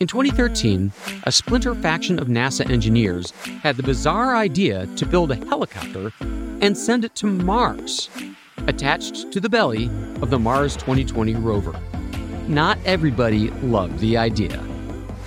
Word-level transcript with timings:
In 0.00 0.06
2013, 0.06 0.92
a 1.24 1.32
splinter 1.32 1.74
faction 1.74 2.20
of 2.20 2.28
NASA 2.28 2.70
engineers 2.70 3.32
had 3.64 3.76
the 3.76 3.82
bizarre 3.82 4.36
idea 4.36 4.86
to 4.94 5.04
build 5.04 5.32
a 5.32 5.34
helicopter 5.34 6.12
and 6.60 6.78
send 6.78 7.04
it 7.04 7.16
to 7.16 7.26
Mars, 7.26 8.08
attached 8.68 9.32
to 9.32 9.40
the 9.40 9.48
belly 9.48 9.90
of 10.22 10.30
the 10.30 10.38
Mars 10.38 10.76
2020 10.76 11.34
rover. 11.34 11.74
Not 12.46 12.78
everybody 12.84 13.50
loved 13.50 13.98
the 13.98 14.16
idea. 14.16 14.64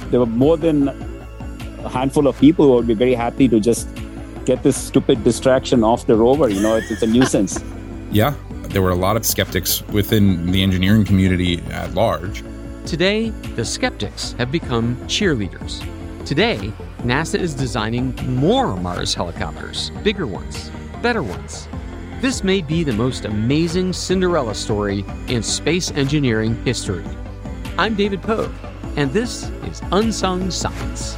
There 0.09 0.21
were 0.21 0.25
more 0.25 0.55
than 0.55 0.87
a 0.87 1.89
handful 1.89 2.25
of 2.25 2.39
people 2.39 2.67
who 2.67 2.75
would 2.75 2.87
be 2.87 2.93
very 2.93 3.13
happy 3.13 3.49
to 3.49 3.59
just 3.59 3.89
get 4.45 4.63
this 4.63 4.77
stupid 4.77 5.21
distraction 5.25 5.83
off 5.83 6.07
the 6.07 6.15
rover. 6.15 6.47
You 6.47 6.61
know, 6.61 6.77
it's, 6.77 6.89
it's 6.89 7.01
a 7.01 7.07
nuisance. 7.07 7.61
yeah, 8.11 8.35
there 8.69 8.81
were 8.81 8.91
a 8.91 8.95
lot 8.95 9.17
of 9.17 9.25
skeptics 9.25 9.85
within 9.87 10.49
the 10.53 10.63
engineering 10.63 11.03
community 11.03 11.61
at 11.71 11.93
large. 11.93 12.41
Today, 12.85 13.29
the 13.55 13.63
skeptics 13.63 14.33
have 14.33 14.51
become 14.51 14.95
cheerleaders. 15.07 15.81
Today, 16.25 16.73
NASA 17.03 17.39
is 17.39 17.53
designing 17.53 18.15
more 18.35 18.75
Mars 18.75 19.13
helicopters, 19.13 19.91
bigger 20.03 20.25
ones, 20.27 20.71
better 21.01 21.23
ones. 21.23 21.67
This 22.21 22.43
may 22.43 22.61
be 22.61 22.83
the 22.83 22.93
most 22.93 23.25
amazing 23.25 23.93
Cinderella 23.93 24.55
story 24.55 25.05
in 25.27 25.41
space 25.41 25.91
engineering 25.91 26.61
history. 26.65 27.05
I'm 27.77 27.95
David 27.95 28.21
Pogue, 28.21 28.51
and 28.97 29.11
this 29.13 29.49
is 29.67 29.81
Unsung 29.91 30.51
Science. 30.51 31.17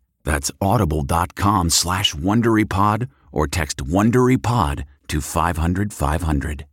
That's 0.23 0.51
audible.com 0.61 1.69
slash 1.69 2.13
WonderyPod 2.13 3.07
or 3.31 3.47
text 3.47 3.77
WonderyPod 3.77 4.83
to 5.07 5.21
500 5.21 5.93
500. 5.93 6.65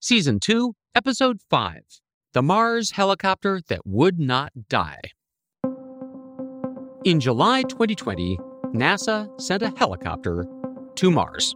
Season 0.00 0.38
2, 0.38 0.74
Episode 0.94 1.40
5 1.50 1.80
The 2.32 2.42
Mars 2.42 2.92
Helicopter 2.92 3.60
That 3.68 3.86
Would 3.86 4.18
Not 4.18 4.52
Die. 4.68 5.00
In 7.04 7.20
July 7.20 7.62
2020, 7.62 8.38
NASA 8.74 9.28
sent 9.40 9.62
a 9.62 9.72
helicopter 9.76 10.46
to 10.96 11.10
Mars. 11.10 11.54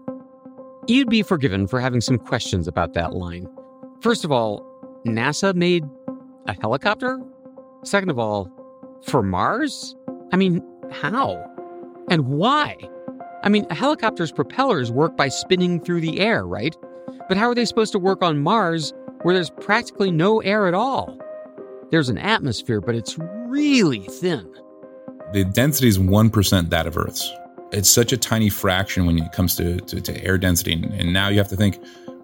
You'd 0.86 1.10
be 1.10 1.22
forgiven 1.22 1.66
for 1.66 1.80
having 1.80 2.00
some 2.00 2.18
questions 2.18 2.66
about 2.66 2.94
that 2.94 3.12
line. 3.14 3.46
First 4.00 4.24
of 4.24 4.32
all, 4.32 4.64
NASA 5.06 5.54
made 5.54 5.84
a 6.46 6.54
helicopter? 6.60 7.20
Second 7.84 8.10
of 8.10 8.18
all, 8.18 8.48
for 9.02 9.22
Mars? 9.22 9.94
I 10.32 10.36
mean, 10.36 10.62
how? 10.90 11.44
And 12.08 12.26
why? 12.28 12.76
I 13.42 13.48
mean, 13.48 13.66
a 13.70 13.74
helicopter's 13.74 14.32
propellers 14.32 14.90
work 14.92 15.16
by 15.16 15.28
spinning 15.28 15.80
through 15.80 16.00
the 16.00 16.20
air, 16.20 16.46
right? 16.46 16.76
But 17.28 17.36
how 17.36 17.48
are 17.48 17.54
they 17.54 17.64
supposed 17.64 17.92
to 17.92 17.98
work 17.98 18.22
on 18.22 18.42
Mars 18.42 18.92
where 19.22 19.34
there's 19.34 19.50
practically 19.50 20.10
no 20.10 20.40
air 20.40 20.66
at 20.66 20.74
all? 20.74 21.18
There's 21.90 22.08
an 22.08 22.18
atmosphere, 22.18 22.80
but 22.80 22.94
it's 22.94 23.16
really 23.18 24.00
thin. 24.00 24.52
The 25.32 25.44
density 25.44 25.88
is 25.88 25.98
1% 25.98 26.70
that 26.70 26.86
of 26.86 26.96
Earth's. 26.96 27.32
It's 27.72 27.88
such 27.88 28.12
a 28.12 28.16
tiny 28.16 28.48
fraction 28.48 29.06
when 29.06 29.18
it 29.18 29.32
comes 29.32 29.54
to, 29.56 29.78
to, 29.80 30.00
to 30.00 30.24
air 30.24 30.38
density. 30.38 30.72
And 30.72 31.12
now 31.12 31.28
you 31.28 31.38
have 31.38 31.48
to 31.48 31.56
think 31.56 31.78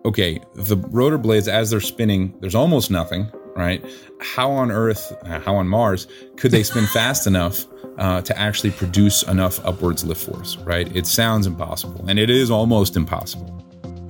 okay, 0.07 0.41
the 0.55 0.77
rotor 0.77 1.19
blades, 1.19 1.49
as 1.49 1.71
they're 1.71 1.81
spinning, 1.81 2.33
there's 2.41 2.55
almost 2.55 2.93
nothing, 2.93 3.29
right? 3.57 3.85
How 4.21 4.51
on 4.51 4.71
Earth, 4.71 5.13
uh, 5.23 5.41
how 5.41 5.57
on 5.57 5.67
Mars, 5.67 6.07
could 6.37 6.51
they 6.51 6.63
spin 6.63 6.87
fast 6.93 7.27
enough 7.27 7.65
uh, 7.99 8.21
to 8.23 8.39
actually 8.39 8.71
produce 8.71 9.23
enough 9.25 9.65
upwards 9.65 10.05
lift 10.05 10.25
force, 10.25 10.57
right? 10.59 10.95
It 10.95 11.07
sounds 11.07 11.47
impossible, 11.47 12.05
and 12.09 12.19
it 12.19 12.31
is 12.31 12.51
almost 12.51 12.97
impossible. 12.97 13.53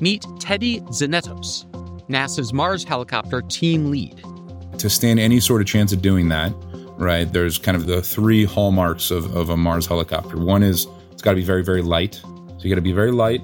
Meet 0.01 0.27
Teddy 0.41 0.81
Tzanetos, 0.81 1.65
NASA's 2.09 2.53
Mars 2.53 2.84
helicopter 2.84 3.41
team 3.43 3.91
lead. 3.91 4.23
To 4.79 4.91
stand 4.91 5.19
any 5.19 5.41
sort 5.41 5.63
of 5.63 5.67
chance 5.67 5.93
of 5.93 6.03
doing 6.03 6.28
that, 6.28 6.53
right, 6.99 7.33
there's 7.33 7.57
kind 7.57 7.77
of 7.77 7.87
the 7.87 8.03
three 8.03 8.45
hallmarks 8.45 9.11
of, 9.11 9.34
of 9.34 9.49
a 9.49 9.57
Mars 9.57 9.87
helicopter. 9.87 10.37
One 10.37 10.63
is 10.63 10.87
it's 11.13 11.23
got 11.23 11.31
to 11.31 11.37
be 11.37 11.45
very, 11.45 11.65
very 11.65 11.81
light. 11.81 12.17
So 12.17 12.63
you 12.63 12.69
got 12.71 12.77
to 12.77 12.83
be 12.83 12.93
very 12.93 13.13
light 13.13 13.41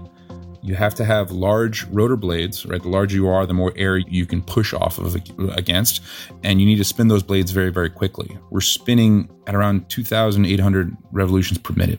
you 0.62 0.76
have 0.76 0.94
to 0.94 1.04
have 1.04 1.30
large 1.32 1.84
rotor 1.86 2.16
blades, 2.16 2.64
right? 2.64 2.80
The 2.80 2.88
larger 2.88 3.16
you 3.16 3.28
are, 3.28 3.44
the 3.46 3.54
more 3.54 3.72
air 3.76 3.96
you 3.98 4.26
can 4.26 4.42
push 4.42 4.72
off 4.72 4.98
of 4.98 5.16
against, 5.56 6.00
and 6.44 6.60
you 6.60 6.66
need 6.66 6.76
to 6.76 6.84
spin 6.84 7.08
those 7.08 7.22
blades 7.22 7.50
very, 7.50 7.70
very 7.70 7.90
quickly. 7.90 8.38
We're 8.50 8.60
spinning 8.60 9.28
at 9.46 9.54
around 9.56 9.88
2,800 9.90 10.96
revolutions 11.10 11.58
per 11.58 11.74
minute, 11.74 11.98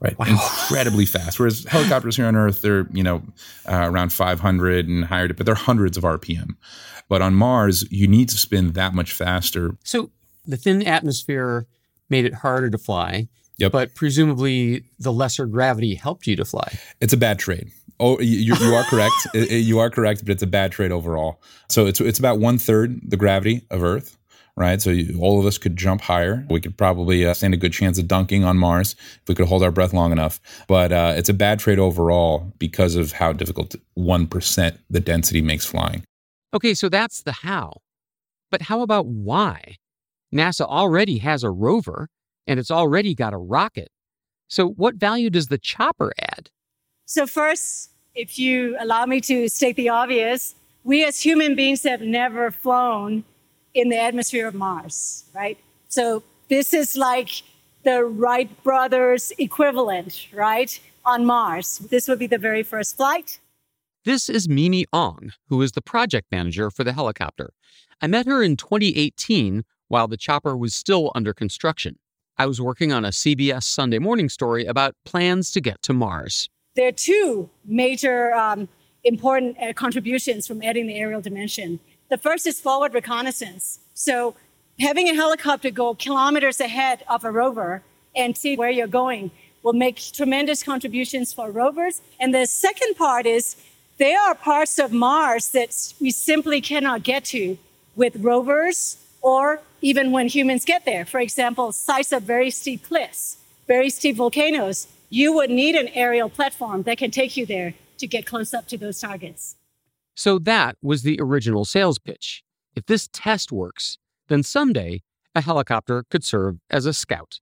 right? 0.00 0.16
Wow. 0.16 0.26
Incredibly 0.26 1.06
fast. 1.06 1.40
Whereas 1.40 1.64
helicopters 1.64 2.16
here 2.16 2.26
on 2.26 2.36
Earth, 2.36 2.62
they're 2.62 2.86
you 2.92 3.02
know 3.02 3.22
uh, 3.68 3.88
around 3.90 4.12
500 4.12 4.86
and 4.86 5.04
higher, 5.04 5.32
but 5.32 5.44
they're 5.44 5.56
hundreds 5.56 5.96
of 5.96 6.04
RPM. 6.04 6.56
But 7.08 7.20
on 7.20 7.34
Mars, 7.34 7.90
you 7.90 8.06
need 8.06 8.28
to 8.28 8.36
spin 8.36 8.72
that 8.72 8.94
much 8.94 9.12
faster. 9.12 9.76
So 9.82 10.10
the 10.46 10.56
thin 10.56 10.86
atmosphere 10.86 11.66
made 12.08 12.24
it 12.24 12.34
harder 12.34 12.70
to 12.70 12.78
fly. 12.78 13.28
Yep. 13.58 13.72
But 13.72 13.94
presumably 13.96 14.84
the 15.00 15.12
lesser 15.12 15.46
gravity 15.46 15.96
helped 15.96 16.28
you 16.28 16.36
to 16.36 16.44
fly. 16.44 16.78
It's 17.00 17.12
a 17.12 17.16
bad 17.16 17.40
trade. 17.40 17.72
Oh, 18.00 18.20
you, 18.20 18.54
you 18.54 18.74
are 18.74 18.84
correct. 18.84 19.14
you 19.34 19.78
are 19.78 19.90
correct, 19.90 20.24
but 20.24 20.32
it's 20.32 20.42
a 20.42 20.46
bad 20.46 20.72
trade 20.72 20.92
overall. 20.92 21.40
So 21.68 21.86
it's 21.86 22.00
it's 22.00 22.18
about 22.18 22.38
one 22.38 22.58
third 22.58 23.00
the 23.02 23.16
gravity 23.16 23.62
of 23.70 23.82
Earth, 23.82 24.16
right? 24.56 24.80
So 24.80 24.90
you, 24.90 25.18
all 25.20 25.40
of 25.40 25.46
us 25.46 25.58
could 25.58 25.76
jump 25.76 26.00
higher. 26.00 26.46
We 26.48 26.60
could 26.60 26.76
probably 26.76 27.26
uh, 27.26 27.34
stand 27.34 27.54
a 27.54 27.56
good 27.56 27.72
chance 27.72 27.98
of 27.98 28.06
dunking 28.06 28.44
on 28.44 28.56
Mars 28.56 28.94
if 29.22 29.28
we 29.28 29.34
could 29.34 29.48
hold 29.48 29.62
our 29.62 29.72
breath 29.72 29.92
long 29.92 30.12
enough. 30.12 30.40
But 30.68 30.92
uh, 30.92 31.14
it's 31.16 31.28
a 31.28 31.34
bad 31.34 31.58
trade 31.58 31.78
overall 31.78 32.52
because 32.58 32.94
of 32.94 33.12
how 33.12 33.32
difficult 33.32 33.74
one 33.94 34.26
percent 34.26 34.78
the 34.88 35.00
density 35.00 35.42
makes 35.42 35.66
flying. 35.66 36.04
Okay, 36.54 36.74
so 36.74 36.88
that's 36.88 37.22
the 37.22 37.32
how. 37.32 37.78
But 38.50 38.62
how 38.62 38.82
about 38.82 39.06
why? 39.06 39.76
NASA 40.34 40.62
already 40.62 41.18
has 41.18 41.42
a 41.42 41.50
rover, 41.50 42.08
and 42.46 42.60
it's 42.60 42.70
already 42.70 43.14
got 43.14 43.34
a 43.34 43.38
rocket. 43.38 43.88
So 44.48 44.68
what 44.68 44.94
value 44.94 45.30
does 45.30 45.48
the 45.48 45.58
chopper 45.58 46.12
add? 46.18 46.50
So, 47.10 47.26
first, 47.26 47.88
if 48.14 48.38
you 48.38 48.76
allow 48.78 49.06
me 49.06 49.22
to 49.22 49.48
state 49.48 49.76
the 49.76 49.88
obvious, 49.88 50.54
we 50.84 51.06
as 51.06 51.18
human 51.18 51.54
beings 51.54 51.82
have 51.84 52.02
never 52.02 52.50
flown 52.50 53.24
in 53.72 53.88
the 53.88 53.98
atmosphere 53.98 54.46
of 54.46 54.54
Mars, 54.54 55.24
right? 55.34 55.56
So, 55.88 56.22
this 56.50 56.74
is 56.74 56.98
like 56.98 57.30
the 57.82 58.04
Wright 58.04 58.50
brothers 58.62 59.32
equivalent, 59.38 60.26
right, 60.34 60.78
on 61.06 61.24
Mars. 61.24 61.78
This 61.78 62.08
would 62.08 62.18
be 62.18 62.26
the 62.26 62.36
very 62.36 62.62
first 62.62 62.98
flight. 62.98 63.40
This 64.04 64.28
is 64.28 64.46
Mimi 64.46 64.84
Aung, 64.92 65.30
who 65.48 65.62
is 65.62 65.72
the 65.72 65.80
project 65.80 66.30
manager 66.30 66.70
for 66.70 66.84
the 66.84 66.92
helicopter. 66.92 67.54
I 68.02 68.06
met 68.06 68.26
her 68.26 68.42
in 68.42 68.58
2018 68.58 69.64
while 69.88 70.08
the 70.08 70.18
chopper 70.18 70.54
was 70.54 70.74
still 70.74 71.10
under 71.14 71.32
construction. 71.32 71.98
I 72.36 72.44
was 72.44 72.60
working 72.60 72.92
on 72.92 73.06
a 73.06 73.08
CBS 73.08 73.62
Sunday 73.62 73.98
morning 73.98 74.28
story 74.28 74.66
about 74.66 74.94
plans 75.06 75.50
to 75.52 75.62
get 75.62 75.80
to 75.84 75.94
Mars. 75.94 76.50
There 76.78 76.86
are 76.86 76.92
two 76.92 77.50
major 77.64 78.32
um, 78.34 78.68
important 79.02 79.56
uh, 79.60 79.72
contributions 79.72 80.46
from 80.46 80.62
adding 80.62 80.86
the 80.86 80.94
aerial 80.94 81.20
dimension. 81.20 81.80
The 82.08 82.16
first 82.16 82.46
is 82.46 82.60
forward 82.60 82.94
reconnaissance. 82.94 83.80
So 83.94 84.36
having 84.78 85.08
a 85.08 85.14
helicopter 85.16 85.72
go 85.72 85.96
kilometers 85.96 86.60
ahead 86.60 87.02
of 87.08 87.24
a 87.24 87.32
rover 87.32 87.82
and 88.14 88.38
see 88.38 88.54
where 88.54 88.70
you're 88.70 88.86
going 88.86 89.32
will 89.64 89.72
make 89.72 89.96
tremendous 90.12 90.62
contributions 90.62 91.32
for 91.32 91.50
rovers. 91.50 92.00
And 92.20 92.32
the 92.32 92.46
second 92.46 92.94
part 92.94 93.26
is 93.26 93.56
there 93.96 94.20
are 94.20 94.36
parts 94.36 94.78
of 94.78 94.92
Mars 94.92 95.48
that 95.48 95.74
we 96.00 96.12
simply 96.12 96.60
cannot 96.60 97.02
get 97.02 97.24
to 97.34 97.58
with 97.96 98.14
rovers 98.20 98.98
or 99.20 99.62
even 99.80 100.12
when 100.12 100.28
humans 100.28 100.64
get 100.64 100.84
there. 100.84 101.04
For 101.04 101.18
example, 101.18 101.72
sites 101.72 102.12
of 102.12 102.22
very 102.22 102.50
steep 102.50 102.84
cliffs, 102.84 103.38
very 103.66 103.90
steep 103.90 104.14
volcanoes. 104.14 104.86
You 105.08 105.32
would 105.34 105.50
need 105.50 105.74
an 105.74 105.88
aerial 105.88 106.28
platform 106.28 106.82
that 106.82 106.98
can 106.98 107.10
take 107.10 107.36
you 107.36 107.46
there 107.46 107.74
to 107.98 108.06
get 108.06 108.26
close 108.26 108.52
up 108.52 108.66
to 108.68 108.78
those 108.78 109.00
targets. 109.00 109.56
So 110.14 110.38
that 110.40 110.76
was 110.82 111.02
the 111.02 111.18
original 111.20 111.64
sales 111.64 111.98
pitch. 111.98 112.42
If 112.76 112.86
this 112.86 113.08
test 113.12 113.50
works, 113.50 113.98
then 114.28 114.42
someday 114.42 115.00
a 115.34 115.40
helicopter 115.40 116.04
could 116.10 116.24
serve 116.24 116.56
as 116.70 116.86
a 116.86 116.92
scout. 116.92 117.40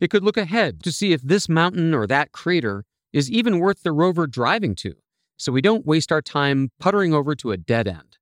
It 0.00 0.10
could 0.10 0.22
look 0.22 0.36
ahead 0.36 0.82
to 0.84 0.92
see 0.92 1.12
if 1.12 1.22
this 1.22 1.48
mountain 1.48 1.92
or 1.92 2.06
that 2.06 2.32
crater 2.32 2.84
is 3.12 3.30
even 3.30 3.58
worth 3.58 3.82
the 3.82 3.92
rover 3.92 4.26
driving 4.26 4.74
to, 4.76 4.94
so 5.36 5.50
we 5.50 5.60
don't 5.60 5.86
waste 5.86 6.12
our 6.12 6.22
time 6.22 6.70
puttering 6.78 7.12
over 7.12 7.34
to 7.34 7.50
a 7.50 7.56
dead 7.56 7.88
end. 7.88 8.18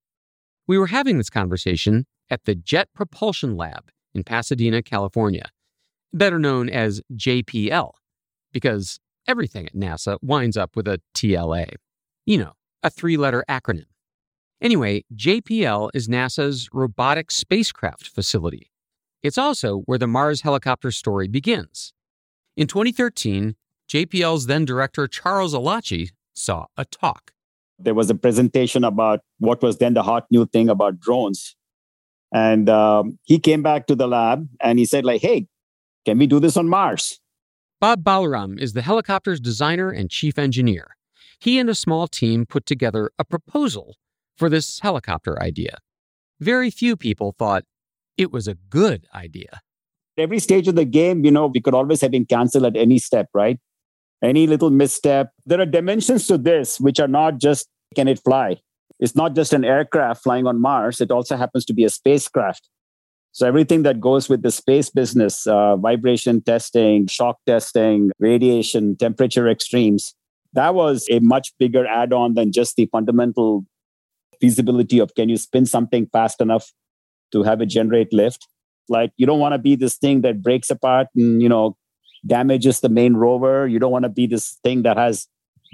We 0.66 0.78
were 0.78 0.86
having 0.86 1.18
this 1.18 1.30
conversation 1.30 2.06
at 2.30 2.44
the 2.44 2.54
Jet 2.54 2.88
Propulsion 2.94 3.56
Lab 3.56 3.90
in 4.14 4.24
Pasadena, 4.24 4.82
California, 4.82 5.50
better 6.12 6.38
known 6.38 6.68
as 6.70 7.02
JPL, 7.14 7.92
because 8.56 8.98
everything 9.28 9.66
at 9.66 9.74
NASA 9.74 10.16
winds 10.22 10.56
up 10.56 10.76
with 10.76 10.88
a 10.88 10.98
TLA. 11.14 11.74
You 12.24 12.38
know, 12.38 12.52
a 12.82 12.88
three 12.88 13.18
letter 13.18 13.44
acronym. 13.50 13.84
Anyway, 14.62 15.04
JPL 15.14 15.90
is 15.92 16.08
NASA's 16.08 16.70
robotic 16.72 17.30
spacecraft 17.30 18.08
facility. 18.08 18.70
It's 19.22 19.36
also 19.36 19.80
where 19.80 19.98
the 19.98 20.06
Mars 20.06 20.40
helicopter 20.40 20.90
story 20.90 21.28
begins. 21.28 21.92
In 22.56 22.66
2013, 22.66 23.56
JPL's 23.92 24.46
then 24.46 24.64
director 24.64 25.06
Charles 25.06 25.52
Elachi 25.52 26.12
saw 26.34 26.64
a 26.78 26.86
talk. 26.86 27.32
There 27.78 27.92
was 27.92 28.08
a 28.08 28.14
presentation 28.14 28.84
about 28.84 29.20
what 29.38 29.60
was 29.60 29.76
then 29.76 29.92
the 29.92 30.02
hot 30.02 30.24
new 30.30 30.46
thing 30.46 30.70
about 30.70 30.98
drones. 30.98 31.56
And 32.32 32.70
um, 32.70 33.18
he 33.24 33.38
came 33.38 33.62
back 33.62 33.86
to 33.88 33.94
the 33.94 34.08
lab 34.08 34.48
and 34.62 34.78
he 34.78 34.86
said, 34.86 35.04
like, 35.04 35.20
hey, 35.20 35.46
can 36.06 36.16
we 36.16 36.26
do 36.26 36.40
this 36.40 36.56
on 36.56 36.70
Mars? 36.70 37.20
Bob 37.78 38.02
Balaram 38.02 38.58
is 38.58 38.72
the 38.72 38.80
helicopter's 38.80 39.38
designer 39.38 39.90
and 39.90 40.10
chief 40.10 40.38
engineer. 40.38 40.96
He 41.38 41.58
and 41.58 41.68
a 41.68 41.74
small 41.74 42.08
team 42.08 42.46
put 42.46 42.64
together 42.64 43.10
a 43.18 43.24
proposal 43.24 43.96
for 44.34 44.48
this 44.48 44.80
helicopter 44.80 45.40
idea. 45.42 45.76
Very 46.40 46.70
few 46.70 46.96
people 46.96 47.34
thought 47.38 47.64
it 48.16 48.32
was 48.32 48.48
a 48.48 48.54
good 48.54 49.06
idea. 49.14 49.60
Every 50.16 50.38
stage 50.38 50.68
of 50.68 50.74
the 50.74 50.86
game, 50.86 51.22
you 51.26 51.30
know, 51.30 51.48
we 51.48 51.60
could 51.60 51.74
always 51.74 52.00
have 52.00 52.10
been 52.10 52.24
canceled 52.24 52.64
at 52.64 52.76
any 52.76 52.98
step, 52.98 53.28
right? 53.34 53.58
Any 54.22 54.46
little 54.46 54.70
misstep. 54.70 55.32
There 55.44 55.60
are 55.60 55.66
dimensions 55.66 56.26
to 56.28 56.38
this 56.38 56.80
which 56.80 56.98
are 56.98 57.08
not 57.08 57.38
just 57.38 57.68
can 57.94 58.08
it 58.08 58.20
fly? 58.24 58.56
It's 58.98 59.14
not 59.14 59.34
just 59.34 59.52
an 59.52 59.64
aircraft 59.64 60.22
flying 60.22 60.46
on 60.46 60.60
Mars, 60.62 61.02
it 61.02 61.10
also 61.10 61.36
happens 61.36 61.66
to 61.66 61.74
be 61.74 61.84
a 61.84 61.90
spacecraft. 61.90 62.70
So 63.36 63.46
everything 63.46 63.82
that 63.82 64.00
goes 64.00 64.30
with 64.30 64.40
the 64.40 64.50
space 64.50 64.88
business, 64.88 65.46
uh, 65.46 65.76
vibration 65.76 66.40
testing, 66.40 67.06
shock 67.06 67.36
testing, 67.46 68.10
radiation, 68.18 68.96
temperature 68.96 69.46
extremes, 69.46 70.14
that 70.54 70.74
was 70.74 71.06
a 71.10 71.18
much 71.18 71.52
bigger 71.58 71.86
add-on 71.86 72.32
than 72.32 72.50
just 72.50 72.76
the 72.76 72.86
fundamental 72.86 73.66
feasibility 74.40 74.98
of 75.00 75.14
can 75.16 75.28
you 75.28 75.36
spin 75.36 75.66
something 75.66 76.08
fast 76.14 76.40
enough 76.40 76.72
to 77.32 77.42
have 77.42 77.60
it 77.60 77.66
generate 77.66 78.10
lift. 78.10 78.48
Like 78.88 79.12
you 79.18 79.26
don't 79.26 79.38
want 79.38 79.52
to 79.52 79.58
be 79.58 79.76
this 79.76 79.98
thing 79.98 80.22
that 80.22 80.40
breaks 80.40 80.70
apart 80.70 81.08
and 81.14 81.42
you 81.42 81.48
know 81.50 81.76
damages 82.26 82.80
the 82.80 82.88
main 82.88 83.16
rover. 83.16 83.68
You 83.68 83.78
don't 83.78 83.92
want 83.92 84.04
to 84.04 84.08
be 84.08 84.26
this 84.26 84.58
thing 84.64 84.80
that 84.84 84.96
has 84.96 85.28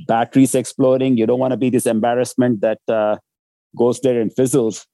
batteries 0.09 0.57
exploding. 0.57 1.17
You 1.17 1.27
don't 1.27 1.39
want 1.39 1.53
to 1.53 1.57
be 1.57 1.71
this 1.71 1.87
embarrassment 1.87 2.61
that 2.63 2.81
uh, 2.89 3.19
goes 3.79 4.01
there 4.01 4.21
and 4.21 4.35
fizzles. 4.35 4.85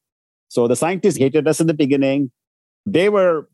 So 0.49 0.69
the 0.69 0.77
scientists 0.77 1.17
hated 1.17 1.49
us 1.49 1.61
in 1.61 1.67
the 1.67 1.73
beginning 1.73 2.31
they 2.93 3.09
were 3.09 3.49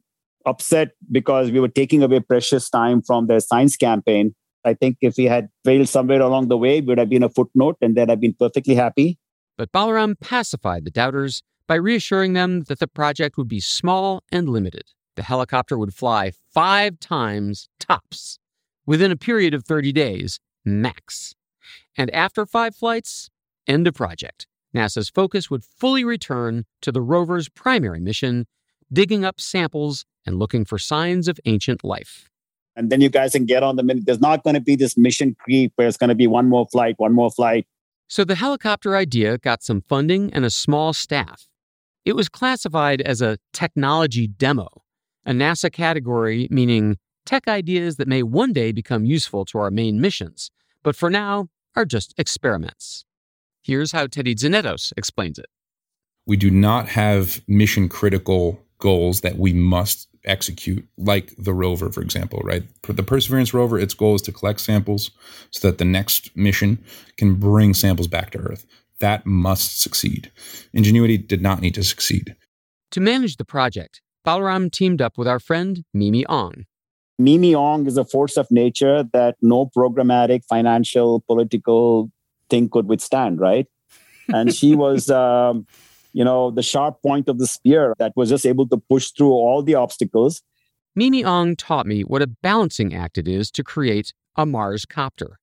upset 0.47 0.91
because 1.11 1.51
we 1.51 1.61
were 1.61 1.69
taking 1.69 2.03
away 2.03 2.21
precious 2.21 2.69
time 2.69 3.01
from 3.03 3.27
their 3.27 3.41
science 3.41 3.77
campaign 3.77 4.35
i 4.65 4.75
think 4.75 4.97
if 5.01 5.17
we 5.17 5.25
had 5.25 5.49
failed 5.65 5.89
somewhere 5.89 6.21
along 6.21 6.49
the 6.49 6.57
way 6.57 6.79
it 6.79 6.87
would 6.87 6.99
have 6.99 7.09
been 7.09 7.23
a 7.23 7.31
footnote 7.31 7.77
and 7.81 7.97
they'd 7.97 8.11
have 8.11 8.21
been 8.21 8.35
perfectly 8.39 8.75
happy 8.75 9.19
but 9.57 9.71
Balaram 9.73 10.19
pacified 10.21 10.85
the 10.85 10.91
doubters 10.91 11.43
by 11.69 11.77
reassuring 11.77 12.33
them 12.33 12.63
that 12.63 12.81
the 12.81 12.89
project 12.89 13.37
would 13.37 13.49
be 13.49 13.61
small 13.61 14.23
and 14.31 14.49
limited. 14.49 14.85
The 15.17 15.23
helicopter 15.23 15.79
would 15.79 15.95
fly 15.95 16.33
five 16.53 16.99
times 16.99 17.69
tops 17.79 18.39
within 18.85 19.13
a 19.13 19.17
period 19.17 19.55
of 19.55 19.65
30 19.65 19.93
days, 19.93 20.41
max. 20.65 21.35
And 21.97 22.11
after 22.13 22.45
five 22.45 22.75
flights, 22.75 23.31
end 23.67 23.87
of 23.87 23.95
project. 23.95 24.47
NASA's 24.75 25.09
focus 25.09 25.51
would 25.51 25.63
fully 25.65 26.05
return 26.05 26.65
to 26.83 26.91
the 26.91 27.01
rover's 27.01 27.49
primary 27.49 28.01
mission, 28.01 28.47
digging 28.95 29.25
up 29.25 29.41
samples 29.41 30.07
and 30.25 30.39
looking 30.39 30.65
for 30.65 30.79
signs 30.79 31.29
of 31.29 31.39
ancient 31.45 31.85
life. 31.85 32.31
And 32.77 32.91
then 32.91 33.01
you 33.01 33.09
guys 33.09 33.33
can 33.33 33.45
get 33.45 33.63
on 33.63 33.77
the 33.77 33.83
minute. 33.83 34.07
There's 34.07 34.21
not 34.21 34.43
going 34.43 34.55
to 34.55 34.61
be 34.61 34.77
this 34.77 34.97
mission 34.97 35.37
creep 35.39 35.73
where 35.77 35.87
it's 35.87 35.97
going 35.97 36.09
to 36.09 36.15
be 36.15 36.27
one 36.27 36.49
more 36.49 36.67
flight, 36.67 36.95
one 36.99 37.13
more 37.13 37.31
flight. 37.31 37.67
So 38.09 38.25
the 38.25 38.35
helicopter 38.35 38.97
idea 38.97 39.39
got 39.39 39.63
some 39.63 39.83
funding 39.83 40.33
and 40.33 40.45
a 40.45 40.51
small 40.51 40.93
staff. 40.93 41.49
It 42.05 42.15
was 42.15 42.29
classified 42.29 43.01
as 43.01 43.23
a 43.23 43.39
technology 43.53 44.27
demo, 44.27 44.69
a 45.25 45.33
NASA 45.33 45.73
category 45.73 46.49
meaning 46.51 46.99
tech 47.25 47.49
ideas 47.49 47.97
that 47.97 48.09
may 48.09 48.23
one 48.23 48.53
day 48.53 48.73
become 48.73 49.05
useful 49.05 49.45
to 49.47 49.59
our 49.59 49.71
main 49.71 50.01
missions, 50.01 50.51
but 50.83 50.97
for 50.97 51.09
now 51.09 51.49
are 51.75 51.87
just 51.87 52.15
experiments. 52.19 53.05
Here's 53.63 53.93
how 53.93 54.07
Teddy 54.07 54.35
Tzanetos 54.35 54.93
explains 54.97 55.39
it. 55.39 55.47
We 56.27 56.37
do 56.37 56.51
not 56.51 56.89
have 56.89 57.43
mission 57.49 57.89
critical 57.89 58.64
goals 58.79 59.21
that 59.23 59.39
we 59.39 59.53
must 59.53 60.09
execute, 60.25 60.87
like 60.97 61.35
the 61.37 61.53
rover, 61.53 61.91
for 61.91 62.01
example, 62.01 62.41
right? 62.45 62.63
The 62.83 63.03
Perseverance 63.03 63.53
rover, 63.53 63.79
its 63.79 63.95
goal 63.95 64.15
is 64.15 64.23
to 64.23 64.33
collect 64.33 64.61
samples 64.61 65.11
so 65.51 65.69
that 65.69 65.79
the 65.79 65.85
next 65.85 66.35
mission 66.37 66.83
can 67.17 67.35
bring 67.35 67.75
samples 67.75 68.09
back 68.09 68.31
to 68.31 68.39
Earth. 68.39 68.67
That 69.01 69.27
must 69.27 69.81
succeed. 69.81 70.31
Ingenuity 70.73 71.19
did 71.19 71.43
not 71.43 71.61
need 71.61 71.75
to 71.75 71.85
succeed. 71.85 72.37
To 72.93 73.01
manage 73.01 73.37
the 73.37 73.45
project, 73.45 74.01
Balaram 74.27 74.71
teamed 74.71 75.03
up 75.03 75.19
with 75.19 75.29
our 75.29 75.41
friend 75.41 75.85
Mimi 75.93 76.25
Aung. 76.25 76.65
Mimi 77.19 77.53
Aung 77.53 77.87
is 77.87 77.97
a 77.97 78.05
force 78.05 78.37
of 78.37 78.51
nature 78.51 79.05
that 79.13 79.37
no 79.43 79.67
programmatic, 79.67 80.45
financial, 80.45 81.21
political 81.21 82.11
thing 82.49 82.69
could 82.69 82.87
withstand, 82.87 83.41
right? 83.41 83.67
And 84.29 84.55
she 84.55 84.75
was 84.75 85.11
um, 85.23 85.67
you 86.15 86.25
know, 86.25 86.51
the 86.51 86.63
sharp 86.63 87.03
point 87.03 87.29
of 87.29 87.39
the 87.39 87.47
spear 87.47 87.95
that 87.99 88.13
was 88.17 88.31
just 88.31 88.47
able 88.47 88.67
to 88.69 88.79
push 88.79 89.11
through 89.11 89.33
all 89.33 89.63
the 89.63 89.75
obstacles. 89.75 90.43
Mimi 90.95 91.25
Aung 91.25 91.57
taught 91.59 91.87
me 91.87 92.03
what 92.03 92.23
a 92.23 92.29
balancing 92.29 92.95
act 92.95 93.19
it 93.19 93.27
is 93.27 93.51
to 93.51 93.65
create 93.65 94.15
a 94.37 94.47
Mars 94.47 94.87
copter. 94.87 95.39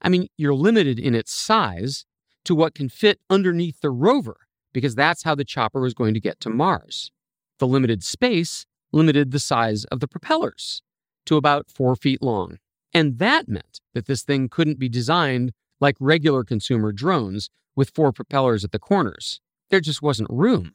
I 0.00 0.08
mean, 0.08 0.28
you're 0.38 0.54
limited 0.54 0.98
in 1.00 1.14
its 1.14 1.32
size 1.32 2.06
to 2.44 2.54
what 2.54 2.74
can 2.74 2.88
fit 2.88 3.18
underneath 3.28 3.80
the 3.80 3.90
rover, 3.90 4.36
because 4.72 4.94
that's 4.94 5.24
how 5.24 5.34
the 5.34 5.44
chopper 5.44 5.80
was 5.80 5.94
going 5.94 6.14
to 6.14 6.20
get 6.20 6.38
to 6.40 6.50
Mars. 6.50 7.10
The 7.58 7.66
limited 7.66 8.04
space 8.04 8.66
limited 8.92 9.32
the 9.32 9.40
size 9.40 9.84
of 9.86 9.98
the 9.98 10.08
propellers 10.08 10.80
to 11.26 11.36
about 11.36 11.70
four 11.70 11.96
feet 11.96 12.22
long. 12.22 12.58
And 12.92 13.18
that 13.18 13.48
meant 13.48 13.80
that 13.94 14.06
this 14.06 14.22
thing 14.22 14.48
couldn't 14.48 14.78
be 14.78 14.88
designed 14.88 15.52
like 15.80 15.96
regular 15.98 16.44
consumer 16.44 16.92
drones 16.92 17.50
with 17.74 17.90
four 17.90 18.12
propellers 18.12 18.62
at 18.62 18.70
the 18.70 18.78
corners 18.78 19.40
there 19.70 19.80
just 19.80 20.02
wasn't 20.02 20.30
room. 20.30 20.74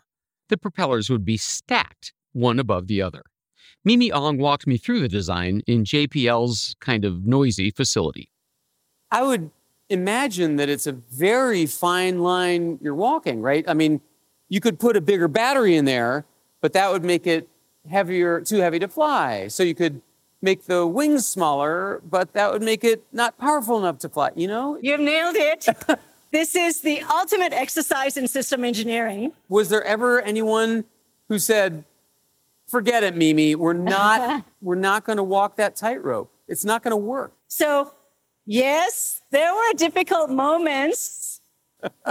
The 0.50 0.58
propellers 0.58 1.10
would 1.10 1.25
be 1.25 1.38
stacked, 1.38 2.13
one 2.34 2.60
above 2.60 2.88
the 2.88 3.01
other. 3.01 3.24
Mimi 3.86 4.10
Aung 4.10 4.38
walked 4.38 4.67
me 4.67 4.77
through 4.77 5.00
the 5.00 5.08
design 5.08 5.62
in 5.67 5.84
JPL's 5.84 6.75
kind 6.79 7.05
of 7.05 7.25
noisy 7.25 7.72
facility. 7.72 8.29
I 9.12 9.24
would 9.24 9.51
imagine 9.89 10.58
that 10.58 10.69
it's 10.69 10.86
a 10.86 10.91
very 10.91 11.65
fine 11.65 12.19
line 12.19 12.79
you're 12.81 12.96
walking, 12.96 13.41
right? 13.41 13.63
I 13.67 13.74
mean, 13.74 14.01
you 14.50 14.60
could 14.60 14.79
put 14.79 14.96
a 14.98 15.01
bigger 15.01 15.27
battery 15.27 15.75
in 15.75 15.86
there, 15.86 16.25
but 16.62 16.74
that 16.74 16.91
would 16.91 17.03
make 17.03 17.25
it 17.25 17.48
heavier, 17.89 18.41
too 18.41 18.58
heavy 18.58 18.79
to 18.79 18.88
fly. 18.88 19.48
So 19.48 19.63
you 19.63 19.75
could 19.75 20.01
make 20.41 20.65
the 20.65 20.86
wings 20.86 21.27
smaller, 21.27 22.01
but 22.10 22.34
that 22.34 22.51
would 22.51 22.62
make 22.62 22.84
it 22.84 23.03
not 23.12 23.38
powerful 23.38 23.77
enough 23.77 24.00
to 24.00 24.10
fly, 24.10 24.31
you 24.36 24.48
know? 24.48 24.77
You've 24.81 25.00
nailed 25.00 25.36
it. 25.36 25.67
this 26.31 26.55
is 26.55 26.81
the 26.81 27.01
ultimate 27.01 27.53
exercise 27.53 28.17
in 28.17 28.27
system 28.27 28.63
engineering. 28.63 29.33
Was 29.48 29.69
there 29.69 29.83
ever 29.83 30.21
anyone 30.21 30.86
who 31.27 31.39
said, 31.39 31.83
forget 32.67 33.03
it, 33.03 33.15
Mimi, 33.15 33.55
we're 33.55 33.74
not, 33.74 34.45
we're 34.62 34.75
not 34.75 35.05
going 35.05 35.17
to 35.17 35.24
walk 35.24 35.55
that 35.57 35.75
tightrope. 35.75 36.31
It's 36.48 36.65
not 36.65 36.83
going 36.83 36.91
to 36.91 36.98
work. 36.98 37.33
So, 37.48 37.93
yes, 38.45 39.21
there 39.31 39.53
were 39.53 39.74
difficult 39.75 40.29
moments, 40.29 41.41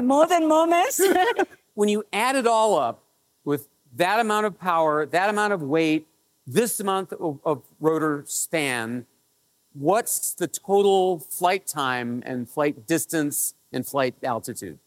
more 0.03 0.27
than 0.27 0.49
moments. 0.49 1.01
when 1.75 1.89
you 1.89 2.05
add 2.13 2.37
it 2.37 2.47
all 2.47 2.79
up 2.79 3.03
with 3.45 3.69
that 3.97 4.21
amount 4.21 4.47
of 4.47 4.59
power, 4.59 5.07
that 5.07 5.31
amount 5.31 5.53
of 5.53 5.63
weight, 5.63 6.07
this 6.47 6.81
amount 6.81 7.13
of, 7.13 7.39
of 7.45 7.63
rotor 7.81 8.25
span, 8.27 9.07
what's 9.75 10.35
the 10.35 10.49
total 10.49 11.19
flight 11.19 11.67
time 11.67 12.23
and 12.27 12.49
flight 12.49 12.87
distance 12.87 13.55
and 13.73 13.87
flight 13.87 14.15
altitude? 14.23 14.79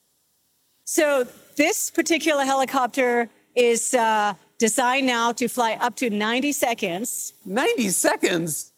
So, 0.84 1.28
this 1.56 1.90
particular 1.90 2.44
helicopter 2.44 3.30
is 3.56 3.94
uh, 3.94 4.34
designed 4.58 5.08
now 5.08 5.32
to 5.34 5.48
fly 5.48 5.74
up 5.80 5.96
to 5.98 6.10
90 6.10 6.52
seconds. 6.52 7.34
90 7.46 7.90
seconds? 7.90 8.74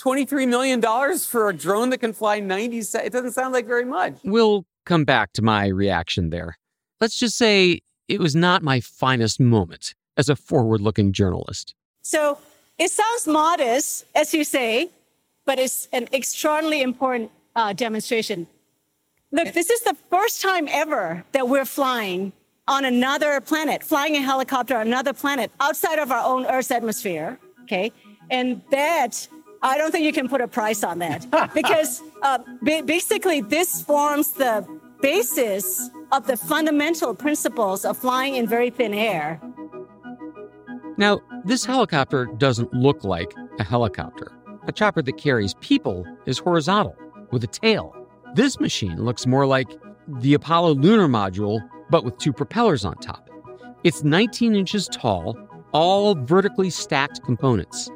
$23 0.00 0.48
million 0.48 0.80
for 1.18 1.48
a 1.48 1.52
drone 1.52 1.90
that 1.90 1.98
can 1.98 2.12
fly 2.12 2.40
90 2.40 2.82
seconds? 2.82 3.06
It 3.06 3.12
doesn't 3.12 3.32
sound 3.32 3.52
like 3.52 3.66
very 3.66 3.84
much. 3.84 4.14
We'll 4.24 4.66
come 4.84 5.04
back 5.04 5.32
to 5.34 5.42
my 5.42 5.66
reaction 5.66 6.30
there. 6.30 6.58
Let's 7.00 7.18
just 7.18 7.36
say 7.36 7.80
it 8.08 8.20
was 8.20 8.34
not 8.34 8.62
my 8.62 8.80
finest 8.80 9.40
moment 9.40 9.94
as 10.16 10.28
a 10.28 10.36
forward 10.36 10.80
looking 10.80 11.12
journalist. 11.12 11.74
So 12.02 12.38
it 12.78 12.90
sounds 12.90 13.26
modest, 13.26 14.04
as 14.14 14.34
you 14.34 14.44
say, 14.44 14.90
but 15.44 15.58
it's 15.58 15.88
an 15.92 16.08
extraordinarily 16.12 16.82
important 16.82 17.30
uh, 17.54 17.72
demonstration. 17.72 18.46
Look, 19.32 19.54
this 19.54 19.70
is 19.70 19.80
the 19.80 19.96
first 20.10 20.42
time 20.42 20.68
ever 20.70 21.24
that 21.32 21.48
we're 21.48 21.64
flying 21.64 22.32
on 22.68 22.84
another 22.84 23.40
planet, 23.40 23.82
flying 23.82 24.14
a 24.16 24.20
helicopter 24.20 24.76
on 24.76 24.86
another 24.86 25.14
planet 25.14 25.50
outside 25.58 25.98
of 25.98 26.12
our 26.12 26.24
own 26.24 26.46
Earth's 26.46 26.70
atmosphere. 26.70 27.40
Okay. 27.62 27.92
And 28.30 28.60
that, 28.70 29.26
I 29.62 29.78
don't 29.78 29.90
think 29.90 30.04
you 30.04 30.12
can 30.12 30.28
put 30.28 30.42
a 30.42 30.48
price 30.48 30.84
on 30.84 30.98
that 30.98 31.26
because 31.54 32.02
uh, 32.22 32.38
basically 32.62 33.40
this 33.40 33.82
forms 33.82 34.32
the 34.32 34.66
basis 35.00 35.90
of 36.12 36.26
the 36.26 36.36
fundamental 36.36 37.14
principles 37.14 37.84
of 37.84 37.96
flying 37.96 38.36
in 38.36 38.46
very 38.46 38.70
thin 38.70 38.92
air. 38.92 39.40
Now, 40.98 41.20
this 41.44 41.64
helicopter 41.64 42.26
doesn't 42.26 42.72
look 42.74 43.02
like 43.02 43.32
a 43.58 43.64
helicopter. 43.64 44.30
A 44.68 44.72
chopper 44.72 45.02
that 45.02 45.16
carries 45.16 45.54
people 45.54 46.06
is 46.26 46.38
horizontal 46.38 46.96
with 47.30 47.42
a 47.42 47.48
tail. 47.48 47.96
This 48.34 48.58
machine 48.58 48.96
looks 49.04 49.26
more 49.26 49.44
like 49.44 49.68
the 50.08 50.32
Apollo 50.32 50.76
lunar 50.76 51.06
module, 51.06 51.60
but 51.90 52.02
with 52.02 52.16
two 52.16 52.32
propellers 52.32 52.82
on 52.82 52.96
top. 52.96 53.28
It's 53.84 54.04
19 54.04 54.54
inches 54.54 54.88
tall, 54.88 55.36
all 55.72 56.14
vertically 56.14 56.70
stacked 56.70 57.22
components. 57.24 57.90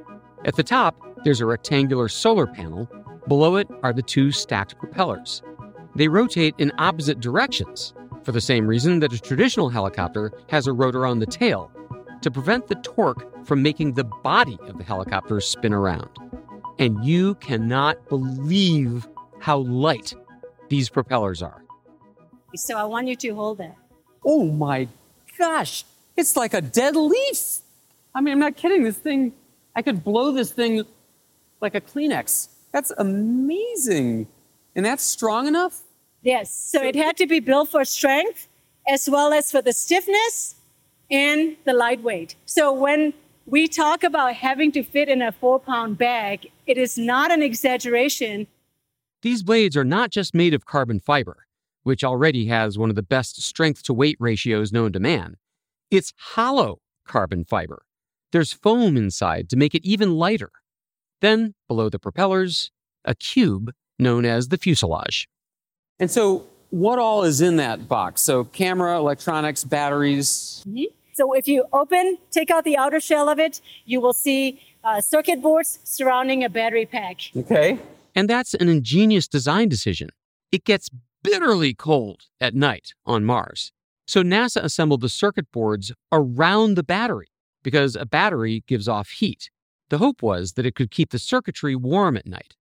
At 0.45 0.57
the 0.57 0.63
top, 0.63 0.95
there's 1.25 1.41
a 1.41 1.47
rectangular 1.47 2.09
solar 2.09 2.47
panel. 2.47 2.87
Below 3.29 3.57
it 3.57 3.67
are 3.83 3.95
the 3.95 4.03
two 4.03 4.31
stacked 4.31 4.77
propellers. 4.79 5.43
They 5.95 6.09
rotate 6.09 6.55
in 6.59 6.71
opposite 6.77 7.21
directions, 7.21 7.95
for 8.23 8.33
the 8.33 8.41
same 8.43 8.67
reason 8.67 9.01
that 9.01 9.15
a 9.15 9.19
traditional 9.19 9.71
helicopter 9.71 10.33
has 10.51 10.67
a 10.67 10.73
rotor 10.75 11.07
on 11.07 11.19
the 11.19 11.27
tail, 11.27 11.71
to 12.21 12.31
prevent 12.31 12.67
the 12.67 12.75
torque 12.77 13.47
from 13.47 13.63
making 13.63 13.95
the 13.95 14.05
body 14.05 14.59
of 14.69 14.77
the 14.77 14.85
helicopter 14.85 15.41
spin 15.41 15.73
around. 15.73 16.11
And 16.79 17.03
you 17.07 17.37
cannot 17.37 18.07
believe 18.11 19.09
how 19.41 19.59
light 19.59 20.13
these 20.69 20.89
propellers 20.89 21.43
are. 21.43 21.63
So 22.55 22.77
I 22.77 22.85
want 22.85 23.09
you 23.09 23.17
to 23.17 23.35
hold 23.35 23.61
it. 23.61 23.73
Oh 24.25 24.45
my 24.45 24.89
gosh, 25.39 25.85
it's 26.17 26.37
like 26.37 26.55
a 26.55 26.61
dead 26.61 26.97
leaf. 26.97 27.59
I 28.15 28.21
mean, 28.21 28.33
I'm 28.33 28.39
not 28.39 28.57
kidding. 28.57 28.83
This 28.83 28.97
thing, 28.97 29.33
I 29.75 29.83
could 29.83 30.03
blow 30.03 30.33
this 30.33 30.51
thing 30.51 30.85
like 31.61 31.75
a 31.75 31.81
Kleenex. 31.81 32.49
That's 32.73 32.93
amazing. 32.99 34.27
And 34.75 34.85
that's 34.85 35.03
strong 35.03 35.47
enough? 35.47 35.83
Yes. 36.23 36.53
So 36.53 36.83
it 36.83 36.95
had 36.95 37.17
to 37.19 37.27
be 37.27 37.41
built 37.41 37.71
for 37.71 37.85
strength 37.85 38.49
as 38.89 39.09
well 39.09 39.33
as 39.33 39.51
for 39.51 39.63
the 39.63 39.73
stiffness 39.73 40.57
and 41.11 41.57
the 41.65 41.73
lightweight. 41.73 42.37
So 42.47 42.73
when 42.73 43.15
we 43.47 43.69
talk 43.69 44.03
about 44.03 44.35
having 44.35 44.73
to 44.73 44.83
fit 44.83 45.09
in 45.09 45.23
a 45.23 45.33
four 45.33 45.59
pound 45.61 45.99
bag, 45.99 46.51
it 46.67 46.79
is 46.79 46.99
not 46.99 47.31
an 47.31 47.43
exaggeration. 47.43 48.47
These 49.27 49.43
blades 49.43 49.77
are 49.77 49.85
not 49.85 50.11
just 50.13 50.37
made 50.37 50.55
of 50.55 50.67
carbon 50.67 51.01
fiber, 51.01 51.49
which 51.83 52.05
already 52.05 52.47
has 52.47 52.79
one 52.79 52.91
of 52.91 52.95
the 52.95 53.03
best 53.03 53.43
strength 53.43 53.83
to 53.83 53.93
weight 53.93 54.17
ratios 54.21 54.73
known 54.73 54.93
to 54.93 55.01
man. 55.01 55.35
It's 55.91 56.13
hollow 56.17 56.79
carbon 57.09 57.45
fiber. 57.45 57.83
There's 58.31 58.53
foam 58.53 58.97
inside 58.97 59.49
to 59.49 59.57
make 59.57 59.75
it 59.75 59.85
even 59.85 60.15
lighter. 60.15 60.53
Then, 61.23 61.55
below 61.67 61.89
the 61.89 61.99
propellers, 61.99 62.71
a 63.05 63.17
cube 63.17 63.73
known 63.99 64.25
as 64.25 64.47
the 64.47 64.59
fuselage. 64.59 65.29
And 65.99 66.09
so, 66.09 66.47
what 66.71 67.01
all 67.01 67.25
is 67.25 67.41
in 67.41 67.57
that 67.57 67.89
box? 67.89 68.21
So, 68.21 68.45
camera, 68.45 68.97
electronics, 68.97 69.65
batteries. 69.65 70.63
Mm-hmm. 70.69 70.85
So, 71.15 71.33
if 71.33 71.49
you 71.49 71.65
open, 71.73 72.19
take 72.31 72.53
out 72.53 72.63
the 72.63 72.77
outer 72.77 73.01
shell 73.01 73.29
of 73.29 73.41
it, 73.41 73.61
you 73.87 74.01
will 74.01 74.13
see 74.13 74.63
uh, 74.85 75.01
circuit 75.01 75.43
boards 75.43 75.81
surrounding 75.83 76.45
a 76.45 76.49
battery 76.49 76.87
pack. 76.87 77.23
Okay. 77.37 77.81
And 78.17 78.31
that's 78.31 78.55
an 78.55 78.69
ingenious 78.69 79.29
design 79.29 79.69
decision. 79.69 80.09
It 80.51 80.65
gets 80.65 80.89
bitterly 81.23 81.75
cold 81.75 82.23
at 82.41 82.55
night 82.55 82.95
on 83.05 83.25
Mars. 83.25 83.73
So, 84.09 84.23
NASA 84.23 84.63
assembled 84.63 85.03
the 85.03 85.09
circuit 85.09 85.53
boards 85.53 85.93
around 86.11 86.77
the 86.77 86.83
battery 86.83 87.29
because 87.63 87.95
a 87.95 88.07
battery 88.07 88.65
gives 88.67 88.89
off 88.89 89.11
heat. 89.11 89.51
The 89.91 89.99
hope 89.99 90.23
was 90.23 90.53
that 90.53 90.65
it 90.65 90.75
could 90.75 90.91
keep 90.91 91.11
the 91.11 91.19
circuitry 91.19 91.77
warm 91.77 92.17
at 92.17 92.27
night. 92.27 92.55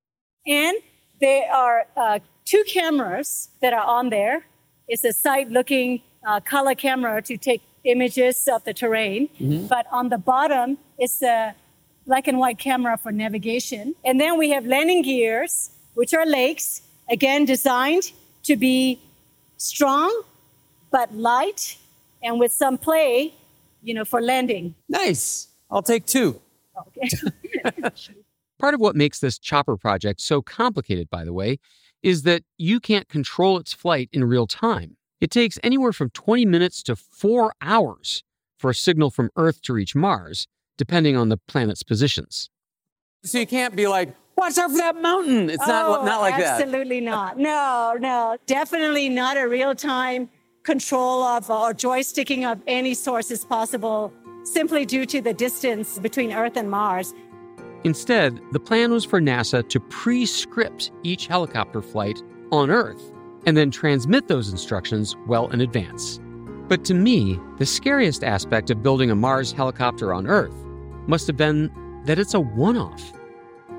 And 0.45 0.75
there 1.21 1.51
are 1.51 1.85
uh, 1.95 2.19
two 2.43 2.63
cameras 2.67 3.49
that 3.61 3.73
are 3.73 3.85
on 3.85 4.09
there. 4.09 4.45
It's 4.87 5.03
a 5.03 5.13
side 5.13 5.51
looking 5.51 6.01
uh, 6.27 6.39
color 6.39 6.75
camera 6.75 7.21
to 7.21 7.37
take 7.37 7.61
images 7.83 8.47
of 8.51 8.63
the 8.63 8.73
terrain. 8.73 9.29
Mm-hmm. 9.39 9.67
But 9.67 9.85
on 9.91 10.09
the 10.09 10.17
bottom 10.17 10.79
is 10.99 11.21
a 11.21 11.55
black 12.05 12.27
and 12.27 12.37
white 12.37 12.57
camera 12.57 12.97
for 12.97 13.11
navigation. 13.11 13.95
And 14.03 14.19
then 14.19 14.37
we 14.37 14.49
have 14.51 14.65
landing 14.65 15.01
gears, 15.01 15.71
which 15.93 16.13
are 16.13 16.25
lakes, 16.25 16.81
again 17.09 17.45
designed 17.45 18.11
to 18.43 18.55
be 18.55 18.99
strong 19.57 20.23
but 20.91 21.13
light 21.13 21.77
and 22.23 22.39
with 22.39 22.51
some 22.51 22.77
play, 22.77 23.33
you 23.83 23.93
know, 23.93 24.05
for 24.05 24.21
landing. 24.21 24.75
Nice. 24.87 25.47
I'll 25.69 25.81
take 25.81 26.05
two. 26.05 26.41
Okay. 26.87 27.09
Part 28.59 28.73
of 28.73 28.79
what 28.79 28.95
makes 28.95 29.19
this 29.19 29.37
chopper 29.37 29.75
project 29.75 30.21
so 30.21 30.41
complicated, 30.41 31.09
by 31.09 31.25
the 31.25 31.33
way, 31.33 31.57
is 32.01 32.23
that 32.23 32.43
you 32.57 32.79
can't 32.79 33.09
control 33.09 33.57
its 33.57 33.73
flight 33.73 34.09
in 34.13 34.23
real 34.23 34.47
time. 34.47 34.95
It 35.19 35.31
takes 35.31 35.59
anywhere 35.63 35.91
from 35.91 36.09
20 36.11 36.45
minutes 36.45 36.83
to 36.83 36.95
four 36.95 37.53
hours 37.61 38.23
for 38.57 38.69
a 38.69 38.75
signal 38.75 39.09
from 39.09 39.29
Earth 39.35 39.61
to 39.63 39.73
reach 39.73 39.95
Mars, 39.95 40.47
depending 40.77 41.15
on 41.15 41.29
the 41.29 41.37
planet's 41.37 41.83
positions. 41.83 42.49
So 43.23 43.39
you 43.39 43.47
can't 43.47 43.75
be 43.75 43.87
like, 43.87 44.13
watch 44.37 44.57
out 44.57 44.71
for 44.71 44.77
that 44.77 45.01
mountain. 45.01 45.49
It's 45.49 45.63
oh, 45.63 45.67
not, 45.67 46.05
not 46.05 46.21
like 46.21 46.35
absolutely 46.35 46.45
that. 46.45 46.61
Absolutely 46.61 47.01
not. 47.01 47.37
No, 47.37 47.95
no. 47.99 48.37
Definitely 48.45 49.09
not 49.09 49.37
a 49.37 49.47
real 49.47 49.75
time 49.75 50.29
control 50.63 51.23
of 51.23 51.49
or 51.49 51.73
joysticking 51.73 52.49
of 52.49 52.61
any 52.67 52.93
source 52.93 53.31
is 53.31 53.45
possible 53.45 54.11
simply 54.43 54.85
due 54.85 55.05
to 55.05 55.21
the 55.21 55.33
distance 55.33 55.99
between 55.99 56.31
Earth 56.31 56.57
and 56.57 56.69
Mars. 56.69 57.13
Instead, 57.83 58.39
the 58.51 58.59
plan 58.59 58.91
was 58.91 59.05
for 59.05 59.21
NASA 59.21 59.67
to 59.69 59.79
pre 59.79 60.25
script 60.25 60.91
each 61.03 61.27
helicopter 61.27 61.81
flight 61.81 62.21
on 62.51 62.69
Earth 62.69 63.11
and 63.45 63.55
then 63.55 63.69
transmit 63.69 64.27
those 64.27 64.49
instructions 64.49 65.15
well 65.27 65.47
in 65.49 65.61
advance. 65.61 66.19
But 66.67 66.83
to 66.85 66.95
me, 66.95 67.39
the 67.59 67.65
scariest 67.65 68.23
aspect 68.23 68.71
of 68.71 68.81
building 68.81 69.11
a 69.11 69.15
Mars 69.15 69.51
helicopter 69.51 70.13
on 70.13 70.25
Earth 70.25 70.64
must 71.07 71.27
have 71.27 71.37
been 71.37 71.71
that 72.05 72.19
it's 72.19 72.33
a 72.33 72.39
one 72.39 72.77
off. 72.77 73.13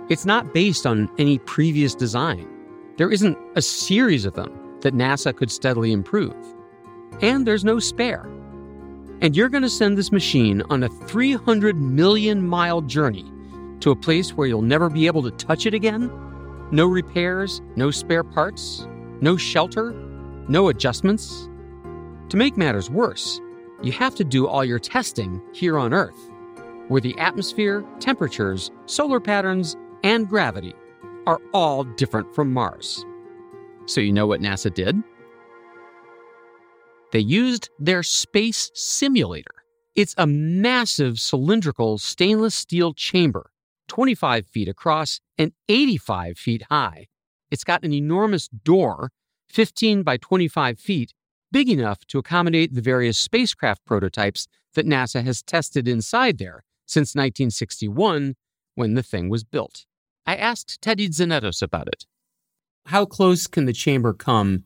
It's 0.08 0.26
not 0.26 0.54
based 0.54 0.86
on 0.86 1.10
any 1.18 1.38
previous 1.38 1.94
design. 1.94 2.48
There 2.96 3.10
isn't 3.10 3.36
a 3.56 3.62
series 3.62 4.24
of 4.24 4.34
them 4.34 4.78
that 4.80 4.94
NASA 4.94 5.34
could 5.34 5.50
steadily 5.50 5.92
improve. 5.92 6.34
And 7.20 7.46
there's 7.46 7.64
no 7.64 7.78
spare. 7.78 8.28
And 9.20 9.36
you're 9.36 9.48
going 9.48 9.62
to 9.62 9.70
send 9.70 9.96
this 9.96 10.12
machine 10.12 10.62
on 10.70 10.82
a 10.82 10.88
300 10.88 11.76
million 11.76 12.46
mile 12.46 12.82
journey 12.82 13.24
to 13.80 13.90
a 13.90 13.96
place 13.96 14.34
where 14.34 14.46
you'll 14.46 14.62
never 14.62 14.90
be 14.90 15.06
able 15.06 15.22
to 15.22 15.30
touch 15.32 15.66
it 15.66 15.74
again? 15.74 16.10
No 16.70 16.86
repairs, 16.86 17.62
no 17.76 17.90
spare 17.90 18.24
parts, 18.24 18.86
no 19.20 19.36
shelter, 19.36 19.92
no 20.48 20.68
adjustments? 20.68 21.48
To 22.28 22.36
make 22.36 22.56
matters 22.56 22.90
worse, 22.90 23.40
you 23.82 23.92
have 23.92 24.14
to 24.16 24.24
do 24.24 24.46
all 24.46 24.64
your 24.64 24.78
testing 24.78 25.40
here 25.52 25.78
on 25.78 25.94
Earth. 25.94 26.25
Where 26.88 27.00
the 27.00 27.18
atmosphere, 27.18 27.84
temperatures, 28.00 28.70
solar 28.86 29.20
patterns, 29.20 29.76
and 30.04 30.28
gravity 30.28 30.74
are 31.26 31.40
all 31.52 31.84
different 31.84 32.34
from 32.34 32.52
Mars. 32.52 33.04
So, 33.86 34.00
you 34.00 34.12
know 34.12 34.26
what 34.26 34.40
NASA 34.40 34.72
did? 34.72 34.96
They 37.12 37.20
used 37.20 37.70
their 37.78 38.02
space 38.02 38.70
simulator. 38.74 39.54
It's 39.94 40.14
a 40.18 40.26
massive 40.26 41.18
cylindrical 41.18 41.98
stainless 41.98 42.54
steel 42.54 42.92
chamber, 42.92 43.50
25 43.88 44.46
feet 44.46 44.68
across 44.68 45.20
and 45.38 45.52
85 45.68 46.36
feet 46.36 46.64
high. 46.68 47.06
It's 47.50 47.64
got 47.64 47.84
an 47.84 47.92
enormous 47.92 48.48
door, 48.48 49.10
15 49.48 50.02
by 50.02 50.16
25 50.16 50.78
feet, 50.78 51.14
big 51.52 51.68
enough 51.68 52.04
to 52.08 52.18
accommodate 52.18 52.74
the 52.74 52.82
various 52.82 53.16
spacecraft 53.16 53.84
prototypes 53.86 54.48
that 54.74 54.86
NASA 54.86 55.24
has 55.24 55.42
tested 55.42 55.88
inside 55.88 56.38
there 56.38 56.64
since 56.86 57.14
1961 57.14 58.36
when 58.74 58.94
the 58.94 59.02
thing 59.02 59.28
was 59.28 59.44
built. 59.44 59.84
I 60.26 60.36
asked 60.36 60.80
Teddy 60.80 61.08
Tzanetos 61.08 61.62
about 61.62 61.88
it. 61.88 62.06
How 62.86 63.04
close 63.04 63.46
can 63.46 63.66
the 63.66 63.72
chamber 63.72 64.12
come 64.12 64.64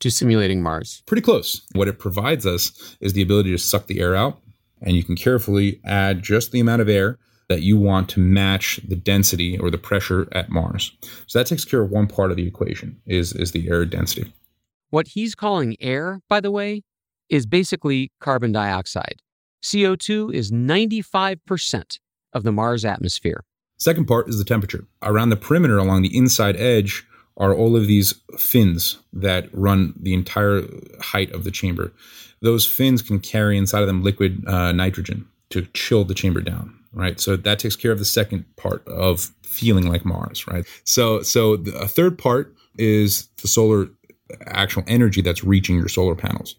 to 0.00 0.10
simulating 0.10 0.62
Mars? 0.62 1.02
Pretty 1.06 1.22
close. 1.22 1.66
What 1.74 1.88
it 1.88 1.98
provides 1.98 2.46
us 2.46 2.96
is 3.00 3.12
the 3.12 3.22
ability 3.22 3.50
to 3.50 3.58
suck 3.58 3.86
the 3.86 4.00
air 4.00 4.14
out, 4.14 4.40
and 4.80 4.96
you 4.96 5.04
can 5.04 5.16
carefully 5.16 5.80
add 5.84 6.22
just 6.22 6.52
the 6.52 6.60
amount 6.60 6.82
of 6.82 6.88
air 6.88 7.18
that 7.48 7.62
you 7.62 7.78
want 7.78 8.08
to 8.10 8.20
match 8.20 8.80
the 8.86 8.96
density 8.96 9.58
or 9.58 9.70
the 9.70 9.78
pressure 9.78 10.28
at 10.32 10.50
Mars. 10.50 10.92
So 11.26 11.38
that 11.38 11.46
takes 11.46 11.64
care 11.64 11.82
of 11.82 11.90
one 11.90 12.06
part 12.06 12.30
of 12.30 12.36
the 12.36 12.46
equation 12.46 13.00
is, 13.06 13.32
is 13.32 13.52
the 13.52 13.68
air 13.68 13.84
density. 13.86 14.32
What 14.90 15.08
he's 15.08 15.34
calling 15.34 15.76
air, 15.80 16.20
by 16.28 16.40
the 16.40 16.50
way, 16.50 16.82
is 17.28 17.46
basically 17.46 18.12
carbon 18.20 18.52
dioxide. 18.52 19.22
CO2 19.62 20.32
is 20.32 20.50
95% 20.50 21.98
of 22.32 22.42
the 22.42 22.52
Mars 22.52 22.84
atmosphere. 22.84 23.44
Second 23.78 24.06
part 24.06 24.28
is 24.28 24.38
the 24.38 24.44
temperature. 24.44 24.86
Around 25.02 25.30
the 25.30 25.36
perimeter, 25.36 25.78
along 25.78 26.02
the 26.02 26.16
inside 26.16 26.56
edge, 26.56 27.06
are 27.36 27.54
all 27.54 27.76
of 27.76 27.86
these 27.86 28.14
fins 28.36 28.98
that 29.12 29.48
run 29.52 29.94
the 30.00 30.12
entire 30.12 30.64
height 31.00 31.30
of 31.32 31.44
the 31.44 31.50
chamber. 31.50 31.92
Those 32.42 32.66
fins 32.66 33.02
can 33.02 33.20
carry 33.20 33.56
inside 33.56 33.80
of 33.80 33.86
them 33.86 34.02
liquid 34.02 34.46
uh, 34.46 34.72
nitrogen 34.72 35.26
to 35.50 35.66
chill 35.72 36.04
the 36.04 36.14
chamber 36.14 36.40
down, 36.40 36.74
right? 36.92 37.20
So 37.20 37.36
that 37.36 37.58
takes 37.58 37.76
care 37.76 37.92
of 37.92 37.98
the 37.98 38.04
second 38.04 38.44
part 38.56 38.86
of 38.88 39.32
feeling 39.42 39.86
like 39.86 40.04
Mars, 40.04 40.46
right? 40.48 40.66
So, 40.84 41.22
so 41.22 41.56
the, 41.56 41.76
a 41.78 41.88
third 41.88 42.18
part 42.18 42.54
is 42.76 43.28
the 43.40 43.48
solar 43.48 43.88
actual 44.46 44.84
energy 44.86 45.20
that's 45.20 45.44
reaching 45.44 45.76
your 45.76 45.88
solar 45.88 46.14
panels. 46.14 46.54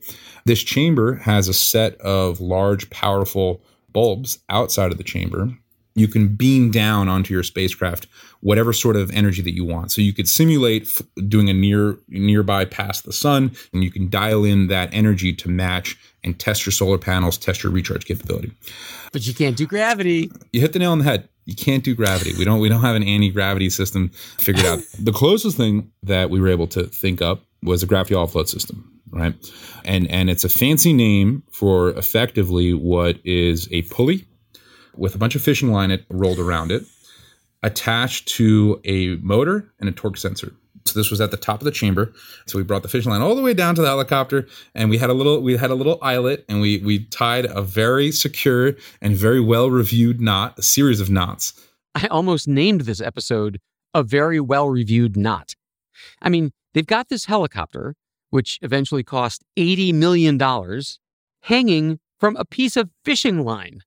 This 0.45 0.63
chamber 0.63 1.15
has 1.15 1.47
a 1.47 1.53
set 1.53 1.99
of 2.01 2.39
large, 2.39 2.89
powerful 2.89 3.61
bulbs 3.91 4.39
outside 4.49 4.91
of 4.91 4.97
the 4.97 5.03
chamber. 5.03 5.49
You 5.95 6.07
can 6.07 6.29
beam 6.29 6.71
down 6.71 7.09
onto 7.09 7.33
your 7.33 7.43
spacecraft 7.43 8.07
whatever 8.41 8.71
sort 8.71 8.95
of 8.95 9.11
energy 9.11 9.41
that 9.41 9.53
you 9.53 9.65
want. 9.65 9.91
So 9.91 10.01
you 10.01 10.13
could 10.13 10.29
simulate 10.29 10.83
f- 10.83 11.01
doing 11.27 11.49
a 11.49 11.53
near 11.53 11.97
nearby 12.07 12.65
past 12.65 13.05
the 13.05 13.11
sun, 13.11 13.51
and 13.73 13.83
you 13.83 13.91
can 13.91 14.09
dial 14.09 14.45
in 14.45 14.67
that 14.67 14.89
energy 14.93 15.33
to 15.33 15.49
match 15.49 15.97
and 16.23 16.39
test 16.39 16.65
your 16.65 16.71
solar 16.71 16.97
panels, 16.97 17.38
test 17.38 17.63
your 17.63 17.71
recharge 17.71 18.05
capability. 18.05 18.51
But 19.11 19.27
you 19.27 19.33
can't 19.33 19.57
do 19.57 19.65
gravity. 19.65 20.31
You 20.53 20.61
hit 20.61 20.73
the 20.73 20.79
nail 20.79 20.91
on 20.91 20.99
the 20.99 21.05
head. 21.05 21.27
You 21.49 21.55
can't 21.55 21.83
do 21.83 21.95
gravity. 21.95 22.33
We 22.37 22.45
don't 22.45 22.59
we 22.59 22.69
don't 22.69 22.81
have 22.81 22.95
an 22.95 23.01
anti-gravity 23.01 23.71
system 23.71 24.09
figured 24.09 24.67
out. 24.67 24.79
the 24.99 25.11
closest 25.11 25.57
thing 25.57 25.91
that 26.03 26.29
we 26.29 26.39
were 26.39 26.47
able 26.47 26.67
to 26.67 26.83
think 26.83 27.23
up 27.23 27.43
was 27.63 27.81
a 27.81 27.87
gravity 27.87 28.13
offload 28.13 28.47
system, 28.47 29.01
right? 29.09 29.33
And 29.83 30.07
and 30.11 30.29
it's 30.29 30.43
a 30.43 30.49
fancy 30.49 30.93
name 30.93 31.41
for 31.51 31.89
effectively 31.91 32.75
what 32.75 33.17
is 33.25 33.67
a 33.71 33.81
pulley 33.83 34.25
with 34.95 35.15
a 35.15 35.17
bunch 35.17 35.33
of 35.33 35.41
fishing 35.41 35.71
line 35.71 35.89
it 35.89 36.05
rolled 36.11 36.37
around 36.37 36.71
it, 36.71 36.83
attached 37.63 38.27
to 38.27 38.79
a 38.85 39.15
motor 39.15 39.71
and 39.79 39.89
a 39.89 39.91
torque 39.91 40.17
sensor. 40.17 40.53
So 40.86 41.00
this 41.00 41.12
was 41.12 41.21
at 41.21 41.32
the 41.32 41.38
top 41.38 41.62
of 41.62 41.65
the 41.65 41.71
chamber. 41.71 42.13
So 42.47 42.58
we 42.58 42.63
brought 42.63 42.82
the 42.82 42.88
fishing 42.88 43.12
line 43.12 43.21
all 43.21 43.36
the 43.36 43.41
way 43.41 43.53
down 43.53 43.75
to 43.75 43.82
the 43.82 43.88
helicopter, 43.88 44.47
and 44.73 44.89
we 44.89 44.97
had 44.97 45.10
a 45.10 45.13
little 45.13 45.41
we 45.41 45.58
had 45.58 45.69
a 45.69 45.75
little 45.75 45.99
eyelet, 46.01 46.45
and 46.49 46.62
we 46.62 46.80
we 46.80 47.06
tied 47.06 47.45
a 47.45 47.62
very 47.62 48.12
secure 48.12 48.73
and 49.01 49.15
very 49.15 49.39
well 49.39 49.69
reviewed 49.69 50.19
knot, 50.21 50.58
a 50.58 50.62
series 50.62 50.99
of 50.99 51.10
knots. 51.10 51.53
I 51.95 52.08
almost 52.08 52.47
named 52.47 52.82
this 52.82 53.01
episode 53.01 53.60
a 53.93 54.03
very 54.03 54.39
well 54.39 54.69
reviewed 54.69 55.17
knot. 55.17 55.56
I 56.21 56.30
mean, 56.30 56.51
they've 56.73 56.86
got 56.86 57.10
this 57.10 57.25
helicopter, 57.25 57.95
which 58.30 58.60
eventually 58.62 59.03
cost 59.03 59.43
$80 59.58 59.93
million, 59.93 60.39
hanging 61.41 61.99
from 62.19 62.36
a 62.36 62.45
piece 62.45 62.77
of 62.77 62.89
fishing 63.03 63.43
line. 63.43 63.82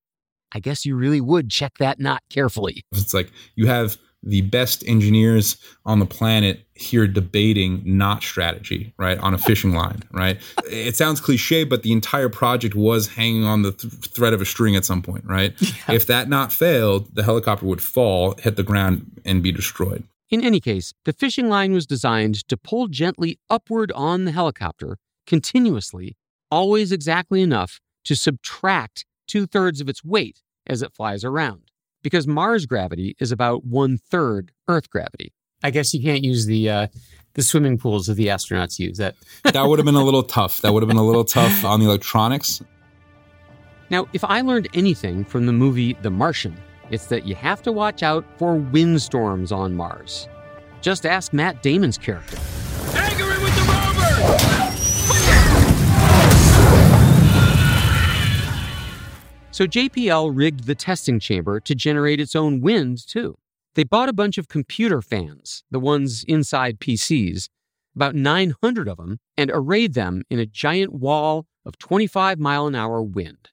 I 0.55 0.61
guess 0.61 0.85
you 0.85 0.97
really 0.97 1.21
would 1.21 1.51
check 1.51 1.79
that 1.79 1.99
knot 1.99 2.23
carefully. 2.29 2.85
It's 2.93 3.14
like 3.14 3.31
you 3.55 3.66
have 3.66 3.97
the 4.23 4.43
best 4.43 4.85
engineers 4.87 5.57
on 5.85 5.99
the 5.99 6.07
planet 6.07 6.67
here 6.75 7.07
debating 7.07 7.83
not 7.85 8.23
strategy, 8.23 8.93
right, 8.97 9.19
on 9.19 9.35
a 9.35 9.39
fishing 9.39 9.73
line, 9.73 10.03
right? 10.13 10.41
It 10.65 10.97
sounds 10.97 11.21
cliche, 11.21 11.65
but 11.65 11.83
the 11.83 11.93
entire 11.93 12.29
project 12.29 12.75
was 12.75 13.09
hanging 13.09 13.45
on 13.45 13.63
the 13.63 13.73
th- 13.73 13.93
thread 13.93 14.33
of 14.33 14.41
a 14.41 14.45
string 14.45 14.77
at 14.77 14.85
some 14.85 15.03
point, 15.03 15.25
right? 15.25 15.55
Yeah. 15.89 15.95
If 15.95 16.07
that 16.07 16.29
knot 16.29 16.53
failed, 16.53 17.15
the 17.15 17.23
helicopter 17.23 17.67
would 17.67 17.83
fall, 17.83 18.35
hit 18.39 18.57
the 18.57 18.63
ground, 18.63 19.21
and 19.25 19.43
be 19.43 19.51
destroyed. 19.51 20.05
In 20.31 20.45
any 20.45 20.61
case, 20.61 20.93
the 21.05 21.13
fishing 21.13 21.49
line 21.49 21.73
was 21.73 21.87
designed 21.87 22.47
to 22.49 22.57
pull 22.57 22.89
gently 22.89 23.39
upward 23.51 23.91
on 23.93 24.25
the 24.25 24.33
helicopter 24.33 24.99
continuously, 25.27 26.17
always 26.51 26.93
exactly 26.93 27.43
enough 27.43 27.81
to 28.05 28.15
subtract 28.15 29.07
two 29.27 29.47
thirds 29.47 29.81
of 29.81 29.89
its 29.89 30.05
weight 30.05 30.43
as 30.67 30.83
it 30.83 30.93
flies 30.93 31.25
around. 31.25 31.72
Because 32.03 32.27
Mars 32.27 32.67
gravity 32.67 33.17
is 33.21 33.33
about 33.33 33.65
one 33.65 33.99
third 33.99 34.53
Earth 34.69 34.91
gravity. 34.91 35.33
I 35.62 35.71
guess 35.71 35.95
you 35.95 36.03
can't 36.03 36.25
use 36.25 36.47
the 36.47 36.69
uh, 36.69 36.87
the 37.35 37.43
swimming 37.43 37.79
pools 37.79 38.07
that 38.07 38.15
the 38.15 38.27
astronauts 38.27 38.79
use. 38.79 38.99
That 38.99 39.15
that 39.45 39.62
would 39.67 39.79
have 39.79 39.87
been 39.87 39.95
a 39.95 40.05
little 40.05 40.23
tough. 40.23 40.61
That 40.62 40.73
would 40.73 40.83
have 40.83 40.88
been 40.88 40.97
a 40.97 41.05
little 41.07 41.25
tough 41.25 41.65
on 41.65 41.81
the 41.81 41.87
electronics. 41.87 42.62
Now, 43.91 44.09
if 44.12 44.25
I 44.25 44.41
learned 44.41 44.69
anything 44.75 45.25
from 45.25 45.47
the 45.47 45.53
movie 45.53 45.93
The 46.01 46.11
Martian, 46.11 46.57
it's 46.91 47.07
that 47.07 47.27
you 47.27 47.35
have 47.35 47.62
to 47.62 47.73
watch 47.73 48.03
out 48.03 48.25
for 48.38 48.57
windstorms 48.57 49.53
on 49.53 49.75
Mars. 49.75 50.29
Just 50.81 51.05
ask 51.05 51.33
Matt 51.33 51.62
Damon's 51.62 51.99
character. 51.99 52.38
Anchor 52.95 53.31
it 53.31 53.43
with 53.43 53.55
the 53.55 53.62
rover! 53.71 54.62
So 59.53 59.67
JPL 59.67 60.33
rigged 60.35 60.65
the 60.65 60.75
testing 60.75 61.21
chamber 61.21 61.61
to 61.61 61.75
generate 61.75 62.21
its 62.21 62.35
own 62.35 62.62
wind, 62.62 63.07
too. 63.07 63.37
They 63.75 63.85
bought 63.85 64.09
a 64.09 64.15
bunch 64.15 64.38
of 64.38 64.49
computer 64.49 65.03
fans, 65.03 65.62
the 65.71 65.79
ones 65.79 66.25
inside 66.25 66.81
PCs, 66.81 67.51
about 67.95 68.15
900 68.15 68.88
of 68.88 68.97
them, 68.97 69.21
and 69.37 69.51
arrayed 69.53 69.93
them 69.93 70.23
in 70.31 70.38
a 70.38 70.47
giant 70.47 70.95
wall 70.95 71.45
of 71.67 71.79
25 71.79 72.38
mile 72.38 72.67
an 72.67 72.75
hour 72.75 73.03
wind. 73.03 73.51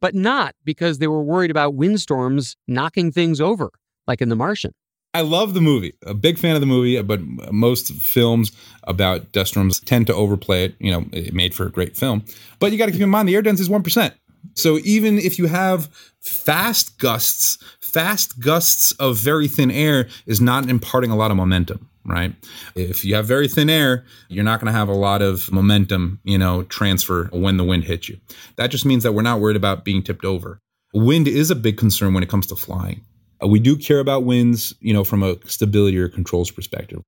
But 0.00 0.14
not 0.14 0.54
because 0.64 0.98
they 0.98 1.08
were 1.08 1.22
worried 1.22 1.50
about 1.50 1.74
windstorms 1.74 2.56
knocking 2.68 3.10
things 3.10 3.40
over, 3.40 3.72
like 4.06 4.22
in 4.22 4.28
The 4.28 4.36
Martian. 4.36 4.72
I 5.12 5.22
love 5.22 5.54
the 5.54 5.60
movie. 5.60 5.94
A 6.06 6.14
big 6.14 6.38
fan 6.38 6.54
of 6.54 6.60
the 6.60 6.66
movie, 6.68 7.00
but 7.02 7.20
most 7.50 7.92
films 7.94 8.52
about 8.84 9.32
dust 9.32 9.50
storms 9.50 9.80
tend 9.80 10.06
to 10.06 10.14
overplay 10.14 10.66
it. 10.66 10.76
You 10.78 10.92
know, 10.92 11.06
it 11.12 11.34
made 11.34 11.52
for 11.52 11.66
a 11.66 11.70
great 11.70 11.96
film. 11.96 12.24
But 12.60 12.70
you 12.70 12.78
got 12.78 12.86
to 12.86 12.92
keep 12.92 13.00
in 13.00 13.10
mind 13.10 13.28
the 13.28 13.34
air 13.34 13.42
density 13.42 13.68
is 13.68 13.76
1%. 13.76 14.12
So 14.54 14.78
even 14.78 15.18
if 15.18 15.38
you 15.38 15.46
have 15.46 15.88
fast 16.20 16.98
gusts, 16.98 17.58
fast 17.80 18.40
gusts 18.40 18.92
of 18.92 19.16
very 19.16 19.48
thin 19.48 19.70
air 19.70 20.08
is 20.26 20.40
not 20.40 20.68
imparting 20.68 21.10
a 21.10 21.16
lot 21.16 21.30
of 21.30 21.36
momentum, 21.36 21.88
right? 22.04 22.34
If 22.74 23.04
you 23.04 23.14
have 23.14 23.26
very 23.26 23.48
thin 23.48 23.70
air, 23.70 24.04
you're 24.28 24.44
not 24.44 24.60
going 24.60 24.72
to 24.72 24.78
have 24.78 24.88
a 24.88 24.94
lot 24.94 25.22
of 25.22 25.50
momentum, 25.52 26.20
you 26.24 26.38
know, 26.38 26.64
transfer 26.64 27.28
when 27.32 27.56
the 27.56 27.64
wind 27.64 27.84
hits 27.84 28.08
you. 28.08 28.18
That 28.56 28.70
just 28.70 28.84
means 28.84 29.02
that 29.02 29.12
we're 29.12 29.22
not 29.22 29.40
worried 29.40 29.56
about 29.56 29.84
being 29.84 30.02
tipped 30.02 30.24
over. 30.24 30.60
Wind 30.92 31.28
is 31.28 31.50
a 31.50 31.54
big 31.54 31.76
concern 31.76 32.14
when 32.14 32.22
it 32.22 32.28
comes 32.28 32.46
to 32.48 32.56
flying. 32.56 33.02
Uh, 33.42 33.46
we 33.46 33.60
do 33.60 33.76
care 33.76 34.00
about 34.00 34.24
winds, 34.24 34.74
you 34.80 34.92
know, 34.92 35.04
from 35.04 35.22
a 35.22 35.36
stability 35.46 35.98
or 35.98 36.08
controls 36.08 36.50
perspective. 36.50 37.00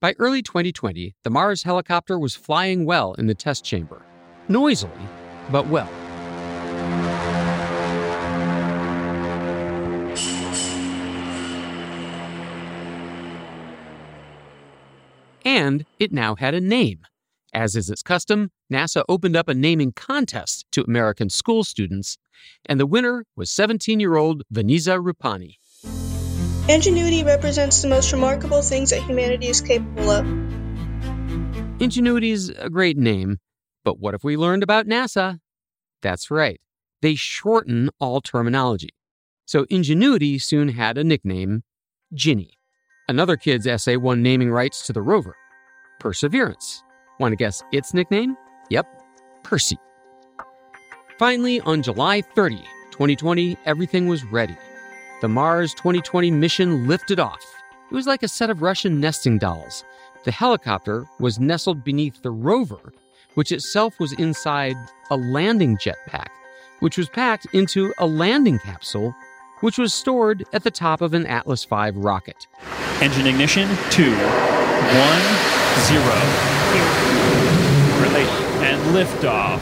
By 0.00 0.14
early 0.18 0.42
2020, 0.42 1.14
the 1.24 1.30
Mars 1.30 1.62
helicopter 1.62 2.18
was 2.18 2.36
flying 2.36 2.84
well 2.84 3.14
in 3.14 3.26
the 3.26 3.34
test 3.34 3.64
chamber. 3.64 4.02
Noisily, 4.48 4.92
but 5.50 5.66
well. 5.68 5.90
And 15.48 15.86
it 15.98 16.12
now 16.12 16.34
had 16.34 16.52
a 16.52 16.60
name. 16.60 17.06
As 17.54 17.74
is 17.74 17.88
its 17.88 18.02
custom, 18.02 18.50
NASA 18.70 19.02
opened 19.08 19.34
up 19.34 19.48
a 19.48 19.54
naming 19.54 19.92
contest 19.92 20.66
to 20.72 20.82
American 20.82 21.30
school 21.30 21.64
students, 21.64 22.18
and 22.66 22.78
the 22.78 22.84
winner 22.84 23.24
was 23.34 23.50
17 23.50 23.98
year 23.98 24.16
old 24.16 24.42
Vaneeza 24.52 25.02
Rupani. 25.02 25.54
Ingenuity 26.68 27.24
represents 27.24 27.80
the 27.80 27.88
most 27.88 28.12
remarkable 28.12 28.60
things 28.60 28.90
that 28.90 29.02
humanity 29.04 29.46
is 29.46 29.62
capable 29.62 30.10
of. 30.10 30.26
Ingenuity 31.80 32.30
is 32.30 32.50
a 32.50 32.68
great 32.68 32.98
name, 32.98 33.38
but 33.84 33.98
what 33.98 34.12
have 34.12 34.24
we 34.24 34.36
learned 34.36 34.62
about 34.62 34.84
NASA? 34.86 35.38
That's 36.02 36.30
right, 36.30 36.60
they 37.00 37.14
shorten 37.14 37.88
all 37.98 38.20
terminology. 38.20 38.90
So 39.46 39.64
Ingenuity 39.70 40.38
soon 40.38 40.68
had 40.68 40.98
a 40.98 41.04
nickname, 41.04 41.62
Ginny. 42.12 42.57
Another 43.10 43.38
kid's 43.38 43.66
essay 43.66 43.96
won 43.96 44.22
naming 44.22 44.50
rights 44.50 44.86
to 44.86 44.92
the 44.92 45.00
rover, 45.00 45.34
Perseverance. 45.98 46.82
Want 47.18 47.32
to 47.32 47.36
guess 47.36 47.62
its 47.72 47.94
nickname? 47.94 48.36
Yep, 48.68 48.86
Percy. 49.42 49.78
Finally, 51.18 51.62
on 51.62 51.82
July 51.82 52.20
30, 52.20 52.56
2020, 52.90 53.56
everything 53.64 54.08
was 54.08 54.24
ready. 54.24 54.56
The 55.22 55.28
Mars 55.28 55.72
2020 55.72 56.30
mission 56.32 56.86
lifted 56.86 57.18
off. 57.18 57.42
It 57.90 57.94
was 57.94 58.06
like 58.06 58.22
a 58.22 58.28
set 58.28 58.50
of 58.50 58.60
Russian 58.60 59.00
nesting 59.00 59.38
dolls. 59.38 59.84
The 60.24 60.30
helicopter 60.30 61.06
was 61.18 61.40
nestled 61.40 61.82
beneath 61.82 62.20
the 62.20 62.30
rover, 62.30 62.92
which 63.36 63.52
itself 63.52 63.98
was 63.98 64.12
inside 64.12 64.76
a 65.10 65.16
landing 65.16 65.78
jetpack, 65.78 66.28
which 66.80 66.98
was 66.98 67.08
packed 67.08 67.46
into 67.54 67.94
a 67.98 68.06
landing 68.06 68.58
capsule, 68.58 69.14
which 69.60 69.78
was 69.78 69.92
stored 69.92 70.44
at 70.52 70.64
the 70.64 70.70
top 70.70 71.00
of 71.00 71.14
an 71.14 71.26
Atlas 71.26 71.64
V 71.64 71.90
rocket. 71.94 72.46
Engine 73.00 73.26
ignition, 73.26 73.68
two, 73.90 74.12
one, 74.12 75.22
zero. 75.86 76.14
Release 78.02 78.40
and 78.62 78.80
liftoff. 78.94 79.60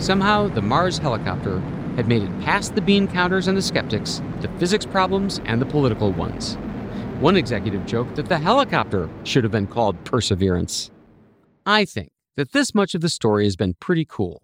Somehow, 0.00 0.48
the 0.48 0.62
Mars 0.62 0.98
helicopter 0.98 1.60
had 1.96 2.08
made 2.08 2.22
it 2.22 2.40
past 2.40 2.74
the 2.74 2.80
bean 2.80 3.06
counters 3.06 3.48
and 3.48 3.56
the 3.56 3.62
skeptics, 3.62 4.22
the 4.40 4.48
physics 4.58 4.86
problems 4.86 5.40
and 5.44 5.60
the 5.60 5.66
political 5.66 6.10
ones. 6.12 6.56
One 7.20 7.36
executive 7.36 7.86
joked 7.86 8.16
that 8.16 8.28
the 8.28 8.38
helicopter 8.38 9.08
should 9.24 9.44
have 9.44 9.52
been 9.52 9.66
called 9.66 10.02
Perseverance. 10.04 10.90
I 11.64 11.84
think 11.84 12.10
that 12.36 12.52
this 12.52 12.74
much 12.74 12.94
of 12.94 13.00
the 13.00 13.08
story 13.08 13.44
has 13.44 13.56
been 13.56 13.74
pretty 13.74 14.04
cool, 14.04 14.42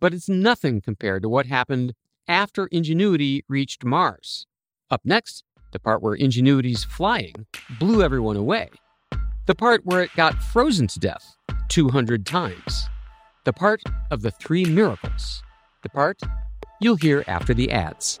but 0.00 0.14
it's 0.14 0.28
nothing 0.28 0.80
compared 0.80 1.22
to 1.22 1.28
what 1.28 1.46
happened 1.46 1.94
after 2.28 2.66
Ingenuity 2.66 3.44
reached 3.48 3.84
Mars. 3.84 4.46
Up 4.90 5.00
next, 5.04 5.44
the 5.72 5.78
part 5.78 6.02
where 6.02 6.14
Ingenuity's 6.14 6.84
flying 6.84 7.46
blew 7.78 8.02
everyone 8.02 8.36
away. 8.36 8.68
The 9.46 9.54
part 9.54 9.84
where 9.84 10.02
it 10.02 10.10
got 10.14 10.42
frozen 10.42 10.86
to 10.88 10.98
death 10.98 11.36
200 11.68 12.24
times. 12.26 12.88
The 13.44 13.52
part 13.52 13.82
of 14.10 14.22
the 14.22 14.30
three 14.30 14.64
miracles. 14.64 15.42
The 15.82 15.88
part 15.88 16.20
you'll 16.80 16.96
hear 16.96 17.24
after 17.26 17.54
the 17.54 17.70
ads. 17.72 18.20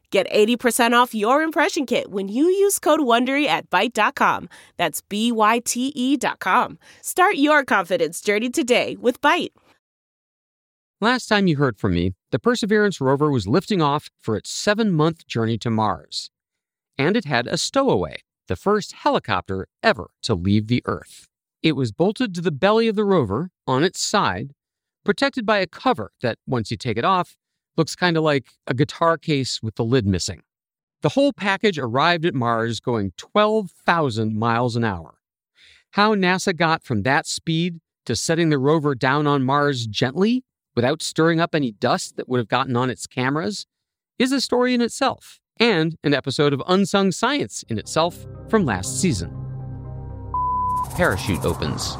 Get 0.11 0.29
80% 0.29 0.91
off 0.91 1.15
your 1.15 1.41
impression 1.41 1.85
kit 1.85 2.11
when 2.11 2.27
you 2.27 2.43
use 2.43 2.79
code 2.79 2.99
WONDERY 2.99 3.45
at 3.47 3.69
Byte.com. 3.69 4.49
That's 4.75 4.99
B-Y-T-E 5.01 6.17
dot 6.17 6.39
com. 6.39 6.77
Start 7.01 7.35
your 7.35 7.63
confidence 7.63 8.19
journey 8.19 8.49
today 8.49 8.97
with 8.99 9.21
Byte. 9.21 9.53
Last 10.99 11.27
time 11.27 11.47
you 11.47 11.55
heard 11.55 11.77
from 11.77 11.93
me, 11.93 12.13
the 12.31 12.39
Perseverance 12.39 12.99
rover 12.99 13.31
was 13.31 13.47
lifting 13.47 13.81
off 13.81 14.09
for 14.19 14.35
its 14.35 14.51
seven 14.51 14.91
month 14.91 15.25
journey 15.27 15.57
to 15.59 15.69
Mars. 15.69 16.29
And 16.97 17.15
it 17.15 17.23
had 17.23 17.47
a 17.47 17.57
stowaway, 17.57 18.17
the 18.49 18.57
first 18.57 18.91
helicopter 18.91 19.67
ever 19.81 20.09
to 20.23 20.35
leave 20.35 20.67
the 20.67 20.83
Earth. 20.85 21.25
It 21.63 21.77
was 21.77 21.93
bolted 21.93 22.35
to 22.35 22.41
the 22.41 22.51
belly 22.51 22.89
of 22.89 22.95
the 22.97 23.05
rover 23.05 23.49
on 23.65 23.83
its 23.85 24.01
side, 24.01 24.51
protected 25.05 25.45
by 25.45 25.59
a 25.59 25.67
cover 25.67 26.11
that, 26.21 26.37
once 26.45 26.69
you 26.69 26.75
take 26.75 26.97
it 26.97 27.05
off, 27.05 27.37
looks 27.77 27.95
kind 27.95 28.17
of 28.17 28.23
like 28.23 28.47
a 28.67 28.73
guitar 28.73 29.17
case 29.17 29.61
with 29.61 29.75
the 29.75 29.83
lid 29.83 30.05
missing. 30.05 30.41
The 31.01 31.09
whole 31.09 31.33
package 31.33 31.79
arrived 31.79 32.25
at 32.25 32.35
Mars 32.35 32.79
going 32.79 33.13
12,000 33.17 34.37
miles 34.37 34.75
an 34.75 34.83
hour. 34.83 35.15
How 35.91 36.15
NASA 36.15 36.55
got 36.55 36.83
from 36.83 37.03
that 37.03 37.25
speed 37.25 37.79
to 38.05 38.15
setting 38.15 38.49
the 38.49 38.59
rover 38.59 38.95
down 38.95 39.27
on 39.27 39.43
Mars 39.43 39.87
gently 39.87 40.43
without 40.75 41.01
stirring 41.01 41.39
up 41.39 41.53
any 41.53 41.71
dust 41.71 42.15
that 42.17 42.29
would 42.29 42.37
have 42.37 42.47
gotten 42.47 42.75
on 42.75 42.89
its 42.89 43.07
cameras 43.07 43.65
is 44.19 44.31
a 44.31 44.39
story 44.39 44.73
in 44.73 44.81
itself 44.81 45.39
and 45.59 45.95
an 46.03 46.13
episode 46.13 46.53
of 46.53 46.63
Unsung 46.67 47.11
Science 47.11 47.63
in 47.67 47.77
itself 47.77 48.25
from 48.49 48.65
last 48.65 49.01
season. 49.01 49.35
Parachute 50.95 51.45
opens. 51.45 51.97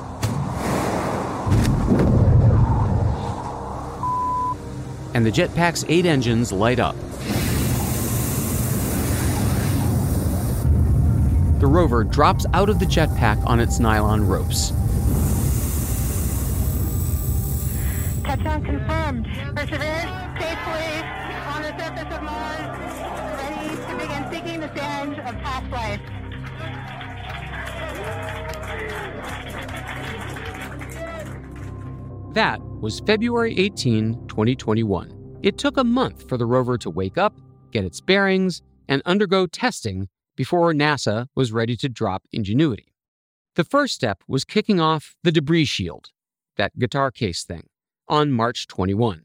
And 5.13 5.25
the 5.25 5.31
jetpack's 5.31 5.85
eight 5.87 6.05
engines 6.05 6.51
light 6.51 6.79
up. 6.79 6.95
The 11.59 11.67
rover 11.67 12.03
drops 12.03 12.45
out 12.53 12.69
of 12.69 12.79
the 12.79 12.85
jetpack 12.85 13.45
on 13.45 13.59
its 13.59 13.79
nylon 13.79 14.27
ropes. 14.27 14.71
Touchdown 18.23 18.63
confirmed. 18.63 19.27
Perseverance 19.55 20.11
safely 20.39 21.03
on 21.45 21.61
the 21.61 21.73
surface 21.77 22.15
of 22.15 22.23
Mars, 22.23 22.79
ready 23.37 23.75
to 23.75 23.93
begin 23.99 24.31
seeking 24.31 24.59
the 24.59 24.75
sands 24.75 25.19
of 25.19 25.35
past 25.43 25.69
life. 25.71 26.01
That 32.33 32.61
was 32.79 33.01
February 33.01 33.57
18, 33.59 34.27
2021. 34.29 35.39
It 35.43 35.57
took 35.57 35.75
a 35.75 35.83
month 35.83 36.29
for 36.29 36.37
the 36.37 36.45
rover 36.45 36.77
to 36.77 36.89
wake 36.89 37.17
up, 37.17 37.37
get 37.71 37.83
its 37.83 37.99
bearings, 37.99 38.61
and 38.87 39.01
undergo 39.05 39.47
testing 39.47 40.07
before 40.37 40.71
NASA 40.71 41.27
was 41.35 41.51
ready 41.51 41.75
to 41.75 41.89
drop 41.89 42.23
Ingenuity. 42.31 42.93
The 43.55 43.65
first 43.65 43.95
step 43.95 44.23
was 44.29 44.45
kicking 44.45 44.79
off 44.79 45.13
the 45.23 45.31
debris 45.33 45.65
shield, 45.65 46.11
that 46.55 46.79
guitar 46.79 47.11
case 47.11 47.43
thing, 47.43 47.67
on 48.07 48.31
March 48.31 48.65
21. 48.65 49.23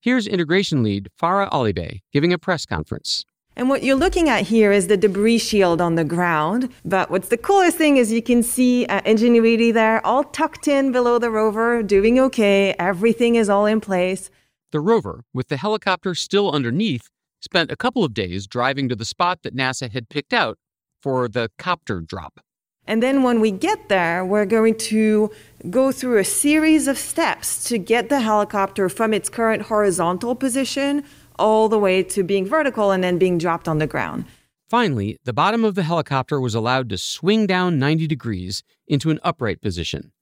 Here's 0.00 0.28
integration 0.28 0.84
lead 0.84 1.08
Farah 1.20 1.50
Alibay 1.50 2.02
giving 2.12 2.32
a 2.32 2.38
press 2.38 2.64
conference. 2.64 3.24
And 3.58 3.70
what 3.70 3.82
you're 3.82 3.96
looking 3.96 4.28
at 4.28 4.42
here 4.42 4.70
is 4.70 4.86
the 4.86 4.98
debris 4.98 5.38
shield 5.38 5.80
on 5.80 5.94
the 5.94 6.04
ground. 6.04 6.68
But 6.84 7.10
what's 7.10 7.28
the 7.28 7.38
coolest 7.38 7.78
thing 7.78 7.96
is 7.96 8.12
you 8.12 8.20
can 8.20 8.42
see 8.42 8.84
uh, 8.84 9.00
Ingenuity 9.06 9.72
there, 9.72 10.04
all 10.04 10.24
tucked 10.24 10.68
in 10.68 10.92
below 10.92 11.18
the 11.18 11.30
rover, 11.30 11.82
doing 11.82 12.20
okay. 12.20 12.74
Everything 12.78 13.36
is 13.36 13.48
all 13.48 13.64
in 13.64 13.80
place. 13.80 14.28
The 14.72 14.80
rover, 14.80 15.24
with 15.32 15.48
the 15.48 15.56
helicopter 15.56 16.14
still 16.14 16.52
underneath, 16.52 17.08
spent 17.40 17.70
a 17.70 17.76
couple 17.76 18.04
of 18.04 18.12
days 18.12 18.46
driving 18.46 18.90
to 18.90 18.94
the 18.94 19.06
spot 19.06 19.38
that 19.42 19.56
NASA 19.56 19.90
had 19.90 20.10
picked 20.10 20.34
out 20.34 20.58
for 21.00 21.26
the 21.26 21.50
copter 21.56 22.02
drop. 22.02 22.40
And 22.86 23.02
then 23.02 23.22
when 23.22 23.40
we 23.40 23.50
get 23.50 23.88
there, 23.88 24.24
we're 24.24 24.46
going 24.46 24.76
to 24.78 25.30
go 25.70 25.90
through 25.90 26.18
a 26.18 26.24
series 26.24 26.86
of 26.86 26.98
steps 26.98 27.64
to 27.64 27.78
get 27.78 28.10
the 28.10 28.20
helicopter 28.20 28.88
from 28.88 29.14
its 29.14 29.28
current 29.28 29.62
horizontal 29.62 30.34
position 30.34 31.04
all 31.38 31.68
the 31.68 31.78
way 31.78 32.02
to 32.02 32.22
being 32.22 32.46
vertical 32.46 32.90
and 32.90 33.02
then 33.02 33.18
being 33.18 33.38
dropped 33.38 33.68
on 33.68 33.78
the 33.78 33.86
ground. 33.86 34.24
Finally, 34.68 35.18
the 35.24 35.32
bottom 35.32 35.64
of 35.64 35.76
the 35.76 35.84
helicopter 35.84 36.40
was 36.40 36.54
allowed 36.54 36.88
to 36.88 36.98
swing 36.98 37.46
down 37.46 37.78
90 37.78 38.06
degrees 38.06 38.64
into 38.88 39.10
an 39.10 39.20
upright 39.22 39.60
position. 39.60 40.12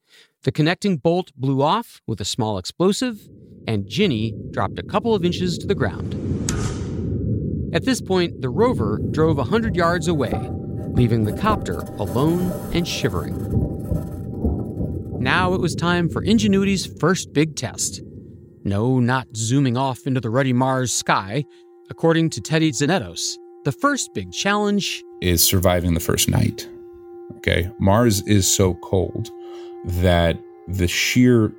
The 0.42 0.52
connecting 0.52 0.98
bolt 0.98 1.32
blew 1.34 1.62
off 1.62 2.02
with 2.06 2.20
a 2.20 2.26
small 2.26 2.58
explosive, 2.58 3.28
and 3.66 3.88
Ginny 3.88 4.34
dropped 4.50 4.78
a 4.78 4.82
couple 4.82 5.14
of 5.14 5.24
inches 5.24 5.56
to 5.58 5.66
the 5.66 5.74
ground. 5.74 6.14
At 7.74 7.86
this 7.86 8.02
point, 8.02 8.42
the 8.42 8.50
rover 8.50 9.00
drove 9.10 9.38
100 9.38 9.74
yards 9.74 10.06
away, 10.06 10.34
leaving 10.92 11.24
the 11.24 11.36
copter 11.36 11.80
alone 11.98 12.52
and 12.74 12.86
shivering. 12.86 13.34
Now 15.18 15.54
it 15.54 15.60
was 15.60 15.74
time 15.74 16.10
for 16.10 16.22
Ingenuity's 16.22 16.84
first 16.84 17.32
big 17.32 17.56
test. 17.56 18.02
No, 18.64 18.98
not 18.98 19.28
zooming 19.36 19.76
off 19.76 20.06
into 20.06 20.20
the 20.20 20.30
ruddy 20.30 20.54
Mars 20.54 20.92
sky. 20.92 21.44
According 21.90 22.30
to 22.30 22.40
Teddy 22.40 22.72
Tzanetos, 22.72 23.36
the 23.64 23.72
first 23.72 24.14
big 24.14 24.32
challenge 24.32 25.04
is 25.20 25.44
surviving 25.44 25.92
the 25.92 26.00
first 26.00 26.30
night. 26.30 26.66
Okay. 27.36 27.70
Mars 27.78 28.22
is 28.22 28.50
so 28.50 28.74
cold 28.76 29.30
that 29.84 30.38
the 30.66 30.88
sheer 30.88 31.52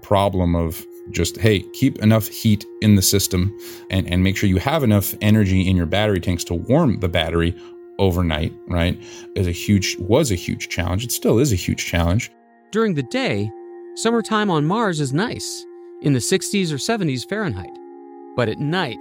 problem 0.00 0.56
of 0.56 0.86
just, 1.10 1.36
hey, 1.36 1.60
keep 1.74 1.98
enough 1.98 2.28
heat 2.28 2.64
in 2.80 2.94
the 2.94 3.02
system 3.02 3.54
and, 3.90 4.08
and 4.08 4.24
make 4.24 4.36
sure 4.36 4.48
you 4.48 4.56
have 4.56 4.82
enough 4.82 5.14
energy 5.20 5.68
in 5.68 5.76
your 5.76 5.84
battery 5.84 6.20
tanks 6.20 6.44
to 6.44 6.54
warm 6.54 6.98
the 7.00 7.08
battery 7.10 7.54
overnight, 7.98 8.54
right? 8.68 8.98
Is 9.36 9.46
a 9.46 9.52
huge 9.52 9.98
was 9.98 10.30
a 10.30 10.34
huge 10.34 10.70
challenge. 10.70 11.04
It 11.04 11.12
still 11.12 11.38
is 11.38 11.52
a 11.52 11.56
huge 11.56 11.84
challenge. 11.84 12.30
During 12.70 12.94
the 12.94 13.02
day, 13.02 13.50
summertime 13.96 14.50
on 14.50 14.64
Mars 14.64 14.98
is 14.98 15.12
nice, 15.12 15.66
in 16.02 16.12
the 16.12 16.18
60s 16.18 16.72
or 16.72 16.76
70s 16.76 17.28
Fahrenheit. 17.28 17.76
But 18.36 18.48
at 18.48 18.58
night, 18.58 19.00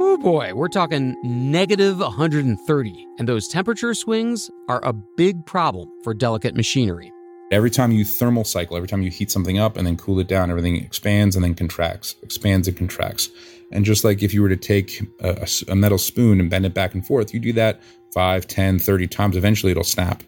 oh 0.00 0.18
boy, 0.18 0.54
we're 0.54 0.68
talking 0.68 1.16
negative 1.22 1.98
130. 1.98 3.06
And 3.18 3.28
those 3.28 3.48
temperature 3.48 3.94
swings 3.94 4.50
are 4.68 4.84
a 4.84 4.92
big 4.92 5.44
problem 5.46 5.90
for 6.04 6.14
delicate 6.14 6.54
machinery. 6.54 7.12
Every 7.50 7.70
time 7.70 7.92
you 7.92 8.04
thermal 8.04 8.44
cycle, 8.44 8.76
every 8.76 8.88
time 8.88 9.02
you 9.02 9.10
heat 9.10 9.30
something 9.30 9.58
up 9.58 9.76
and 9.76 9.86
then 9.86 9.96
cool 9.96 10.18
it 10.20 10.28
down, 10.28 10.50
everything 10.50 10.76
expands 10.76 11.36
and 11.36 11.44
then 11.44 11.54
contracts, 11.54 12.16
expands 12.22 12.68
and 12.68 12.76
contracts. 12.76 13.30
And 13.70 13.84
just 13.84 14.04
like 14.04 14.22
if 14.22 14.32
you 14.32 14.42
were 14.42 14.48
to 14.48 14.56
take 14.56 15.02
a, 15.20 15.48
a, 15.68 15.76
metal 15.76 15.98
spoon 15.98 16.40
and 16.40 16.50
bend 16.50 16.66
it 16.66 16.74
back 16.74 16.94
and 16.94 17.06
forth, 17.06 17.32
you 17.32 17.40
do 17.40 17.52
that 17.54 17.82
5, 18.12 18.46
10, 18.46 18.78
30 18.78 19.06
times, 19.06 19.36
eventually 19.36 19.72
it'll 19.72 19.84
snap. 19.84 20.22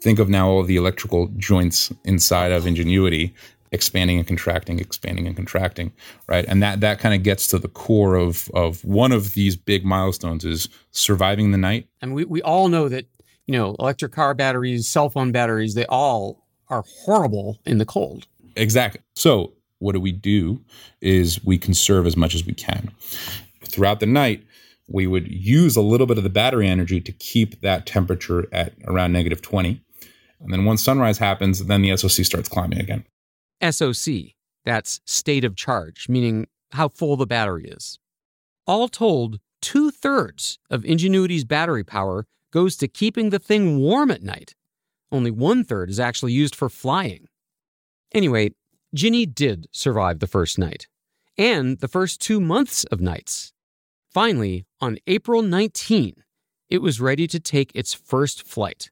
Think 0.00 0.18
of 0.18 0.28
now 0.28 0.48
all 0.48 0.62
the 0.62 0.76
electrical 0.76 1.28
joints 1.36 1.92
inside 2.04 2.52
of 2.52 2.66
Ingenuity 2.66 3.34
expanding 3.72 4.18
and 4.18 4.26
contracting, 4.26 4.78
expanding 4.78 5.26
and 5.26 5.36
contracting, 5.36 5.92
right? 6.26 6.44
And 6.48 6.62
that 6.62 6.80
that 6.80 6.98
kind 6.98 7.14
of 7.14 7.22
gets 7.22 7.46
to 7.48 7.58
the 7.58 7.68
core 7.68 8.14
of 8.14 8.50
of 8.54 8.84
one 8.84 9.12
of 9.12 9.34
these 9.34 9.56
big 9.56 9.84
milestones 9.84 10.44
is 10.44 10.68
surviving 10.90 11.50
the 11.50 11.58
night. 11.58 11.88
And 12.00 12.14
we, 12.14 12.24
we 12.24 12.42
all 12.42 12.68
know 12.68 12.88
that 12.88 13.06
you 13.50 13.58
know, 13.58 13.74
electric 13.80 14.12
car 14.12 14.32
batteries, 14.32 14.86
cell 14.86 15.10
phone 15.10 15.32
batteries, 15.32 15.74
they 15.74 15.84
all 15.86 16.46
are 16.68 16.84
horrible 16.86 17.58
in 17.66 17.78
the 17.78 17.84
cold. 17.84 18.28
Exactly. 18.54 19.00
So, 19.16 19.54
what 19.80 19.92
do 19.92 20.00
we 20.00 20.12
do 20.12 20.60
is 21.00 21.44
we 21.44 21.58
conserve 21.58 22.06
as 22.06 22.16
much 22.16 22.36
as 22.36 22.46
we 22.46 22.52
can. 22.54 22.92
Throughout 23.64 23.98
the 23.98 24.06
night, 24.06 24.44
we 24.86 25.08
would 25.08 25.26
use 25.26 25.74
a 25.74 25.80
little 25.80 26.06
bit 26.06 26.16
of 26.16 26.22
the 26.22 26.30
battery 26.30 26.68
energy 26.68 27.00
to 27.00 27.10
keep 27.10 27.60
that 27.62 27.86
temperature 27.86 28.46
at 28.52 28.72
around 28.86 29.12
negative 29.12 29.42
20. 29.42 29.82
And 30.40 30.52
then 30.52 30.64
once 30.64 30.80
sunrise 30.80 31.18
happens, 31.18 31.64
then 31.64 31.82
the 31.82 31.96
SOC 31.96 32.24
starts 32.24 32.48
climbing 32.48 32.78
again. 32.78 33.04
SOC, 33.62 34.34
that's 34.64 35.00
state 35.04 35.44
of 35.44 35.56
charge, 35.56 36.08
meaning 36.08 36.46
how 36.72 36.88
full 36.88 37.16
the 37.16 37.26
battery 37.26 37.64
is. 37.64 37.98
All 38.66 38.88
told, 38.88 39.40
two 39.60 39.90
thirds 39.90 40.58
of 40.70 40.84
Ingenuity's 40.84 41.44
battery 41.44 41.84
power 41.84 42.26
goes 42.52 42.76
to 42.76 42.88
keeping 42.88 43.30
the 43.30 43.38
thing 43.38 43.78
warm 43.78 44.10
at 44.10 44.22
night. 44.22 44.54
Only 45.12 45.30
one 45.30 45.64
third 45.64 45.90
is 45.90 46.00
actually 46.00 46.32
used 46.32 46.54
for 46.54 46.68
flying. 46.68 47.28
Anyway, 48.12 48.50
Ginny 48.94 49.26
did 49.26 49.66
survive 49.72 50.18
the 50.18 50.26
first 50.26 50.58
night, 50.58 50.88
and 51.36 51.78
the 51.78 51.88
first 51.88 52.20
two 52.20 52.40
months 52.40 52.84
of 52.84 53.00
nights. 53.00 53.52
Finally, 54.12 54.66
on 54.80 54.98
April 55.06 55.42
19, 55.42 56.24
it 56.68 56.82
was 56.82 57.00
ready 57.00 57.26
to 57.28 57.38
take 57.38 57.70
its 57.74 57.94
first 57.94 58.46
flight. 58.46 58.90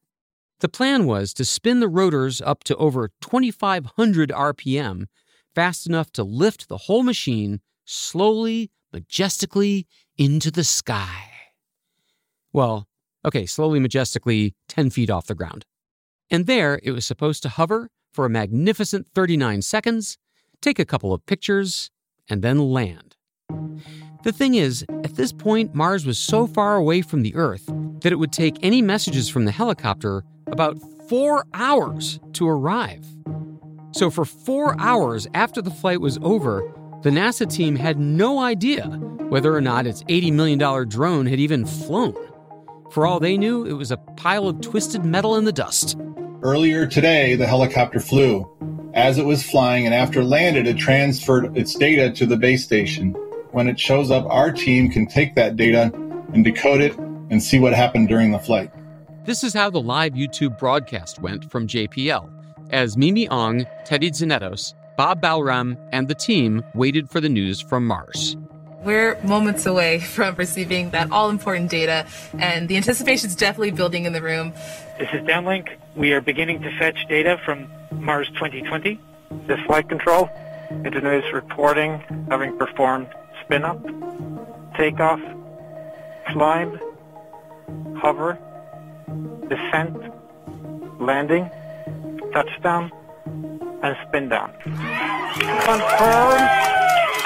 The 0.60 0.68
plan 0.68 1.06
was 1.06 1.32
to 1.34 1.44
spin 1.44 1.80
the 1.80 1.88
rotors 1.88 2.40
up 2.40 2.64
to 2.64 2.76
over 2.76 3.10
2,500 3.20 4.30
RPM, 4.30 5.06
fast 5.54 5.86
enough 5.86 6.10
to 6.12 6.24
lift 6.24 6.68
the 6.68 6.78
whole 6.78 7.02
machine 7.02 7.60
slowly, 7.84 8.70
majestically 8.92 9.86
into 10.16 10.50
the 10.50 10.64
sky. 10.64 11.30
Well, 12.52 12.88
Okay, 13.24 13.46
slowly, 13.46 13.80
majestically, 13.80 14.54
10 14.68 14.90
feet 14.90 15.10
off 15.10 15.26
the 15.26 15.34
ground. 15.34 15.64
And 16.30 16.46
there 16.46 16.80
it 16.82 16.92
was 16.92 17.04
supposed 17.04 17.42
to 17.42 17.48
hover 17.48 17.90
for 18.12 18.24
a 18.24 18.30
magnificent 18.30 19.06
39 19.14 19.62
seconds, 19.62 20.18
take 20.60 20.78
a 20.78 20.84
couple 20.84 21.12
of 21.12 21.26
pictures, 21.26 21.90
and 22.28 22.42
then 22.42 22.58
land. 22.58 23.16
The 24.24 24.32
thing 24.32 24.54
is, 24.54 24.84
at 25.04 25.16
this 25.16 25.32
point, 25.32 25.74
Mars 25.74 26.06
was 26.06 26.18
so 26.18 26.46
far 26.46 26.76
away 26.76 27.02
from 27.02 27.22
the 27.22 27.34
Earth 27.34 27.66
that 28.00 28.12
it 28.12 28.16
would 28.16 28.32
take 28.32 28.56
any 28.62 28.82
messages 28.82 29.28
from 29.28 29.44
the 29.44 29.52
helicopter 29.52 30.24
about 30.52 30.78
four 31.08 31.46
hours 31.54 32.20
to 32.34 32.48
arrive. 32.48 33.04
So, 33.92 34.10
for 34.10 34.24
four 34.24 34.78
hours 34.78 35.26
after 35.34 35.62
the 35.62 35.70
flight 35.70 36.00
was 36.00 36.18
over, 36.22 36.62
the 37.02 37.10
NASA 37.10 37.50
team 37.50 37.76
had 37.76 37.98
no 37.98 38.40
idea 38.40 38.84
whether 39.28 39.54
or 39.54 39.60
not 39.60 39.86
its 39.86 40.02
$80 40.04 40.32
million 40.32 40.88
drone 40.88 41.26
had 41.26 41.38
even 41.38 41.64
flown. 41.64 42.14
For 42.90 43.06
all 43.06 43.20
they 43.20 43.36
knew, 43.36 43.64
it 43.64 43.74
was 43.74 43.90
a 43.90 43.96
pile 43.96 44.48
of 44.48 44.60
twisted 44.60 45.04
metal 45.04 45.36
in 45.36 45.44
the 45.44 45.52
dust. 45.52 45.98
Earlier 46.42 46.86
today, 46.86 47.34
the 47.36 47.46
helicopter 47.46 48.00
flew. 48.00 48.48
As 48.94 49.18
it 49.18 49.24
was 49.24 49.42
flying 49.42 49.84
and 49.84 49.94
after 49.94 50.24
landed, 50.24 50.66
it 50.66 50.78
transferred 50.78 51.56
its 51.56 51.74
data 51.74 52.10
to 52.12 52.26
the 52.26 52.36
base 52.36 52.64
station. 52.64 53.12
When 53.52 53.68
it 53.68 53.78
shows 53.78 54.10
up, 54.10 54.26
our 54.26 54.50
team 54.50 54.90
can 54.90 55.06
take 55.06 55.34
that 55.34 55.56
data 55.56 55.92
and 56.32 56.44
decode 56.44 56.80
it 56.80 56.96
and 57.30 57.42
see 57.42 57.58
what 57.58 57.74
happened 57.74 58.08
during 58.08 58.32
the 58.32 58.38
flight. 58.38 58.72
This 59.28 59.44
is 59.44 59.52
how 59.52 59.68
the 59.68 59.78
live 59.78 60.14
YouTube 60.14 60.58
broadcast 60.58 61.20
went 61.20 61.50
from 61.50 61.66
JPL, 61.66 62.30
as 62.70 62.96
Mimi 62.96 63.28
Aung, 63.28 63.66
Teddy 63.84 64.10
Tzanetos, 64.10 64.72
Bob 64.96 65.20
Balaram, 65.20 65.76
and 65.92 66.08
the 66.08 66.14
team 66.14 66.64
waited 66.72 67.10
for 67.10 67.20
the 67.20 67.28
news 67.28 67.60
from 67.60 67.86
Mars. 67.86 68.38
We're 68.82 69.22
moments 69.24 69.66
away 69.66 70.00
from 70.14 70.34
receiving 70.36 70.92
that 70.92 71.12
all 71.12 71.28
important 71.28 71.70
data, 71.70 72.06
and 72.38 72.70
the 72.70 72.78
anticipation 72.78 73.28
is 73.28 73.36
definitely 73.36 73.72
building 73.72 74.06
in 74.06 74.14
the 74.14 74.22
room. 74.22 74.54
This 74.98 75.10
is 75.12 75.20
Downlink. 75.26 75.76
We 75.94 76.12
are 76.12 76.22
beginning 76.22 76.62
to 76.62 76.78
fetch 76.78 76.96
data 77.10 77.38
from 77.44 77.70
Mars 77.92 78.28
2020. 78.28 78.98
This 79.46 79.60
flight 79.66 79.90
control. 79.90 80.30
Ingenuity 80.70 81.26
is 81.26 81.34
reporting 81.34 82.02
having 82.30 82.56
performed 82.56 83.10
spin 83.44 83.62
up, 83.62 83.78
takeoff, 84.78 85.20
climb, 86.28 86.80
hover, 87.98 88.38
descent, 89.48 89.96
landing, 91.00 91.50
touchdown, 92.32 92.92
and 93.82 93.96
spin 94.06 94.28
down. 94.28 94.52
Confirm 94.62 96.40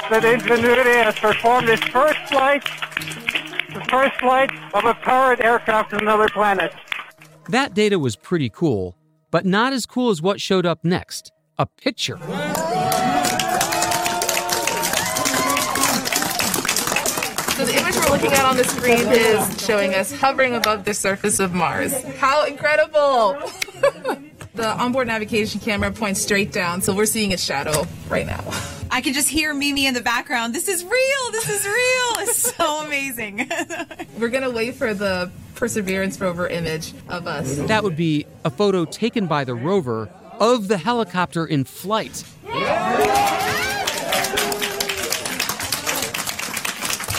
that 0.09 0.23
Ingenuity 0.23 0.97
has 0.97 1.15
performed 1.15 1.69
its 1.69 1.83
first 1.85 2.19
flight, 2.27 2.63
the 3.73 3.83
first 3.89 4.19
flight 4.19 4.51
of 4.73 4.85
a 4.85 4.93
powered 4.93 5.41
aircraft 5.41 5.91
to 5.91 5.97
another 5.97 6.29
planet. 6.29 6.73
That 7.49 7.73
data 7.73 7.99
was 7.99 8.15
pretty 8.15 8.49
cool, 8.49 8.95
but 9.31 9.45
not 9.45 9.73
as 9.73 9.85
cool 9.85 10.09
as 10.09 10.21
what 10.21 10.39
showed 10.39 10.65
up 10.65 10.83
next 10.83 11.31
a 11.57 11.65
picture. 11.65 12.17
Looking 18.23 18.39
at 18.39 18.45
on 18.45 18.55
the 18.55 18.63
screen 18.63 19.07
is 19.09 19.65
showing 19.65 19.93
us 19.93 20.11
hovering 20.13 20.55
above 20.55 20.85
the 20.85 20.93
surface 20.93 21.39
of 21.39 21.53
Mars. 21.53 22.01
How 22.15 22.45
incredible! 22.45 23.33
the 24.55 24.67
onboard 24.79 25.07
navigation 25.07 25.59
camera 25.59 25.91
points 25.91 26.21
straight 26.21 26.53
down, 26.53 26.81
so 26.81 26.95
we're 26.95 27.05
seeing 27.05 27.31
its 27.31 27.43
shadow 27.43 27.85
right 28.07 28.25
now. 28.25 28.41
I 28.91 29.01
can 29.01 29.13
just 29.13 29.27
hear 29.27 29.53
Mimi 29.53 29.87
in 29.87 29.93
the 29.93 30.01
background. 30.01 30.55
This 30.55 30.69
is 30.69 30.85
real. 30.85 31.31
This 31.31 31.49
is 31.49 31.65
real. 31.65 32.19
It's 32.19 32.55
so 32.55 32.85
amazing. 32.85 33.49
We're 34.19 34.29
going 34.29 34.43
to 34.43 34.51
wait 34.51 34.75
for 34.75 34.93
the 34.93 35.31
Perseverance 35.55 36.21
rover 36.21 36.47
image 36.47 36.93
of 37.09 37.25
us. 37.25 37.57
That 37.57 37.83
would 37.83 37.97
be 37.97 38.27
a 38.45 38.51
photo 38.51 38.85
taken 38.85 39.25
by 39.25 39.43
the 39.43 39.55
rover 39.55 40.09
of 40.39 40.67
the 40.67 40.77
helicopter 40.77 41.45
in 41.45 41.63
flight. 41.63 42.23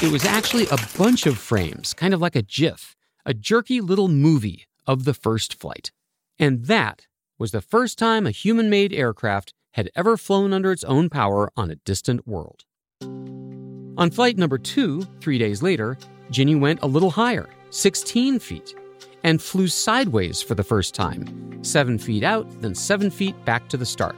It 0.02 0.11
was 0.12 0.24
actually 0.24 0.66
a 0.66 0.76
bunch 0.98 1.24
of 1.24 1.38
frames, 1.38 1.94
kind 1.94 2.12
of 2.12 2.20
like 2.20 2.37
a 2.37 2.42
GIF, 2.42 2.96
a 3.24 3.33
jerky 3.33 3.80
little 3.80 4.09
movie 4.09 4.66
of 4.87 5.04
the 5.04 5.14
first 5.14 5.54
flight. 5.54 5.92
And 6.38 6.66
that 6.66 7.07
was 7.38 7.52
the 7.52 7.62
first 7.62 7.98
time 7.98 8.26
a 8.26 8.30
human 8.30 8.68
made 8.68 8.92
aircraft 8.92 9.54
had 9.72 9.90
ever 9.94 10.16
flown 10.16 10.52
under 10.52 10.72
its 10.72 10.85
own 10.85 11.09
power 11.09 11.50
on 11.57 11.70
a 11.70 11.76
distant 11.76 12.26
world. 12.26 12.64
On 13.02 14.11
flight 14.11 14.37
number 14.37 14.59
two, 14.59 15.02
three 15.20 15.38
days 15.38 15.62
later, 15.62 15.96
Ginny 16.30 16.57
went 16.57 16.83
a 16.83 16.87
little 16.87 17.11
higher, 17.11 17.48
16 17.70 18.40
feet, 18.40 18.74
and 19.22 19.40
flew 19.40 19.68
sideways 19.68 20.42
for 20.42 20.54
the 20.54 20.64
first 20.64 20.94
time, 20.94 21.62
seven 21.62 21.98
feet 21.98 22.24
out, 22.24 22.46
then 22.61 22.74
seven 22.74 23.11
feet 23.11 23.42
back 23.44 23.68
to 23.68 23.76
the 23.76 23.87
start. 23.87 24.16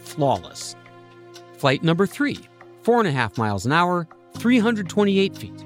Flawless. 0.00 0.74
Flight 1.58 1.82
number 1.82 2.06
three, 2.06 2.38
four 2.82 2.98
and 2.98 3.06
a 3.08 3.12
half 3.12 3.36
miles 3.38 3.66
an 3.66 3.72
hour, 3.72 4.08
328 4.38 5.36
feet. 5.36 5.64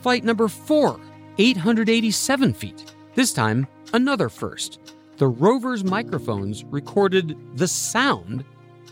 Flight 0.00 0.24
number 0.24 0.48
four, 0.48 1.00
887 1.38 2.54
feet. 2.54 2.94
This 3.14 3.32
time, 3.32 3.66
another 3.92 4.28
first 4.28 4.80
the 5.18 5.28
rover's 5.28 5.84
microphones 5.84 6.64
recorded 6.64 7.36
the 7.54 7.68
sound 7.68 8.42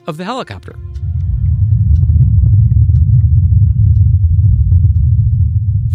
of 0.07 0.19
the 0.19 0.25
helicopter. 0.25 0.75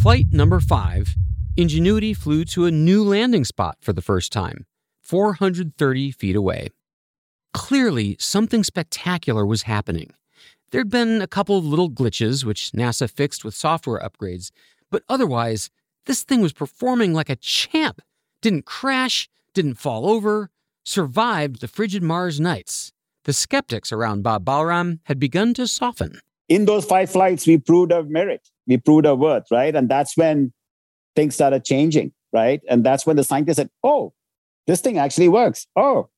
Flight 0.01 0.25
number 0.31 0.59
five, 0.59 1.15
Ingenuity 1.55 2.15
flew 2.15 2.45
to 2.45 2.65
a 2.65 2.71
new 2.71 3.03
landing 3.03 3.45
spot 3.45 3.77
for 3.79 3.93
the 3.93 4.01
first 4.01 4.31
time, 4.31 4.65
430 5.03 6.11
feet 6.11 6.35
away. 6.35 6.69
Clearly, 7.53 8.17
something 8.19 8.63
spectacular 8.63 9.45
was 9.45 9.63
happening. 9.63 10.13
There'd 10.73 10.89
been 10.89 11.21
a 11.21 11.27
couple 11.27 11.55
of 11.55 11.63
little 11.63 11.91
glitches, 11.91 12.43
which 12.43 12.71
NASA 12.71 13.07
fixed 13.07 13.45
with 13.45 13.53
software 13.53 13.99
upgrades, 13.99 14.49
but 14.89 15.03
otherwise, 15.07 15.69
this 16.07 16.23
thing 16.23 16.41
was 16.41 16.51
performing 16.51 17.13
like 17.13 17.29
a 17.29 17.35
champ. 17.35 18.01
Didn't 18.41 18.65
crash, 18.65 19.29
didn't 19.53 19.75
fall 19.75 20.09
over, 20.09 20.49
survived 20.83 21.61
the 21.61 21.67
frigid 21.67 22.01
Mars 22.01 22.39
nights. 22.39 22.91
The 23.25 23.33
skeptics 23.33 23.91
around 23.91 24.23
Bob 24.23 24.45
Balaram 24.45 24.97
had 25.03 25.19
begun 25.19 25.53
to 25.53 25.67
soften. 25.67 26.19
in 26.49 26.65
those 26.65 26.85
five 26.85 27.09
flights, 27.09 27.45
we 27.47 27.57
proved 27.57 27.91
our 27.91 28.03
merit, 28.03 28.49
we 28.67 28.77
proved 28.77 29.05
our 29.05 29.15
worth, 29.15 29.45
right? 29.51 29.75
And 29.75 29.87
that's 29.87 30.17
when 30.17 30.53
things 31.15 31.35
started 31.35 31.63
changing, 31.63 32.13
right? 32.31 32.61
And 32.67 32.83
that's 32.83 33.05
when 33.05 33.15
the 33.15 33.23
scientists 33.23 33.57
said, 33.57 33.69
oh, 33.83 34.13
this 34.67 34.81
thing 34.81 34.97
actually 34.97 35.29
works. 35.29 35.67
Oh, 35.75 36.09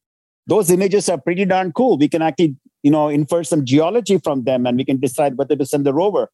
those 0.48 0.70
images 0.70 1.10
are 1.10 1.18
pretty 1.20 1.46
darn 1.46 1.72
cool. 1.74 1.98
We 1.98 2.08
can 2.08 2.22
actually, 2.22 2.56
you 2.86 2.92
know, 2.92 3.08
infer 3.08 3.44
some 3.44 3.66
geology 3.66 4.20
from 4.20 4.44
them 4.44 4.68
and 4.68 4.78
we 4.78 4.86
can 4.86 5.00
decide 5.00 5.40
whether 5.40 5.56
to 5.56 5.66
send 5.66 5.88
the 5.88 5.94
rover. 5.94 6.30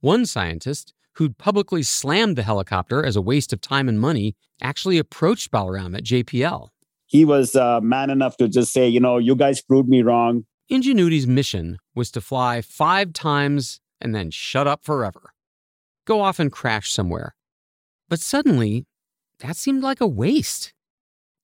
One 0.00 0.26
scientist 0.26 0.92
who'd 1.14 1.38
publicly 1.38 1.82
slammed 1.82 2.36
the 2.36 2.42
helicopter 2.42 3.02
as 3.02 3.16
a 3.16 3.22
waste 3.22 3.50
of 3.54 3.62
time 3.62 3.88
and 3.88 3.98
money 3.98 4.36
actually 4.60 4.98
approached 4.98 5.50
Balaram 5.50 5.96
at 5.96 6.04
JPL. 6.04 6.68
He 7.06 7.24
was 7.24 7.56
uh, 7.56 7.80
man 7.80 8.10
enough 8.10 8.36
to 8.36 8.46
just 8.46 8.74
say, 8.74 8.86
you 8.86 9.00
know, 9.00 9.16
you 9.16 9.34
guys 9.34 9.62
proved 9.62 9.88
me 9.88 10.02
wrong. 10.02 10.44
Ingenuity's 10.68 11.26
mission 11.26 11.78
was 11.94 12.10
to 12.10 12.20
fly 12.20 12.60
five 12.60 13.14
times 13.14 13.80
and 14.02 14.14
then 14.14 14.30
shut 14.30 14.66
up 14.66 14.84
forever. 14.84 15.32
Go 16.04 16.20
off 16.20 16.38
and 16.38 16.52
crash 16.52 16.92
somewhere. 16.92 17.34
But 18.06 18.20
suddenly, 18.20 18.84
that 19.38 19.56
seemed 19.56 19.82
like 19.82 20.02
a 20.02 20.06
waste. 20.06 20.74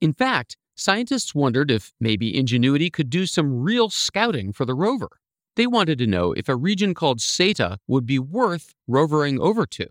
In 0.02 0.12
fact, 0.12 0.58
scientists 0.76 1.34
wondered 1.34 1.70
if 1.70 1.92
maybe 2.00 2.36
Ingenuity 2.36 2.90
could 2.90 3.10
do 3.10 3.26
some 3.26 3.62
real 3.62 3.90
scouting 3.90 4.52
for 4.52 4.64
the 4.64 4.74
rover. 4.74 5.08
They 5.56 5.66
wanted 5.66 5.98
to 5.98 6.06
know 6.06 6.32
if 6.32 6.48
a 6.48 6.56
region 6.56 6.94
called 6.94 7.18
Séítah 7.18 7.78
would 7.88 8.06
be 8.06 8.18
worth 8.18 8.74
rovering 8.86 9.40
over 9.40 9.66
to. 9.66 9.88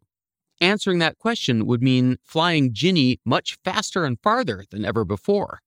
Answering 0.62 1.00
that 1.00 1.18
question 1.18 1.66
would 1.66 1.82
mean 1.82 2.18
flying 2.24 2.72
Ginny 2.72 3.20
much 3.26 3.58
faster 3.64 4.06
and 4.06 4.20
farther 4.22 4.64
than 4.70 4.86
ever 4.86 5.04
before. 5.04 5.60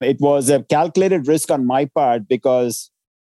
It 0.00 0.20
was 0.20 0.48
a 0.48 0.62
calculated 0.62 1.26
risk 1.26 1.50
on 1.50 1.66
my 1.66 1.86
part 1.86 2.28
because 2.28 2.90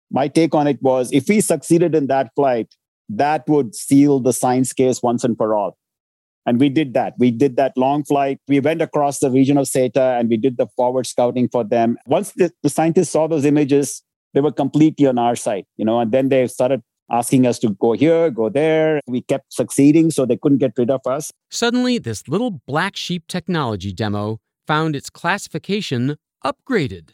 my 0.09 0.27
take 0.27 0.55
on 0.55 0.67
it 0.67 0.81
was 0.81 1.11
if 1.11 1.27
we 1.29 1.41
succeeded 1.41 1.93
in 1.93 2.07
that 2.07 2.31
flight, 2.35 2.73
that 3.09 3.47
would 3.47 3.75
seal 3.75 4.19
the 4.19 4.33
science 4.33 4.73
case 4.73 5.01
once 5.03 5.23
and 5.23 5.37
for 5.37 5.53
all. 5.53 5.77
And 6.47 6.61
we 6.61 6.69
did 6.69 6.93
that. 6.93 7.13
We 7.19 7.29
did 7.29 7.57
that 7.57 7.73
long 7.75 8.05
flight. 8.05 8.39
We 8.47 8.61
went 8.61 8.81
across 8.81 9.19
the 9.19 9.29
region 9.29 9.57
of 9.57 9.65
Séítah 9.65 10.17
and 10.17 10.29
we 10.29 10.37
did 10.37 10.57
the 10.57 10.67
forward 10.77 11.05
scouting 11.05 11.49
for 11.49 11.65
them. 11.65 11.97
Once 12.07 12.31
the, 12.31 12.51
the 12.63 12.69
scientists 12.69 13.09
saw 13.09 13.27
those 13.27 13.43
images, 13.43 14.01
they 14.33 14.39
were 14.39 14.53
completely 14.53 15.07
on 15.07 15.17
our 15.17 15.35
side, 15.35 15.65
you 15.75 15.83
know, 15.83 15.99
and 15.99 16.13
then 16.13 16.29
they 16.29 16.47
started 16.47 16.81
asking 17.11 17.45
us 17.45 17.59
to 17.59 17.71
go 17.81 17.91
here, 17.91 18.29
go 18.29 18.49
there. 18.49 19.01
We 19.07 19.21
kept 19.21 19.53
succeeding, 19.53 20.09
so 20.09 20.25
they 20.25 20.37
couldn't 20.37 20.59
get 20.59 20.73
rid 20.77 20.89
of 20.89 21.01
us. 21.05 21.31
Suddenly, 21.49 21.97
this 21.97 22.27
little 22.27 22.51
black 22.51 22.95
sheep 22.95 23.27
technology 23.27 23.91
demo 23.91 24.39
found 24.65 24.95
its 24.95 25.09
classification 25.09 26.17
upgraded 26.45 27.09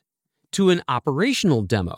to 0.52 0.70
an 0.70 0.84
operational 0.88 1.64
demo. 1.64 1.98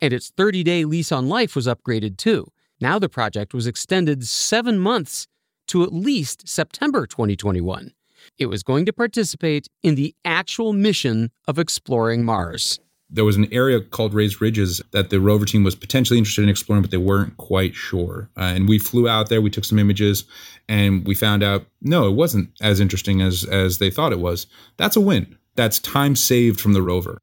And 0.00 0.12
its 0.12 0.32
30 0.36 0.62
day 0.62 0.84
lease 0.84 1.10
on 1.10 1.28
life 1.28 1.56
was 1.56 1.66
upgraded 1.66 2.16
too. 2.16 2.48
Now 2.80 2.98
the 2.98 3.08
project 3.08 3.54
was 3.54 3.66
extended 3.66 4.26
seven 4.26 4.78
months 4.78 5.26
to 5.68 5.82
at 5.82 5.92
least 5.92 6.48
September 6.48 7.06
2021. 7.06 7.92
It 8.38 8.46
was 8.46 8.62
going 8.62 8.86
to 8.86 8.92
participate 8.92 9.68
in 9.82 9.94
the 9.94 10.14
actual 10.24 10.72
mission 10.72 11.30
of 11.46 11.58
exploring 11.58 12.24
Mars. 12.24 12.80
There 13.10 13.24
was 13.24 13.36
an 13.36 13.52
area 13.52 13.80
called 13.80 14.14
Raised 14.14 14.40
Ridges 14.40 14.82
that 14.90 15.10
the 15.10 15.20
rover 15.20 15.44
team 15.44 15.62
was 15.62 15.74
potentially 15.74 16.18
interested 16.18 16.42
in 16.42 16.48
exploring, 16.48 16.82
but 16.82 16.90
they 16.90 16.96
weren't 16.96 17.36
quite 17.36 17.74
sure. 17.74 18.30
Uh, 18.36 18.40
and 18.40 18.68
we 18.68 18.78
flew 18.78 19.08
out 19.08 19.28
there, 19.28 19.40
we 19.40 19.50
took 19.50 19.64
some 19.64 19.78
images, 19.78 20.24
and 20.68 21.06
we 21.06 21.14
found 21.14 21.42
out 21.42 21.66
no, 21.80 22.08
it 22.08 22.14
wasn't 22.14 22.50
as 22.60 22.80
interesting 22.80 23.20
as 23.20 23.44
as 23.44 23.78
they 23.78 23.90
thought 23.90 24.12
it 24.12 24.20
was. 24.20 24.46
That's 24.78 24.96
a 24.96 25.00
win. 25.00 25.36
That's 25.54 25.78
time 25.78 26.16
saved 26.16 26.60
from 26.60 26.72
the 26.72 26.82
rover. 26.82 27.18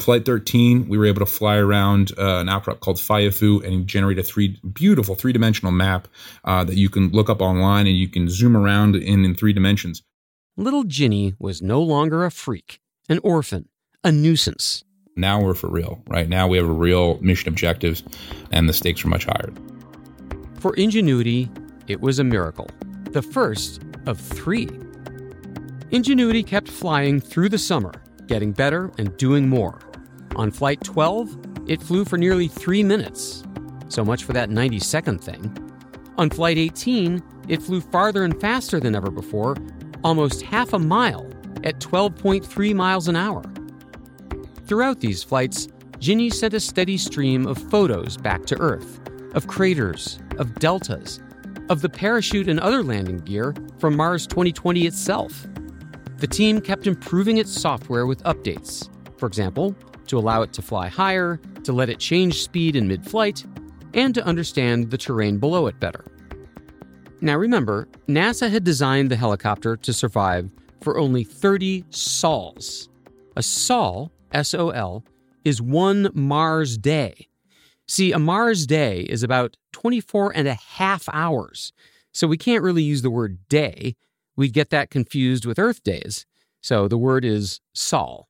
Flight 0.00 0.24
13, 0.24 0.88
we 0.88 0.98
were 0.98 1.06
able 1.06 1.20
to 1.20 1.26
fly 1.26 1.56
around 1.56 2.10
uh, 2.18 2.38
an 2.38 2.48
outcrop 2.48 2.80
called 2.80 2.96
Fayafu 2.96 3.64
and 3.64 3.86
generate 3.86 4.18
a 4.18 4.24
three 4.24 4.60
beautiful 4.72 5.14
three 5.14 5.32
dimensional 5.32 5.70
map 5.70 6.08
uh, 6.44 6.64
that 6.64 6.76
you 6.76 6.90
can 6.90 7.10
look 7.10 7.30
up 7.30 7.40
online 7.40 7.86
and 7.86 7.96
you 7.96 8.08
can 8.08 8.28
zoom 8.28 8.56
around 8.56 8.96
in 8.96 9.24
in 9.24 9.34
three 9.36 9.52
dimensions. 9.52 10.02
Little 10.56 10.84
Ginny 10.84 11.34
was 11.38 11.62
no 11.62 11.80
longer 11.80 12.24
a 12.24 12.30
freak, 12.30 12.80
an 13.08 13.20
orphan, 13.22 13.68
a 14.02 14.10
nuisance. 14.10 14.84
Now 15.16 15.40
we're 15.40 15.54
for 15.54 15.70
real, 15.70 16.02
right? 16.08 16.28
Now 16.28 16.48
we 16.48 16.56
have 16.56 16.66
a 16.66 16.72
real 16.72 17.18
mission 17.20 17.48
objectives, 17.48 18.02
and 18.50 18.68
the 18.68 18.72
stakes 18.72 19.04
are 19.04 19.08
much 19.08 19.26
higher. 19.26 19.52
For 20.58 20.74
Ingenuity, 20.74 21.48
it 21.86 22.00
was 22.00 22.18
a 22.18 22.24
miracle, 22.24 22.68
the 23.10 23.22
first 23.22 23.80
of 24.06 24.18
three. 24.18 24.68
Ingenuity 25.92 26.42
kept 26.42 26.68
flying 26.68 27.20
through 27.20 27.48
the 27.48 27.58
summer, 27.58 27.92
getting 28.26 28.52
better 28.52 28.90
and 28.98 29.16
doing 29.16 29.48
more. 29.48 29.78
On 30.36 30.50
Flight 30.50 30.82
12, 30.82 31.36
it 31.66 31.82
flew 31.82 32.04
for 32.04 32.18
nearly 32.18 32.48
three 32.48 32.82
minutes. 32.82 33.44
So 33.88 34.04
much 34.04 34.24
for 34.24 34.32
that 34.32 34.50
90 34.50 34.78
second 34.80 35.22
thing. 35.22 35.56
On 36.18 36.30
Flight 36.30 36.58
18, 36.58 37.22
it 37.48 37.62
flew 37.62 37.80
farther 37.80 38.24
and 38.24 38.40
faster 38.40 38.80
than 38.80 38.94
ever 38.94 39.10
before, 39.10 39.56
almost 40.02 40.42
half 40.42 40.72
a 40.72 40.78
mile 40.78 41.30
at 41.64 41.80
12.3 41.80 42.74
miles 42.74 43.08
an 43.08 43.16
hour. 43.16 43.42
Throughout 44.66 45.00
these 45.00 45.22
flights, 45.22 45.68
Ginny 45.98 46.30
sent 46.30 46.54
a 46.54 46.60
steady 46.60 46.98
stream 46.98 47.46
of 47.46 47.58
photos 47.70 48.16
back 48.16 48.46
to 48.46 48.58
Earth 48.58 49.00
of 49.34 49.48
craters, 49.48 50.18
of 50.38 50.54
deltas, 50.60 51.20
of 51.68 51.82
the 51.82 51.88
parachute 51.88 52.48
and 52.48 52.60
other 52.60 52.82
landing 52.82 53.18
gear 53.18 53.54
from 53.78 53.96
Mars 53.96 54.26
2020 54.26 54.86
itself. 54.86 55.46
The 56.18 56.26
team 56.26 56.60
kept 56.60 56.86
improving 56.86 57.38
its 57.38 57.52
software 57.52 58.06
with 58.06 58.22
updates, 58.22 58.88
for 59.16 59.26
example, 59.26 59.74
to 60.06 60.18
allow 60.18 60.42
it 60.42 60.52
to 60.54 60.62
fly 60.62 60.88
higher, 60.88 61.40
to 61.64 61.72
let 61.72 61.88
it 61.88 61.98
change 61.98 62.42
speed 62.42 62.76
in 62.76 62.86
mid 62.86 63.04
flight, 63.04 63.44
and 63.94 64.14
to 64.14 64.24
understand 64.24 64.90
the 64.90 64.98
terrain 64.98 65.38
below 65.38 65.66
it 65.66 65.78
better. 65.80 66.04
Now 67.20 67.36
remember, 67.36 67.88
NASA 68.08 68.50
had 68.50 68.64
designed 68.64 69.10
the 69.10 69.16
helicopter 69.16 69.76
to 69.76 69.92
survive 69.92 70.50
for 70.80 70.98
only 70.98 71.24
30 71.24 71.84
sols. 71.90 72.88
A 73.36 73.42
sol, 73.42 74.12
S 74.32 74.54
O 74.54 74.70
L, 74.70 75.04
is 75.44 75.60
one 75.60 76.10
Mars 76.14 76.76
day. 76.76 77.28
See, 77.88 78.12
a 78.12 78.18
Mars 78.18 78.66
day 78.66 79.00
is 79.00 79.22
about 79.22 79.56
24 79.72 80.32
and 80.34 80.48
a 80.48 80.54
half 80.54 81.08
hours, 81.12 81.72
so 82.12 82.26
we 82.26 82.38
can't 82.38 82.62
really 82.62 82.82
use 82.82 83.02
the 83.02 83.10
word 83.10 83.38
day 83.48 83.96
we'd 84.36 84.52
get 84.52 84.70
that 84.70 84.90
confused 84.90 85.44
with 85.44 85.58
Earth 85.58 85.82
days. 85.82 86.26
So 86.62 86.88
the 86.88 86.98
word 86.98 87.24
is 87.24 87.60
sol. 87.74 88.28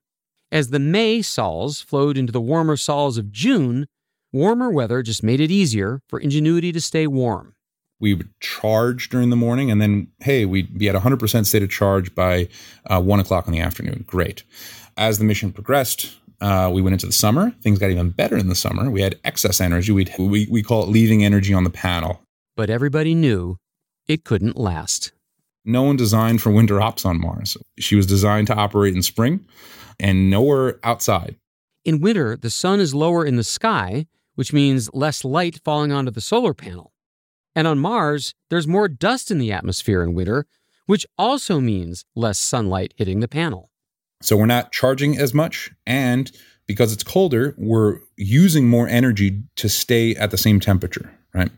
As 0.51 0.69
the 0.69 0.79
May 0.79 1.21
sols 1.21 1.81
flowed 1.81 2.17
into 2.17 2.31
the 2.31 2.41
warmer 2.41 2.77
sols 2.77 3.17
of 3.17 3.31
June, 3.31 3.87
warmer 4.31 4.69
weather 4.69 5.01
just 5.01 5.23
made 5.23 5.39
it 5.39 5.51
easier 5.51 6.01
for 6.07 6.19
Ingenuity 6.19 6.71
to 6.71 6.81
stay 6.81 7.07
warm. 7.07 7.55
We 7.99 8.13
would 8.13 8.29
charge 8.41 9.09
during 9.09 9.29
the 9.29 9.37
morning, 9.37 9.71
and 9.71 9.81
then, 9.81 10.07
hey, 10.19 10.45
we'd 10.45 10.77
be 10.77 10.89
at 10.89 10.95
100% 10.95 11.45
state 11.45 11.63
of 11.63 11.69
charge 11.69 12.13
by 12.13 12.49
uh, 12.87 13.01
1 13.01 13.19
o'clock 13.21 13.47
in 13.47 13.53
the 13.53 13.61
afternoon. 13.61 14.03
Great. 14.05 14.43
As 14.97 15.17
the 15.17 15.23
mission 15.23 15.53
progressed, 15.53 16.13
uh, 16.41 16.69
we 16.73 16.81
went 16.81 16.93
into 16.93 17.05
the 17.05 17.13
summer. 17.13 17.51
Things 17.61 17.79
got 17.79 17.91
even 17.91 18.09
better 18.09 18.37
in 18.37 18.49
the 18.49 18.55
summer. 18.55 18.91
We 18.91 19.01
had 19.01 19.17
excess 19.23 19.61
energy. 19.61 19.93
We'd, 19.93 20.13
we, 20.19 20.45
we 20.51 20.61
call 20.61 20.83
it 20.83 20.89
leaving 20.89 21.23
energy 21.23 21.53
on 21.53 21.63
the 21.63 21.69
panel. 21.69 22.21
But 22.57 22.69
everybody 22.69 23.15
knew 23.15 23.57
it 24.07 24.25
couldn't 24.25 24.57
last 24.57 25.13
no 25.65 25.83
one 25.83 25.95
designed 25.95 26.41
for 26.41 26.51
winter 26.51 26.81
ops 26.81 27.05
on 27.05 27.19
Mars. 27.19 27.57
She 27.79 27.95
was 27.95 28.05
designed 28.05 28.47
to 28.47 28.55
operate 28.55 28.95
in 28.95 29.01
spring 29.01 29.45
and 29.99 30.29
nowhere 30.29 30.79
outside. 30.83 31.35
In 31.83 32.01
winter, 32.01 32.37
the 32.37 32.49
sun 32.49 32.79
is 32.79 32.95
lower 32.95 33.25
in 33.25 33.35
the 33.35 33.43
sky, 33.43 34.07
which 34.35 34.53
means 34.53 34.89
less 34.93 35.25
light 35.25 35.59
falling 35.63 35.91
onto 35.91 36.11
the 36.11 36.21
solar 36.21 36.53
panel. 36.53 36.93
And 37.55 37.67
on 37.67 37.79
Mars, 37.79 38.33
there's 38.49 38.67
more 38.67 38.87
dust 38.87 39.31
in 39.31 39.37
the 39.37 39.51
atmosphere 39.51 40.03
in 40.03 40.13
winter, 40.13 40.45
which 40.85 41.05
also 41.17 41.59
means 41.59 42.05
less 42.15 42.37
sunlight 42.37 42.93
hitting 42.97 43.19
the 43.19 43.27
panel. 43.27 43.71
So 44.21 44.35
we're 44.37 44.45
not 44.45 44.71
charging 44.71 45.17
as 45.17 45.33
much. 45.33 45.71
And 45.85 46.31
because 46.67 46.91
it's 46.91 47.03
colder, 47.03 47.55
we're 47.57 47.99
using 48.17 48.67
more 48.67 48.87
energy 48.87 49.43
to 49.55 49.69
stay 49.69 50.15
at 50.15 50.31
the 50.31 50.37
same 50.37 50.59
temperature 50.59 51.11
right? 51.35 51.51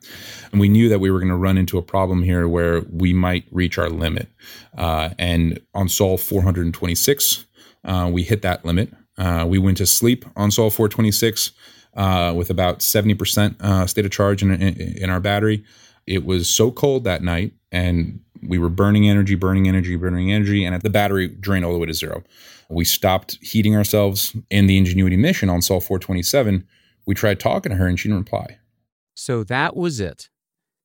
And 0.51 0.59
we 0.59 0.69
knew 0.69 0.89
that 0.89 0.99
we 0.99 1.11
were 1.11 1.19
going 1.19 1.29
to 1.29 1.35
run 1.35 1.57
into 1.57 1.77
a 1.77 1.81
problem 1.81 2.23
here 2.23 2.47
where 2.47 2.81
we 2.91 3.13
might 3.13 3.45
reach 3.51 3.77
our 3.77 3.89
limit. 3.89 4.27
Uh, 4.77 5.11
and 5.19 5.59
on 5.73 5.87
Sol 5.87 6.17
426, 6.17 7.45
uh, 7.85 8.09
we 8.11 8.23
hit 8.23 8.41
that 8.41 8.65
limit. 8.65 8.91
Uh, 9.17 9.45
we 9.47 9.59
went 9.59 9.77
to 9.77 9.85
sleep 9.85 10.25
on 10.35 10.51
Sol 10.51 10.69
426 10.69 11.51
uh, 11.95 12.33
with 12.35 12.49
about 12.49 12.79
70% 12.79 13.61
uh, 13.61 13.85
state 13.87 14.05
of 14.05 14.11
charge 14.11 14.41
in, 14.41 14.51
in, 14.51 14.97
in 14.97 15.09
our 15.09 15.19
battery. 15.19 15.63
It 16.05 16.25
was 16.25 16.49
so 16.49 16.71
cold 16.71 17.03
that 17.03 17.21
night, 17.21 17.53
and 17.71 18.19
we 18.41 18.57
were 18.57 18.69
burning 18.69 19.09
energy, 19.09 19.35
burning 19.35 19.67
energy, 19.67 19.95
burning 19.95 20.31
energy, 20.31 20.63
and 20.63 20.79
the 20.81 20.89
battery 20.89 21.27
drained 21.27 21.65
all 21.65 21.73
the 21.73 21.79
way 21.79 21.87
to 21.87 21.93
zero. 21.93 22.23
We 22.69 22.85
stopped 22.85 23.37
heating 23.41 23.75
ourselves 23.75 24.35
in 24.49 24.67
the 24.67 24.77
Ingenuity 24.77 25.17
mission 25.17 25.49
on 25.49 25.61
Sol 25.61 25.79
427. 25.79 26.65
We 27.05 27.15
tried 27.15 27.39
talking 27.39 27.71
to 27.71 27.75
her, 27.77 27.87
and 27.87 27.99
she 27.99 28.09
didn't 28.09 28.23
reply. 28.23 28.57
So 29.19 29.43
that 29.45 29.75
was 29.75 29.99
it. 29.99 30.29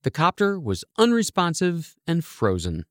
The 0.05 0.11
copter 0.11 0.59
was 0.59 0.87
unresponsive 0.97 1.97
and 2.07 2.25
frozen. 2.25 2.87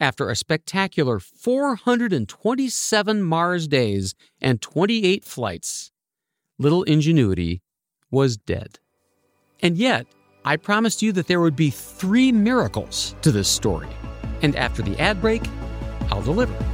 After 0.00 0.28
a 0.28 0.34
spectacular 0.34 1.20
427 1.20 3.22
Mars 3.22 3.68
days 3.68 4.16
and 4.40 4.60
28 4.60 5.24
flights, 5.24 5.92
little 6.58 6.82
Ingenuity 6.82 7.62
was 8.10 8.36
dead. 8.36 8.80
And 9.62 9.78
yet, 9.78 10.08
I 10.44 10.56
promised 10.56 11.02
you 11.02 11.12
that 11.12 11.28
there 11.28 11.40
would 11.40 11.54
be 11.54 11.70
three 11.70 12.32
miracles 12.32 13.14
to 13.22 13.30
this 13.30 13.48
story. 13.48 13.90
And 14.42 14.56
after 14.56 14.82
the 14.82 14.98
ad 14.98 15.20
break, 15.20 15.44
I'll 16.10 16.20
deliver. 16.20 16.73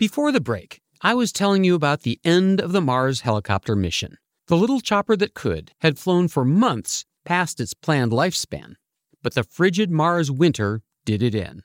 Before 0.00 0.32
the 0.32 0.40
break, 0.40 0.80
I 1.02 1.12
was 1.12 1.30
telling 1.30 1.62
you 1.62 1.74
about 1.74 2.04
the 2.04 2.18
end 2.24 2.58
of 2.58 2.72
the 2.72 2.80
Mars 2.80 3.20
helicopter 3.20 3.76
mission. 3.76 4.16
The 4.46 4.56
little 4.56 4.80
chopper 4.80 5.14
that 5.14 5.34
could 5.34 5.72
had 5.80 5.98
flown 5.98 6.26
for 6.28 6.42
months 6.42 7.04
past 7.26 7.60
its 7.60 7.74
planned 7.74 8.10
lifespan, 8.10 8.76
but 9.22 9.34
the 9.34 9.44
frigid 9.44 9.90
Mars 9.90 10.30
winter 10.30 10.80
did 11.04 11.22
it 11.22 11.34
in. 11.34 11.64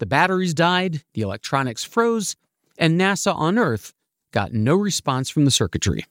The 0.00 0.06
batteries 0.06 0.52
died, 0.52 1.04
the 1.14 1.20
electronics 1.20 1.84
froze, 1.84 2.34
and 2.76 3.00
NASA 3.00 3.32
on 3.32 3.56
Earth 3.56 3.94
got 4.32 4.52
no 4.52 4.74
response 4.74 5.30
from 5.30 5.44
the 5.44 5.52
circuitry. 5.52 6.04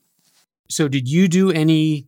So, 0.69 0.87
did 0.87 1.09
you 1.09 1.27
do 1.27 1.51
any 1.51 2.07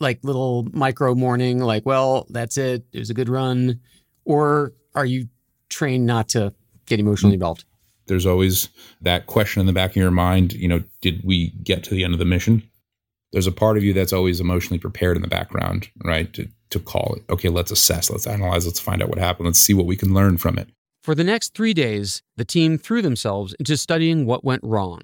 like 0.00 0.22
little 0.22 0.68
micro 0.74 1.14
morning, 1.14 1.60
like, 1.60 1.86
well, 1.86 2.26
that's 2.28 2.58
it, 2.58 2.84
it 2.92 2.98
was 2.98 3.08
a 3.08 3.14
good 3.14 3.30
run? 3.30 3.80
Or 4.26 4.74
are 4.94 5.06
you 5.06 5.28
trained 5.70 6.04
not 6.04 6.28
to 6.30 6.52
get 6.84 7.00
emotionally 7.00 7.32
involved? 7.34 7.64
There's 8.10 8.26
always 8.26 8.68
that 9.00 9.26
question 9.26 9.60
in 9.60 9.66
the 9.66 9.72
back 9.72 9.90
of 9.90 9.96
your 9.96 10.10
mind, 10.10 10.52
you 10.52 10.66
know, 10.66 10.82
did 11.00 11.22
we 11.24 11.50
get 11.62 11.84
to 11.84 11.94
the 11.94 12.04
end 12.04 12.12
of 12.12 12.18
the 12.18 12.24
mission? 12.24 12.62
There's 13.32 13.46
a 13.46 13.52
part 13.52 13.76
of 13.76 13.84
you 13.84 13.92
that's 13.92 14.12
always 14.12 14.40
emotionally 14.40 14.80
prepared 14.80 15.16
in 15.16 15.22
the 15.22 15.28
background, 15.28 15.88
right? 16.04 16.32
To, 16.34 16.48
to 16.70 16.80
call 16.80 17.14
it, 17.16 17.32
okay, 17.32 17.48
let's 17.48 17.70
assess, 17.70 18.10
let's 18.10 18.26
analyze, 18.26 18.66
let's 18.66 18.80
find 18.80 19.00
out 19.00 19.08
what 19.08 19.18
happened, 19.18 19.46
let's 19.46 19.60
see 19.60 19.74
what 19.74 19.86
we 19.86 19.96
can 19.96 20.12
learn 20.12 20.38
from 20.38 20.58
it. 20.58 20.68
For 21.04 21.14
the 21.14 21.22
next 21.22 21.54
three 21.54 21.72
days, 21.72 22.22
the 22.36 22.44
team 22.44 22.76
threw 22.76 23.00
themselves 23.00 23.54
into 23.60 23.76
studying 23.76 24.26
what 24.26 24.44
went 24.44 24.64
wrong. 24.64 25.02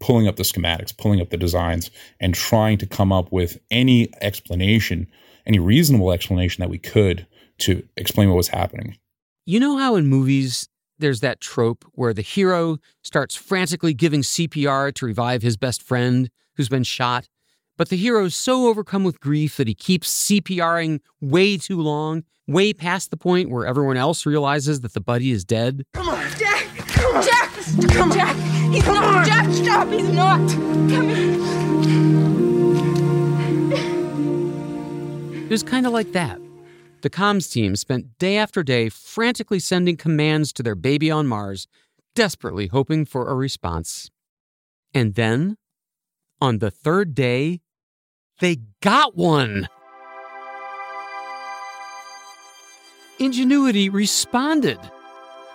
Pulling 0.00 0.26
up 0.26 0.36
the 0.36 0.42
schematics, 0.42 0.96
pulling 0.96 1.20
up 1.20 1.28
the 1.28 1.36
designs, 1.36 1.90
and 2.18 2.34
trying 2.34 2.78
to 2.78 2.86
come 2.86 3.12
up 3.12 3.30
with 3.30 3.60
any 3.70 4.08
explanation, 4.22 5.06
any 5.46 5.58
reasonable 5.58 6.10
explanation 6.10 6.62
that 6.62 6.70
we 6.70 6.78
could 6.78 7.26
to 7.58 7.86
explain 7.98 8.30
what 8.30 8.36
was 8.36 8.48
happening. 8.48 8.96
You 9.44 9.60
know 9.60 9.76
how 9.76 9.96
in 9.96 10.06
movies 10.06 10.68
there's 10.98 11.20
that 11.20 11.40
trope 11.40 11.84
where 11.92 12.14
the 12.14 12.22
hero 12.22 12.78
starts 13.02 13.34
frantically 13.34 13.94
giving 13.94 14.22
CPR 14.22 14.94
to 14.94 15.06
revive 15.06 15.42
his 15.42 15.56
best 15.56 15.82
friend 15.82 16.30
who's 16.56 16.68
been 16.68 16.84
shot, 16.84 17.28
but 17.76 17.88
the 17.88 17.96
hero's 17.96 18.34
so 18.36 18.66
overcome 18.68 19.02
with 19.04 19.18
grief 19.20 19.56
that 19.56 19.66
he 19.66 19.74
keeps 19.74 20.28
CPRing 20.30 21.00
way 21.20 21.56
too 21.56 21.80
long, 21.80 22.24
way 22.46 22.72
past 22.72 23.10
the 23.10 23.16
point 23.16 23.50
where 23.50 23.66
everyone 23.66 23.96
else 23.96 24.26
realizes 24.26 24.80
that 24.82 24.92
the 24.92 25.00
buddy 25.00 25.30
is 25.30 25.44
dead? 25.44 25.84
Come 25.94 26.08
on, 26.08 26.30
Jack! 26.38 26.66
Come 26.76 27.16
on, 27.16 27.22
Jack! 27.24 27.50
Come 27.88 28.10
on, 28.10 28.16
Jack! 28.16 28.36
He's 28.72 28.82
Come 28.84 28.94
not! 28.94 29.04
on. 29.04 29.26
Jack, 29.26 29.50
stop! 29.52 29.88
He's 29.88 30.08
not! 30.10 30.38
Come 30.50 31.08
here! 31.08 31.32
It 35.44 35.50
was 35.50 35.62
kind 35.62 35.86
of 35.86 35.92
like 35.92 36.12
that. 36.12 36.40
The 37.02 37.10
comms 37.10 37.50
team 37.50 37.74
spent 37.74 38.16
day 38.18 38.36
after 38.36 38.62
day 38.62 38.88
frantically 38.88 39.58
sending 39.58 39.96
commands 39.96 40.52
to 40.52 40.62
their 40.62 40.76
baby 40.76 41.10
on 41.10 41.26
Mars, 41.26 41.66
desperately 42.14 42.68
hoping 42.68 43.04
for 43.04 43.28
a 43.28 43.34
response. 43.34 44.08
And 44.94 45.16
then, 45.16 45.56
on 46.40 46.58
the 46.58 46.70
third 46.70 47.12
day, 47.12 47.60
they 48.38 48.58
got 48.80 49.16
one. 49.16 49.68
Ingenuity 53.18 53.88
responded. 53.88 54.78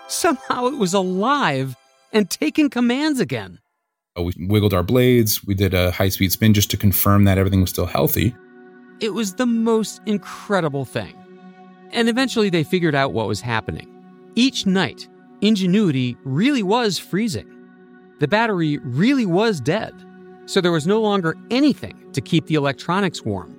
Somehow 0.09 0.67
it 0.67 0.77
was 0.77 0.93
alive 0.93 1.77
and 2.11 2.29
taking 2.29 2.69
commands 2.69 3.21
again. 3.21 3.59
Uh, 4.19 4.23
We 4.23 4.33
wiggled 4.37 4.73
our 4.73 4.83
blades, 4.83 5.45
we 5.45 5.53
did 5.53 5.73
a 5.73 5.91
high 5.91 6.09
speed 6.09 6.33
spin 6.33 6.53
just 6.53 6.69
to 6.71 6.77
confirm 6.77 7.23
that 7.23 7.37
everything 7.37 7.61
was 7.61 7.69
still 7.69 7.85
healthy. 7.85 8.35
It 8.99 9.13
was 9.13 9.35
the 9.35 9.45
most 9.45 10.01
incredible 10.05 10.83
thing. 10.83 11.15
And 11.91 12.09
eventually 12.09 12.49
they 12.49 12.63
figured 12.63 12.95
out 12.95 13.13
what 13.13 13.27
was 13.27 13.41
happening. 13.41 13.87
Each 14.35 14.65
night, 14.65 15.07
Ingenuity 15.41 16.17
really 16.23 16.63
was 16.63 16.97
freezing. 16.97 17.47
The 18.19 18.27
battery 18.27 18.79
really 18.79 19.25
was 19.25 19.61
dead. 19.61 19.93
So 20.47 20.61
there 20.61 20.71
was 20.71 20.87
no 20.87 20.99
longer 20.99 21.35
anything 21.51 22.11
to 22.13 22.21
keep 22.21 22.47
the 22.47 22.55
electronics 22.55 23.23
warm. 23.23 23.55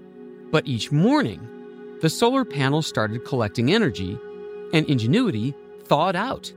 But 0.51 0.67
each 0.67 0.91
morning, 0.91 1.47
the 2.01 2.11
solar 2.11 2.45
panels 2.45 2.87
started 2.87 3.25
collecting 3.25 3.73
energy, 3.73 4.19
and 4.73 4.89
Ingenuity 4.89 5.55
thawed 5.85 6.17
out. 6.17 6.53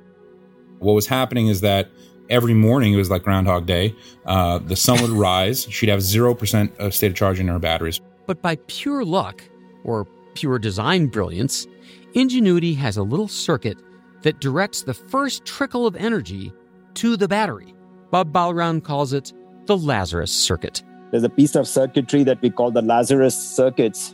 What 0.79 0.93
was 0.93 1.05
happening 1.05 1.47
is 1.47 1.61
that 1.61 1.89
every 2.29 2.53
morning 2.53 2.93
it 2.93 2.97
was 2.97 3.11
like 3.11 3.23
Groundhog 3.23 3.65
Day. 3.65 3.95
Uh, 4.25 4.57
the 4.59 4.75
sun 4.75 5.01
would 5.01 5.11
rise. 5.29 5.67
She'd 5.69 5.89
have 5.89 5.99
0% 5.99 6.77
of 6.79 6.95
state 6.95 7.11
of 7.11 7.17
charge 7.17 7.39
in 7.39 7.47
her 7.47 7.59
batteries. 7.59 7.99
But 8.25 8.41
by 8.41 8.55
pure 8.67 9.03
luck, 9.03 9.43
or 9.83 10.07
pure 10.33 10.59
design 10.59 11.07
brilliance, 11.07 11.67
Ingenuity 12.13 12.73
has 12.73 12.97
a 12.97 13.03
little 13.03 13.27
circuit 13.27 13.77
that 14.23 14.41
directs 14.41 14.81
the 14.81 14.93
first 14.93 15.45
trickle 15.45 15.87
of 15.87 15.95
energy 15.95 16.51
to 16.95 17.15
the 17.15 17.27
battery. 17.27 17.73
Bob 18.11 18.33
Balaram 18.33 18.83
calls 18.83 19.13
it 19.13 19.31
the 19.65 19.77
Lazarus 19.77 20.31
circuit. 20.31 20.83
There's 21.11 21.23
a 21.23 21.29
piece 21.29 21.55
of 21.55 21.67
circuitry 21.67 22.23
that 22.23 22.41
we 22.41 22.49
call 22.49 22.71
the 22.71 22.81
Lazarus 22.81 23.35
circuits, 23.35 24.13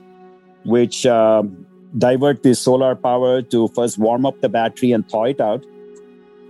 which 0.64 1.08
um, 1.08 1.66
divert 1.98 2.44
the 2.44 2.54
solar 2.54 2.96
power 2.96 3.42
to 3.42 3.68
first 3.70 3.98
warm 3.98 4.26
up 4.26 4.42
the 4.42 4.50
battery 4.50 4.92
and 4.92 5.08
thaw 5.10 5.24
it 5.26 5.42
out. 5.42 5.66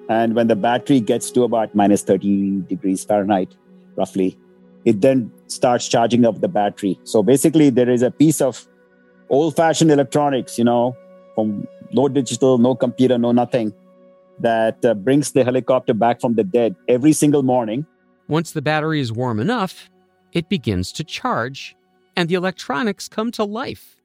And 0.09 0.35
when 0.35 0.47
the 0.47 0.55
battery 0.55 0.99
gets 0.99 1.31
to 1.31 1.43
about 1.43 1.73
minus 1.75 2.03
30 2.03 2.61
degrees 2.67 3.05
Fahrenheit, 3.05 3.55
roughly, 3.95 4.37
it 4.83 4.99
then 5.01 5.31
starts 5.47 5.87
charging 5.87 6.25
up 6.25 6.41
the 6.41 6.47
battery. 6.47 6.99
So 7.03 7.23
basically, 7.23 7.69
there 7.69 7.89
is 7.89 8.01
a 8.01 8.11
piece 8.11 8.41
of 8.41 8.67
old 9.29 9.55
fashioned 9.55 9.91
electronics, 9.91 10.57
you 10.57 10.63
know, 10.63 10.95
from 11.35 11.67
no 11.91 12.07
digital, 12.07 12.57
no 12.57 12.75
computer, 12.75 13.17
no 13.17 13.31
nothing, 13.31 13.73
that 14.39 14.83
uh, 14.85 14.93
brings 14.93 15.31
the 15.31 15.43
helicopter 15.43 15.93
back 15.93 16.21
from 16.21 16.35
the 16.35 16.43
dead 16.43 16.75
every 16.87 17.13
single 17.13 17.43
morning. 17.43 17.85
Once 18.27 18.51
the 18.51 18.61
battery 18.61 18.99
is 18.99 19.11
warm 19.11 19.39
enough, 19.39 19.89
it 20.33 20.49
begins 20.49 20.91
to 20.91 21.03
charge, 21.03 21.75
and 22.15 22.29
the 22.29 22.35
electronics 22.35 23.07
come 23.07 23.31
to 23.31 23.43
life. 23.43 23.95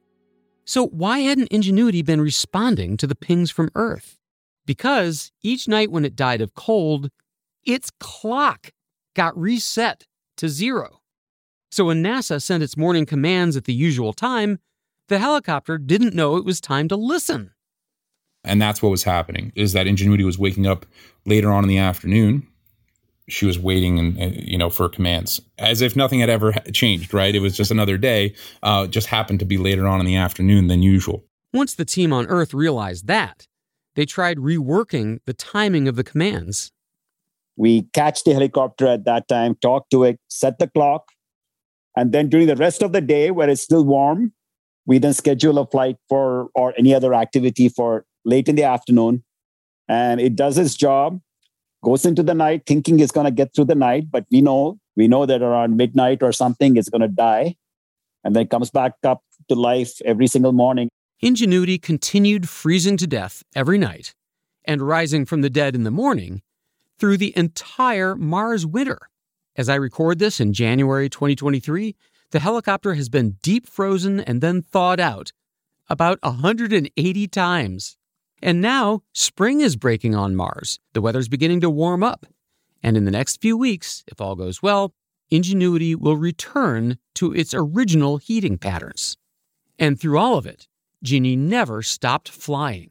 So, 0.64 0.86
why 0.86 1.20
hadn't 1.20 1.48
Ingenuity 1.48 2.02
been 2.02 2.20
responding 2.20 2.96
to 2.98 3.06
the 3.06 3.16
pings 3.16 3.50
from 3.50 3.70
Earth? 3.74 4.18
Because 4.64 5.32
each 5.42 5.66
night 5.66 5.90
when 5.90 6.04
it 6.04 6.14
died 6.14 6.40
of 6.40 6.54
cold, 6.54 7.10
its 7.64 7.90
clock 7.98 8.70
got 9.14 9.36
reset 9.36 10.06
to 10.36 10.48
zero. 10.48 11.00
So, 11.70 11.86
when 11.86 12.02
NASA 12.02 12.40
sent 12.40 12.62
its 12.62 12.76
morning 12.76 13.06
commands 13.06 13.56
at 13.56 13.64
the 13.64 13.74
usual 13.74 14.12
time, 14.12 14.60
the 15.12 15.18
helicopter 15.18 15.78
didn't 15.78 16.14
know 16.14 16.36
it 16.36 16.44
was 16.44 16.60
time 16.60 16.88
to 16.88 16.96
listen. 16.96 17.52
And 18.44 18.60
that's 18.60 18.82
what 18.82 18.88
was 18.88 19.04
happening 19.04 19.52
is 19.54 19.72
that 19.74 19.86
Ingenuity 19.86 20.24
was 20.24 20.38
waking 20.38 20.66
up 20.66 20.86
later 21.26 21.52
on 21.52 21.62
in 21.62 21.68
the 21.68 21.78
afternoon. 21.78 22.46
She 23.28 23.46
was 23.46 23.58
waiting 23.58 23.98
and, 23.98 24.18
and, 24.18 24.34
you 24.36 24.58
know 24.58 24.68
for 24.68 24.88
commands 24.88 25.40
as 25.58 25.80
if 25.80 25.94
nothing 25.94 26.20
had 26.20 26.30
ever 26.30 26.52
changed. 26.72 27.14
Right? 27.14 27.34
It 27.34 27.40
was 27.40 27.56
just 27.56 27.70
another 27.70 27.96
day. 27.96 28.34
Uh, 28.62 28.86
just 28.86 29.06
happened 29.06 29.38
to 29.40 29.44
be 29.44 29.58
later 29.58 29.86
on 29.86 30.00
in 30.00 30.06
the 30.06 30.16
afternoon 30.16 30.66
than 30.66 30.82
usual. 30.82 31.24
Once 31.52 31.74
the 31.74 31.84
team 31.84 32.12
on 32.12 32.26
Earth 32.26 32.54
realized 32.54 33.06
that, 33.06 33.46
they 33.94 34.06
tried 34.06 34.38
reworking 34.38 35.20
the 35.26 35.34
timing 35.34 35.86
of 35.86 35.96
the 35.96 36.04
commands. 36.04 36.72
We 37.56 37.82
catch 37.92 38.24
the 38.24 38.32
helicopter 38.32 38.86
at 38.86 39.04
that 39.04 39.28
time, 39.28 39.56
talk 39.56 39.90
to 39.90 40.04
it, 40.04 40.18
set 40.28 40.58
the 40.58 40.68
clock. 40.68 41.10
And 41.94 42.12
then 42.12 42.30
during 42.30 42.46
the 42.46 42.56
rest 42.56 42.82
of 42.82 42.92
the 42.92 43.02
day, 43.02 43.30
where 43.30 43.50
it's 43.50 43.60
still 43.60 43.84
warm, 43.84 44.32
we 44.86 44.98
then 44.98 45.14
schedule 45.14 45.58
a 45.58 45.66
flight 45.66 45.96
for 46.08 46.48
or 46.54 46.74
any 46.76 46.94
other 46.94 47.14
activity 47.14 47.68
for 47.68 48.04
late 48.24 48.48
in 48.48 48.56
the 48.56 48.64
afternoon. 48.64 49.24
And 49.88 50.20
it 50.20 50.36
does 50.36 50.58
its 50.58 50.74
job, 50.74 51.20
goes 51.82 52.04
into 52.04 52.22
the 52.22 52.34
night 52.34 52.62
thinking 52.66 53.00
it's 53.00 53.12
going 53.12 53.26
to 53.26 53.30
get 53.30 53.54
through 53.54 53.66
the 53.66 53.74
night, 53.74 54.10
but 54.10 54.24
we 54.30 54.40
know 54.40 54.78
we 54.96 55.08
know 55.08 55.24
that 55.26 55.42
around 55.42 55.76
midnight 55.76 56.22
or 56.22 56.32
something 56.32 56.76
it's 56.76 56.90
going 56.90 57.00
to 57.00 57.08
die 57.08 57.56
and 58.24 58.36
then 58.36 58.46
comes 58.46 58.70
back 58.70 58.94
up 59.04 59.22
to 59.48 59.54
life 59.54 60.00
every 60.04 60.26
single 60.26 60.52
morning. 60.52 60.88
Ingenuity 61.20 61.78
continued 61.78 62.48
freezing 62.48 62.96
to 62.98 63.06
death 63.06 63.42
every 63.54 63.78
night 63.78 64.14
and 64.64 64.82
rising 64.82 65.24
from 65.24 65.40
the 65.40 65.50
dead 65.50 65.74
in 65.74 65.84
the 65.84 65.90
morning 65.90 66.42
through 66.98 67.16
the 67.16 67.36
entire 67.36 68.14
Mars 68.14 68.66
winter. 68.66 69.08
As 69.56 69.68
I 69.68 69.74
record 69.74 70.18
this 70.18 70.40
in 70.40 70.52
January 70.52 71.08
2023, 71.08 71.94
the 72.32 72.40
helicopter 72.40 72.94
has 72.94 73.08
been 73.08 73.36
deep 73.42 73.66
frozen 73.68 74.20
and 74.20 74.40
then 74.40 74.62
thawed 74.62 75.00
out 75.00 75.32
about 75.88 76.18
180 76.22 77.28
times. 77.28 77.96
And 78.42 78.60
now 78.60 79.02
spring 79.12 79.60
is 79.60 79.76
breaking 79.76 80.14
on 80.14 80.34
Mars. 80.34 80.80
The 80.94 81.00
weather's 81.00 81.28
beginning 81.28 81.60
to 81.60 81.70
warm 81.70 82.02
up. 82.02 82.26
And 82.82 82.96
in 82.96 83.04
the 83.04 83.10
next 83.10 83.40
few 83.40 83.56
weeks, 83.56 84.02
if 84.08 84.20
all 84.20 84.34
goes 84.34 84.62
well, 84.62 84.94
Ingenuity 85.30 85.94
will 85.94 86.16
return 86.16 86.98
to 87.14 87.32
its 87.32 87.54
original 87.54 88.18
heating 88.18 88.58
patterns. 88.58 89.16
And 89.78 89.98
through 89.98 90.18
all 90.18 90.36
of 90.36 90.44
it, 90.44 90.68
Ginny 91.02 91.36
never 91.36 91.82
stopped 91.82 92.28
flying. 92.28 92.90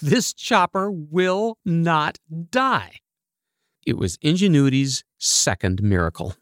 This 0.00 0.32
chopper 0.32 0.90
will 0.90 1.58
not 1.64 2.18
die. 2.50 3.00
It 3.84 3.96
was 3.96 4.18
Ingenuity's 4.20 5.04
second 5.18 5.82
miracle. 5.82 6.34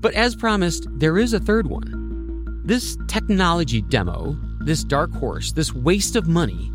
But 0.00 0.14
as 0.14 0.36
promised, 0.36 0.86
there 0.90 1.18
is 1.18 1.32
a 1.32 1.40
third 1.40 1.66
one. 1.66 2.62
This 2.64 2.96
technology 3.06 3.82
demo, 3.82 4.36
this 4.60 4.84
dark 4.84 5.12
horse, 5.12 5.52
this 5.52 5.72
waste 5.72 6.16
of 6.16 6.28
money, 6.28 6.70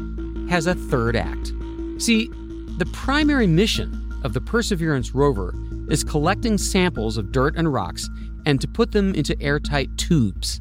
has 0.49 0.67
a 0.67 0.75
third 0.75 1.15
act. 1.15 1.53
See, 1.99 2.29
the 2.77 2.89
primary 2.91 3.47
mission 3.47 4.11
of 4.23 4.33
the 4.33 4.41
Perseverance 4.41 5.13
rover 5.13 5.53
is 5.89 6.03
collecting 6.03 6.57
samples 6.57 7.17
of 7.17 7.31
dirt 7.31 7.55
and 7.55 7.71
rocks 7.71 8.09
and 8.45 8.59
to 8.59 8.67
put 8.67 8.91
them 8.91 9.13
into 9.13 9.39
airtight 9.41 9.95
tubes. 9.97 10.59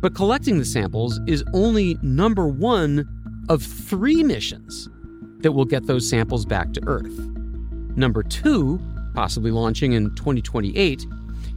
But 0.00 0.14
collecting 0.14 0.58
the 0.58 0.64
samples 0.64 1.20
is 1.26 1.44
only 1.52 1.98
number 2.02 2.48
one 2.48 3.06
of 3.48 3.62
three 3.62 4.22
missions 4.22 4.88
that 5.40 5.52
will 5.52 5.64
get 5.64 5.86
those 5.86 6.08
samples 6.08 6.44
back 6.44 6.72
to 6.72 6.80
Earth. 6.86 7.18
Number 7.96 8.22
two, 8.22 8.80
possibly 9.14 9.50
launching 9.50 9.92
in 9.92 10.14
2028, 10.14 11.06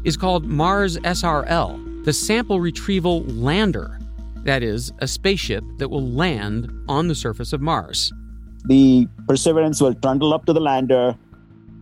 is 0.06 0.16
called 0.16 0.45
Mars 0.45 0.97
SRL, 0.97 2.06
the 2.06 2.14
Sample 2.14 2.62
Retrieval 2.62 3.24
Lander. 3.24 3.99
That 4.43 4.62
is, 4.62 4.93
a 4.99 5.08
spaceship 5.08 5.64
that 5.80 5.89
will 5.89 6.08
land 6.08 6.72
on 6.88 7.08
the 7.08 7.16
surface 7.16 7.51
of 7.51 7.62
Mars. 7.62 8.14
The 8.66 9.08
Perseverance 9.28 9.82
will 9.82 9.95
trundle 9.95 10.32
up 10.32 10.45
to 10.45 10.53
the 10.53 10.60
lander, 10.60 11.18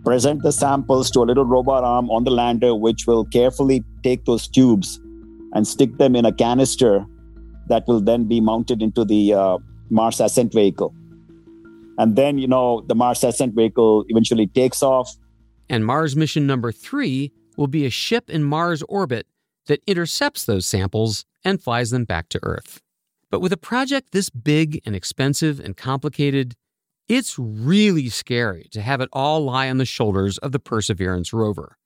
present 0.05 0.41
the 0.41 0.53
samples 0.53 1.11
to 1.11 1.19
a 1.19 1.25
little 1.25 1.43
robot 1.43 1.83
arm 1.83 2.09
on 2.09 2.23
the 2.23 2.31
lander, 2.31 2.73
which 2.73 3.05
will 3.05 3.25
carefully 3.25 3.83
take 4.03 4.23
those 4.23 4.47
tubes 4.47 5.01
and 5.53 5.67
stick 5.67 5.97
them 5.97 6.15
in 6.15 6.25
a 6.25 6.31
canister 6.31 7.05
that 7.67 7.85
will 7.87 7.99
then 7.99 8.23
be 8.25 8.39
mounted 8.39 8.81
into 8.81 9.03
the 9.03 9.33
uh, 9.33 9.57
Mars 9.89 10.21
ascent 10.21 10.53
vehicle. 10.53 10.93
And 11.97 12.15
then, 12.15 12.37
you 12.37 12.47
know, 12.47 12.81
the 12.87 12.95
Mars 12.95 13.21
ascent 13.23 13.53
vehicle 13.53 14.05
eventually 14.07 14.47
takes 14.47 14.81
off. 14.81 15.13
And 15.69 15.85
Mars 15.85 16.15
mission 16.15 16.47
number 16.47 16.71
three 16.71 17.33
will 17.57 17.67
be 17.67 17.85
a 17.85 17.89
ship 17.89 18.29
in 18.29 18.43
Mars 18.43 18.83
orbit 18.83 19.27
that 19.67 19.83
intercepts 19.87 20.45
those 20.45 20.65
samples 20.65 21.25
and 21.43 21.61
flies 21.61 21.91
them 21.91 22.05
back 22.05 22.29
to 22.29 22.39
Earth. 22.43 22.81
But 23.29 23.39
with 23.39 23.53
a 23.53 23.57
project 23.57 24.11
this 24.11 24.29
big 24.29 24.81
and 24.85 24.95
expensive 24.95 25.59
and 25.59 25.75
complicated, 25.75 26.55
it's 27.07 27.37
really 27.39 28.09
scary 28.09 28.67
to 28.71 28.81
have 28.81 29.01
it 29.01 29.09
all 29.11 29.41
lie 29.43 29.69
on 29.69 29.77
the 29.77 29.85
shoulders 29.85 30.37
of 30.37 30.51
the 30.51 30.59
Perseverance 30.59 31.33
rover. 31.33 31.77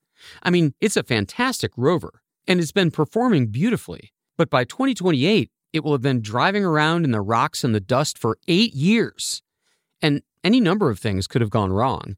I 0.43 0.49
mean, 0.49 0.73
it's 0.81 0.97
a 0.97 1.03
fantastic 1.03 1.71
rover, 1.77 2.21
and 2.47 2.59
it's 2.59 2.71
been 2.71 2.91
performing 2.91 3.47
beautifully. 3.47 4.11
But 4.37 4.49
by 4.49 4.63
2028, 4.63 5.49
it 5.73 5.83
will 5.83 5.91
have 5.93 6.01
been 6.01 6.21
driving 6.21 6.63
around 6.63 7.05
in 7.05 7.11
the 7.11 7.21
rocks 7.21 7.63
and 7.63 7.73
the 7.73 7.79
dust 7.79 8.17
for 8.17 8.37
eight 8.47 8.73
years. 8.73 9.41
And 10.01 10.21
any 10.43 10.59
number 10.59 10.89
of 10.89 10.99
things 10.99 11.27
could 11.27 11.41
have 11.41 11.49
gone 11.49 11.71
wrong. 11.71 12.17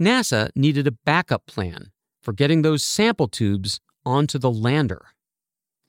NASA 0.00 0.50
needed 0.54 0.86
a 0.86 0.92
backup 0.92 1.46
plan 1.46 1.90
for 2.22 2.32
getting 2.32 2.62
those 2.62 2.82
sample 2.82 3.28
tubes 3.28 3.80
onto 4.04 4.38
the 4.38 4.50
lander. 4.50 5.06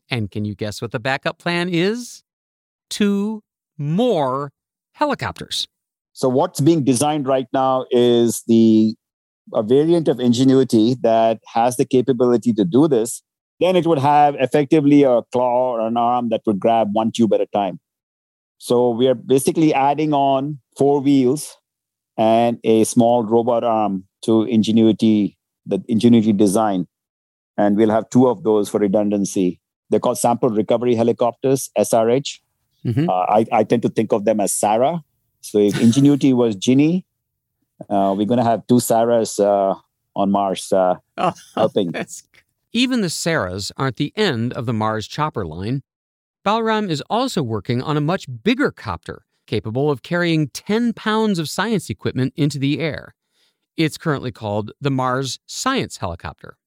And 0.09 0.29
can 0.29 0.45
you 0.45 0.55
guess 0.55 0.81
what 0.81 0.91
the 0.91 0.99
backup 0.99 1.39
plan 1.39 1.69
is? 1.69 2.23
Two 2.89 3.43
more 3.77 4.51
helicopters. 4.93 5.67
So 6.13 6.27
what's 6.27 6.59
being 6.59 6.83
designed 6.83 7.27
right 7.27 7.47
now 7.53 7.85
is 7.91 8.43
the 8.47 8.95
a 9.53 9.63
variant 9.63 10.07
of 10.07 10.19
Ingenuity 10.19 10.95
that 11.01 11.39
has 11.53 11.77
the 11.77 11.85
capability 11.85 12.53
to 12.53 12.63
do 12.63 12.87
this. 12.87 13.21
Then 13.59 13.75
it 13.75 13.85
would 13.85 13.99
have 13.99 14.35
effectively 14.35 15.03
a 15.03 15.21
claw 15.31 15.73
or 15.73 15.81
an 15.81 15.97
arm 15.97 16.29
that 16.29 16.41
would 16.45 16.59
grab 16.59 16.89
one 16.93 17.11
tube 17.11 17.33
at 17.33 17.41
a 17.41 17.47
time. 17.47 17.79
So 18.57 18.89
we 18.91 19.07
are 19.07 19.15
basically 19.15 19.73
adding 19.73 20.13
on 20.13 20.59
four 20.77 21.01
wheels 21.01 21.57
and 22.17 22.59
a 22.63 22.83
small 22.83 23.23
robot 23.23 23.63
arm 23.63 24.05
to 24.23 24.43
Ingenuity, 24.43 25.37
the 25.65 25.83
Ingenuity 25.87 26.33
design. 26.33 26.87
And 27.57 27.77
we'll 27.77 27.89
have 27.89 28.09
two 28.09 28.27
of 28.27 28.43
those 28.43 28.69
for 28.69 28.79
redundancy. 28.79 29.59
They're 29.89 29.99
called 29.99 30.17
sample 30.17 30.49
recovery 30.49 30.95
helicopters, 30.95 31.69
SRH. 31.77 32.39
Mm-hmm. 32.85 33.09
Uh, 33.09 33.13
I, 33.13 33.45
I 33.51 33.63
tend 33.63 33.81
to 33.83 33.89
think 33.89 34.13
of 34.13 34.25
them 34.25 34.39
as 34.39 34.53
Sarah 34.53 35.03
so 35.41 35.57
if 35.59 35.79
Ingenuity 35.79 36.33
was 36.41 36.55
Ginny, 36.55 37.05
uh, 37.89 38.13
we're 38.17 38.27
going 38.27 38.37
to 38.37 38.43
have 38.43 38.65
two 38.67 38.75
Sarahs 38.75 39.39
uh, 39.39 39.75
on 40.15 40.31
Mars 40.31 40.71
uh, 40.71 40.95
oh, 41.17 41.33
helping. 41.55 41.93
Even 42.71 43.01
the 43.01 43.07
Sarahs 43.07 43.71
aren't 43.75 43.97
the 43.97 44.13
end 44.15 44.53
of 44.53 44.65
the 44.65 44.73
Mars 44.73 45.07
chopper 45.07 45.45
line. 45.45 45.81
Balaram 46.45 46.89
is 46.89 47.03
also 47.09 47.43
working 47.43 47.81
on 47.81 47.97
a 47.97 48.01
much 48.01 48.25
bigger 48.43 48.71
copter 48.71 49.25
capable 49.45 49.91
of 49.91 50.01
carrying 50.01 50.47
10 50.49 50.93
pounds 50.93 51.37
of 51.37 51.49
science 51.49 51.89
equipment 51.89 52.33
into 52.37 52.57
the 52.57 52.79
air. 52.79 53.13
It's 53.77 53.97
currently 53.97 54.31
called 54.31 54.71
the 54.81 54.91
Mars 54.91 55.39
Science 55.45 55.97
Helicopter. 55.97 56.57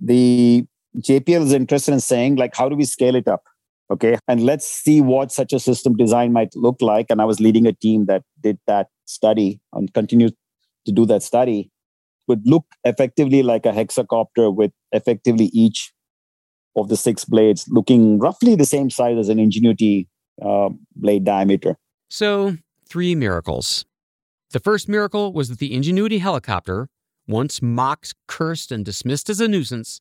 The 0.00 0.66
JPL 0.98 1.42
is 1.42 1.52
interested 1.52 1.92
in 1.92 2.00
saying, 2.00 2.36
like, 2.36 2.54
how 2.54 2.68
do 2.68 2.76
we 2.76 2.84
scale 2.84 3.14
it 3.14 3.28
up? 3.28 3.42
Okay. 3.90 4.18
And 4.28 4.44
let's 4.44 4.66
see 4.66 5.00
what 5.00 5.30
such 5.30 5.52
a 5.52 5.60
system 5.60 5.96
design 5.96 6.32
might 6.32 6.54
look 6.54 6.80
like. 6.80 7.06
And 7.10 7.20
I 7.20 7.24
was 7.24 7.40
leading 7.40 7.66
a 7.66 7.72
team 7.72 8.06
that 8.06 8.22
did 8.40 8.58
that 8.66 8.88
study 9.04 9.60
and 9.72 9.92
continued 9.92 10.34
to 10.86 10.92
do 10.92 11.04
that 11.06 11.22
study. 11.22 11.70
Would 12.26 12.42
look 12.46 12.64
effectively 12.84 13.42
like 13.42 13.66
a 13.66 13.72
hexacopter 13.72 14.54
with 14.54 14.72
effectively 14.92 15.50
each 15.52 15.92
of 16.74 16.88
the 16.88 16.96
six 16.96 17.24
blades 17.24 17.66
looking 17.68 18.18
roughly 18.18 18.56
the 18.56 18.64
same 18.64 18.88
size 18.88 19.18
as 19.18 19.28
an 19.28 19.38
Ingenuity 19.38 20.08
uh, 20.42 20.70
blade 20.96 21.24
diameter. 21.24 21.76
So, 22.08 22.56
three 22.88 23.14
miracles. 23.14 23.84
The 24.54 24.60
first 24.60 24.88
miracle 24.88 25.32
was 25.32 25.48
that 25.48 25.58
the 25.58 25.74
Ingenuity 25.74 26.18
helicopter, 26.18 26.88
once 27.26 27.60
mocked, 27.60 28.14
cursed, 28.28 28.70
and 28.70 28.84
dismissed 28.84 29.28
as 29.28 29.40
a 29.40 29.48
nuisance, 29.48 30.00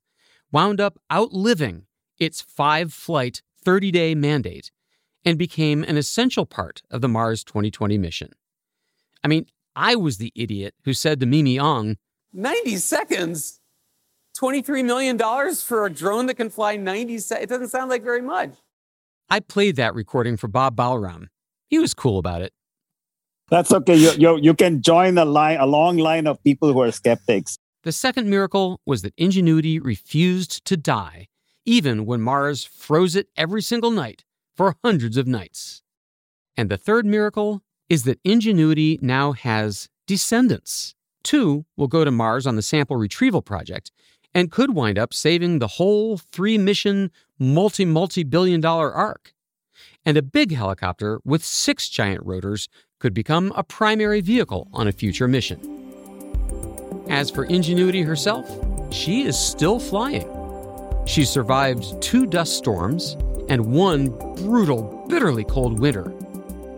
wound 0.51 0.79
up 0.79 0.99
outliving 1.11 1.87
its 2.19 2.39
five 2.39 2.93
flight 2.93 3.41
30 3.65 3.89
day 3.89 4.13
mandate 4.13 4.69
and 5.25 5.39
became 5.39 5.81
an 5.81 5.97
essential 5.97 6.45
part 6.45 6.83
of 6.91 7.01
the 7.01 7.07
Mars 7.07 7.43
2020 7.43 7.97
mission. 7.97 8.29
I 9.23 9.27
mean, 9.27 9.47
I 9.75 9.95
was 9.95 10.17
the 10.19 10.31
idiot 10.35 10.75
who 10.83 10.93
said 10.93 11.19
to 11.21 11.25
Mimi 11.25 11.57
Aung, 11.57 11.95
90 12.31 12.77
seconds? 12.77 13.59
$23 14.37 14.85
million 14.85 15.17
for 15.55 15.87
a 15.87 15.91
drone 15.91 16.27
that 16.27 16.35
can 16.35 16.51
fly 16.51 16.75
90 16.75 17.17
seconds? 17.17 17.43
It 17.43 17.49
doesn't 17.49 17.69
sound 17.69 17.89
like 17.89 18.03
very 18.03 18.21
much. 18.21 18.51
I 19.31 19.39
played 19.39 19.77
that 19.77 19.95
recording 19.95 20.37
for 20.37 20.47
Bob 20.47 20.75
Balaram. 20.75 21.29
He 21.69 21.79
was 21.79 21.95
cool 21.95 22.19
about 22.19 22.43
it. 22.43 22.53
That's 23.53 23.71
okay. 23.71 23.95
You, 23.95 24.11
you, 24.17 24.39
you 24.41 24.53
can 24.55 24.81
join 24.81 25.15
a 25.19 25.25
line, 25.25 25.59
a 25.59 25.67
long 25.67 25.97
line 25.97 26.25
of 26.25 26.43
people 26.43 26.73
who 26.73 26.81
are 26.81 26.91
skeptics. 26.91 27.59
The 27.83 27.91
second 27.91 28.27
miracle 28.27 28.81
was 28.83 29.03
that 29.03 29.13
Ingenuity 29.15 29.77
refused 29.77 30.65
to 30.65 30.75
die 30.75 31.27
even 31.63 32.07
when 32.07 32.19
Mars 32.19 32.63
froze 32.63 33.15
it 33.15 33.27
every 33.37 33.61
single 33.61 33.91
night 33.91 34.23
for 34.55 34.75
hundreds 34.83 35.17
of 35.17 35.27
nights. 35.27 35.83
And 36.57 36.67
the 36.67 36.77
third 36.77 37.05
miracle 37.05 37.61
is 37.89 38.05
that 38.05 38.19
Ingenuity 38.23 38.97
now 39.03 39.33
has 39.33 39.87
descendants. 40.07 40.95
Two 41.23 41.65
will 41.77 41.87
go 41.87 42.03
to 42.03 42.09
Mars 42.09 42.47
on 42.47 42.55
the 42.55 42.63
sample 42.63 42.97
retrieval 42.97 43.43
project 43.43 43.91
and 44.33 44.51
could 44.51 44.73
wind 44.73 44.97
up 44.97 45.13
saving 45.13 45.59
the 45.59 45.67
whole 45.67 46.17
three 46.17 46.57
mission, 46.57 47.11
multi 47.37 47.85
multi 47.85 48.23
billion 48.23 48.61
dollar 48.61 48.91
arc. 48.91 49.32
And 50.05 50.17
a 50.17 50.21
big 50.21 50.53
helicopter 50.53 51.19
with 51.23 51.45
six 51.45 51.87
giant 51.87 52.25
rotors 52.25 52.67
could 52.99 53.13
become 53.13 53.53
a 53.55 53.63
primary 53.63 54.19
vehicle 54.21 54.67
on 54.73 54.87
a 54.87 54.91
future 54.91 55.27
mission. 55.27 55.59
As 57.09 57.29
for 57.29 57.45
Ingenuity 57.45 58.01
herself, 58.01 58.49
she 58.91 59.23
is 59.23 59.37
still 59.37 59.79
flying. 59.79 60.29
She 61.05 61.23
survived 61.25 62.01
two 62.01 62.25
dust 62.25 62.57
storms 62.57 63.15
and 63.49 63.73
one 63.73 64.09
brutal, 64.35 65.05
bitterly 65.07 65.45
cold 65.45 65.79
winter. 65.79 66.13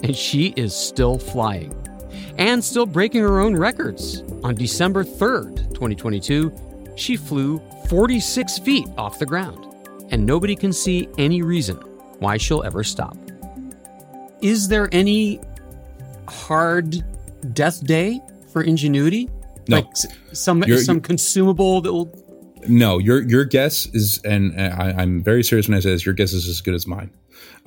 And 0.04 0.16
she 0.16 0.54
is 0.56 0.76
still 0.76 1.18
flying 1.18 1.74
and 2.38 2.64
still 2.64 2.86
breaking 2.86 3.22
her 3.22 3.40
own 3.40 3.56
records. 3.56 4.22
On 4.44 4.54
December 4.54 5.04
3rd, 5.04 5.70
2022, 5.70 6.52
she 6.96 7.16
flew 7.16 7.60
46 7.88 8.60
feet 8.60 8.88
off 8.98 9.20
the 9.20 9.26
ground, 9.26 9.68
and 10.12 10.26
nobody 10.26 10.56
can 10.56 10.72
see 10.74 11.08
any 11.18 11.42
reason 11.42 11.80
why 12.20 12.38
she'll 12.38 12.64
ever 12.64 12.84
stop. 12.84 13.18
Is 14.42 14.68
there 14.68 14.90
any 14.92 15.40
hard 16.28 17.04
death 17.54 17.84
day 17.86 18.22
for 18.52 18.62
Ingenuity? 18.62 19.30
No. 19.68 19.78
Like 19.78 19.88
some 20.34 20.64
You're- 20.64 20.82
some 20.82 21.02
consumable 21.02 21.82
that 21.82 21.92
will. 21.92 22.22
No, 22.68 22.98
your 22.98 23.22
your 23.22 23.46
guess 23.46 23.86
is, 23.94 24.20
and 24.26 24.60
I, 24.60 24.94
I'm 24.98 25.24
very 25.24 25.44
serious 25.44 25.68
when 25.68 25.78
I 25.78 25.82
say 25.82 25.92
this. 25.92 26.06
Your 26.06 26.16
guess 26.16 26.34
is 26.34 26.48
as 26.48 26.62
good 26.62 26.74
as 26.74 26.88
mine. 26.88 27.12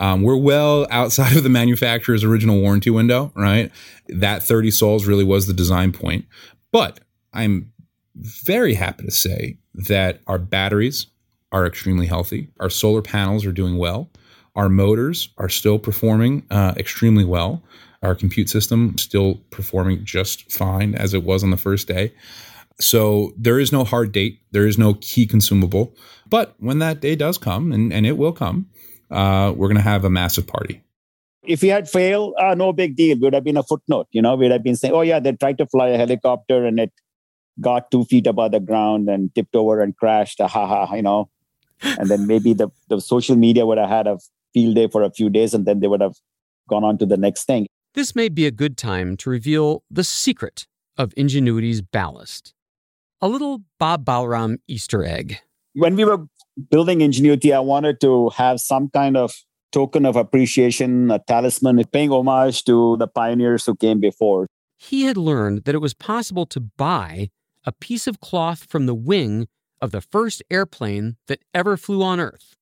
Um, 0.01 0.23
we're 0.23 0.37
well 0.37 0.87
outside 0.91 1.37
of 1.37 1.43
the 1.45 1.49
manufacturer's 1.49 2.25
original 2.25 2.61
warranty 2.61 2.91
window, 2.91 3.33
right? 3.37 3.71
That 4.09 4.43
30 4.43 4.71
sols 4.73 5.07
really 5.07 5.25
was 5.25 5.47
the 5.47 5.53
design 5.53 5.93
point. 5.93 6.25
But 6.73 7.01
I'm 7.33 7.73
very 8.17 8.75
happy 8.75 9.05
to 9.05 9.11
say 9.13 9.59
that 9.75 10.21
our 10.27 10.39
batteries 10.39 11.07
are 11.53 11.65
extremely 11.67 12.07
healthy. 12.07 12.49
Our 12.59 12.71
solar 12.71 13.03
panels 13.03 13.47
are 13.47 13.53
doing 13.53 13.79
well. 13.79 14.11
Our 14.59 14.69
motors 14.69 15.29
are 15.39 15.49
still 15.49 15.79
performing 15.79 16.43
uh, 16.51 16.75
extremely 16.77 17.25
well. 17.25 17.63
Our 18.03 18.17
compute 18.17 18.51
system 18.51 18.99
still 18.99 19.37
performing 19.51 20.05
just 20.05 20.51
fine 20.51 20.97
as 20.97 21.15
it 21.15 21.23
was 21.23 21.45
on 21.45 21.51
the 21.51 21.57
first 21.57 21.87
day. 21.87 22.13
So 22.81 23.33
there 23.37 23.61
is 23.61 23.71
no 23.73 23.85
hard 23.85 24.11
date. 24.11 24.41
There 24.51 24.67
is 24.67 24.77
no 24.77 24.95
key 24.95 25.27
consumable. 25.27 25.95
But 26.29 26.57
when 26.59 26.81
that 26.81 27.01
day 27.01 27.15
does 27.15 27.39
come, 27.39 27.71
and, 27.71 27.93
and 27.93 28.05
it 28.05 28.19
will 28.19 28.33
come, 28.33 28.69
uh, 29.13 29.53
we're 29.57 29.69
going 29.69 29.77
to 29.77 29.83
have 29.83 30.05
a 30.05 30.11
massive 30.11 30.49
party. 30.49 30.83
If 31.45 31.63
we 31.63 31.69
had 31.69 31.89
failed, 31.89 32.35
uh, 32.41 32.57
no 32.57 32.73
big 32.73 32.97
deal. 32.97 33.17
It 33.17 33.21
would 33.21 33.35
have 33.35 33.45
been 33.45 33.57
a 33.57 33.63
footnote. 33.63 34.09
You 34.11 34.23
know, 34.23 34.35
we'd 34.35 34.51
have 34.51 34.65
been 34.65 34.77
saying, 34.77 34.93
oh, 34.93 35.03
yeah, 35.03 35.21
they 35.21 35.33
tried 35.35 35.59
to 35.59 35.67
fly 35.67 35.91
a 35.91 35.97
helicopter 35.97 36.67
and 36.67 36.81
it 36.81 36.93
got 37.61 37.93
two 37.93 38.05
feet 38.07 38.27
above 38.27 38.51
the 38.51 38.61
ground 38.61 39.09
and 39.09 39.33
tipped 39.37 39.55
over 39.55 39.81
and 39.81 39.97
crashed. 39.97 40.41
Ha 40.41 40.49
ha, 40.49 40.95
you 40.97 41.03
know. 41.03 41.31
And 41.81 42.09
then 42.09 42.27
maybe 42.27 42.55
the, 42.55 42.71
the 42.89 43.01
social 43.01 43.37
media 43.37 43.65
would 43.65 43.79
have 43.79 43.89
had 43.89 44.09
a 44.09 44.19
field 44.53 44.75
day 44.75 44.89
for 44.89 45.03
a 45.03 45.11
few 45.11 45.31
days 45.31 45.55
and 45.55 45.67
then 45.67 45.81
they 45.81 45.89
would 45.89 46.01
have 46.01 46.17
gone 46.69 46.85
on 46.85 46.99
to 46.99 47.07
the 47.07 47.17
next 47.17 47.45
thing. 47.45 47.67
This 47.95 48.15
may 48.15 48.29
be 48.29 48.47
a 48.47 48.51
good 48.51 48.77
time 48.77 49.17
to 49.19 49.31
reveal 49.31 49.83
the 49.91 50.05
secret 50.05 50.67
of 50.97 51.13
Ingenuity's 51.17 51.81
ballast. 51.81 52.55
A 53.21 53.29
little 53.29 53.63
Bob 53.79 54.05
Balaram 54.05 54.59
Easter 54.69 55.05
egg. 55.05 55.39
When 55.75 55.97
we 55.97 56.05
were 56.05 56.27
building 56.71 57.01
Ingenuity, 57.01 57.53
I 57.53 57.61
wanted 57.61 58.01
to 58.03 58.31
have 58.31 58.61
some 58.61 58.91
kind 58.91 59.17
of 59.17 59.35
token 59.73 60.07
of 60.07 60.17
appreciation, 60.17 61.11
a 61.11 61.19
talisman, 61.19 61.83
paying 61.93 62.11
homage 62.11 62.65
to 62.65 62.97
the 62.99 63.07
pioneers 63.07 63.67
who 63.67 63.75
came 63.75 64.01
before. 64.01 64.47
He 64.77 65.03
had 65.03 65.17
learned 65.17 65.65
that 65.65 65.75
it 65.75 65.81
was 65.81 65.95
possible 65.95 66.47
to 66.47 66.61
buy 66.61 67.31
a 67.65 67.73
piece 67.73 68.07
of 68.07 68.21
cloth 68.21 68.65
from 68.65 68.87
the 68.87 68.95
wing 68.95 69.49
of 69.81 69.91
the 69.91 70.01
first 70.01 70.43
airplane 70.51 71.17
that 71.27 71.41
ever 71.53 71.77
flew 71.77 72.03
on 72.03 72.21
Earth, 72.21 72.57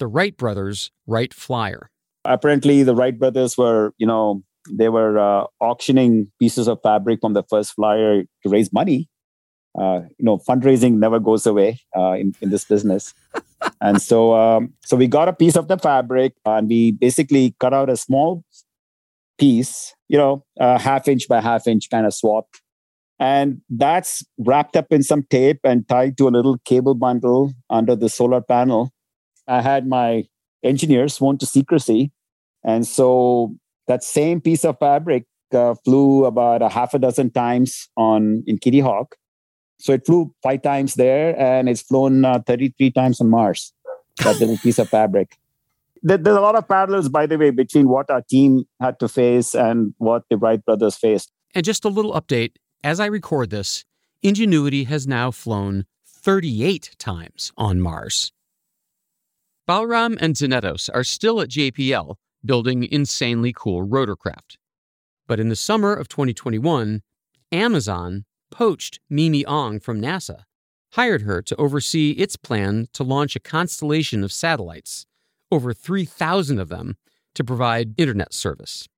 the 0.00 0.08
Wright 0.08 0.36
brothers' 0.36 0.90
Wright 1.06 1.32
Flyer. 1.32 1.90
Apparently, 2.24 2.82
the 2.82 2.96
Wright 2.96 3.16
brothers 3.16 3.56
were, 3.56 3.92
you 3.98 4.06
know, 4.06 4.42
they 4.68 4.88
were 4.88 5.18
uh, 5.18 5.44
auctioning 5.60 6.30
pieces 6.40 6.66
of 6.66 6.80
fabric 6.82 7.20
from 7.20 7.34
the 7.34 7.44
first 7.44 7.74
flyer 7.74 8.24
to 8.42 8.48
raise 8.48 8.72
money. 8.72 9.08
Uh, 9.78 10.00
you 10.18 10.24
know, 10.24 10.38
fundraising 10.38 10.98
never 10.98 11.20
goes 11.20 11.46
away 11.46 11.78
uh, 11.96 12.12
in, 12.12 12.34
in 12.40 12.50
this 12.50 12.64
business. 12.64 13.14
and 13.80 14.02
so, 14.02 14.34
um, 14.34 14.74
so 14.84 14.96
we 14.96 15.06
got 15.06 15.28
a 15.28 15.32
piece 15.32 15.56
of 15.56 15.68
the 15.68 15.78
fabric 15.78 16.34
and 16.44 16.68
we 16.68 16.90
basically 16.90 17.54
cut 17.60 17.72
out 17.72 17.88
a 17.88 17.96
small 17.96 18.42
piece, 19.38 19.94
you 20.08 20.18
know, 20.18 20.44
a 20.58 20.78
half 20.78 21.06
inch 21.08 21.28
by 21.28 21.40
half 21.40 21.66
inch 21.68 21.88
kind 21.88 22.04
of 22.04 22.12
swap. 22.12 22.46
And 23.18 23.60
that's 23.68 24.24
wrapped 24.38 24.76
up 24.76 24.86
in 24.90 25.02
some 25.02 25.24
tape 25.24 25.60
and 25.62 25.86
tied 25.88 26.16
to 26.18 26.26
a 26.26 26.30
little 26.30 26.58
cable 26.64 26.94
bundle 26.94 27.52
under 27.68 27.94
the 27.94 28.08
solar 28.08 28.40
panel. 28.40 28.92
I 29.50 29.60
had 29.60 29.86
my 29.86 30.24
engineers 30.62 31.14
sworn 31.14 31.38
to 31.38 31.46
secrecy. 31.46 32.12
And 32.64 32.86
so 32.86 33.56
that 33.88 34.04
same 34.04 34.40
piece 34.40 34.64
of 34.64 34.78
fabric 34.78 35.26
uh, 35.52 35.74
flew 35.84 36.24
about 36.24 36.62
a 36.62 36.68
half 36.68 36.94
a 36.94 36.98
dozen 36.98 37.30
times 37.30 37.88
on 37.96 38.44
in 38.46 38.58
Kitty 38.58 38.80
Hawk. 38.80 39.16
So 39.78 39.92
it 39.92 40.04
flew 40.04 40.34
five 40.42 40.62
times 40.62 40.94
there, 40.94 41.38
and 41.40 41.68
it's 41.68 41.80
flown 41.80 42.24
uh, 42.24 42.40
33 42.46 42.90
times 42.90 43.20
on 43.20 43.30
Mars. 43.30 43.72
That 44.22 44.38
little 44.38 44.58
piece 44.58 44.78
of 44.78 44.90
fabric. 44.90 45.38
There, 46.02 46.18
there's 46.18 46.36
a 46.36 46.40
lot 46.40 46.54
of 46.54 46.68
parallels, 46.68 47.08
by 47.08 47.26
the 47.26 47.38
way, 47.38 47.50
between 47.50 47.88
what 47.88 48.10
our 48.10 48.20
team 48.20 48.64
had 48.78 49.00
to 49.00 49.08
face 49.08 49.54
and 49.54 49.94
what 49.96 50.24
the 50.28 50.36
Wright 50.36 50.62
brothers 50.62 50.96
faced. 50.96 51.32
And 51.54 51.64
just 51.64 51.84
a 51.86 51.88
little 51.88 52.12
update 52.12 52.52
as 52.84 53.00
I 53.00 53.06
record 53.06 53.50
this, 53.50 53.84
Ingenuity 54.22 54.84
has 54.84 55.06
now 55.06 55.30
flown 55.30 55.86
38 56.06 56.94
times 56.98 57.52
on 57.56 57.80
Mars. 57.80 58.32
Balaram 59.70 60.18
and 60.20 60.34
Tzanetos 60.34 60.90
are 60.92 61.04
still 61.04 61.40
at 61.40 61.50
JPL 61.50 62.16
building 62.44 62.82
insanely 62.90 63.52
cool 63.54 63.86
rotorcraft. 63.86 64.56
But 65.28 65.38
in 65.38 65.48
the 65.48 65.54
summer 65.54 65.94
of 65.94 66.08
2021, 66.08 67.02
Amazon 67.52 68.24
poached 68.50 68.98
Mimi 69.08 69.44
Aung 69.44 69.80
from 69.80 70.02
NASA, 70.02 70.42
hired 70.94 71.22
her 71.22 71.40
to 71.42 71.54
oversee 71.54 72.10
its 72.18 72.34
plan 72.34 72.88
to 72.94 73.04
launch 73.04 73.36
a 73.36 73.38
constellation 73.38 74.24
of 74.24 74.32
satellites, 74.32 75.06
over 75.52 75.72
3,000 75.72 76.58
of 76.58 76.68
them, 76.68 76.96
to 77.36 77.44
provide 77.44 77.94
internet 77.96 78.34
service. 78.34 78.88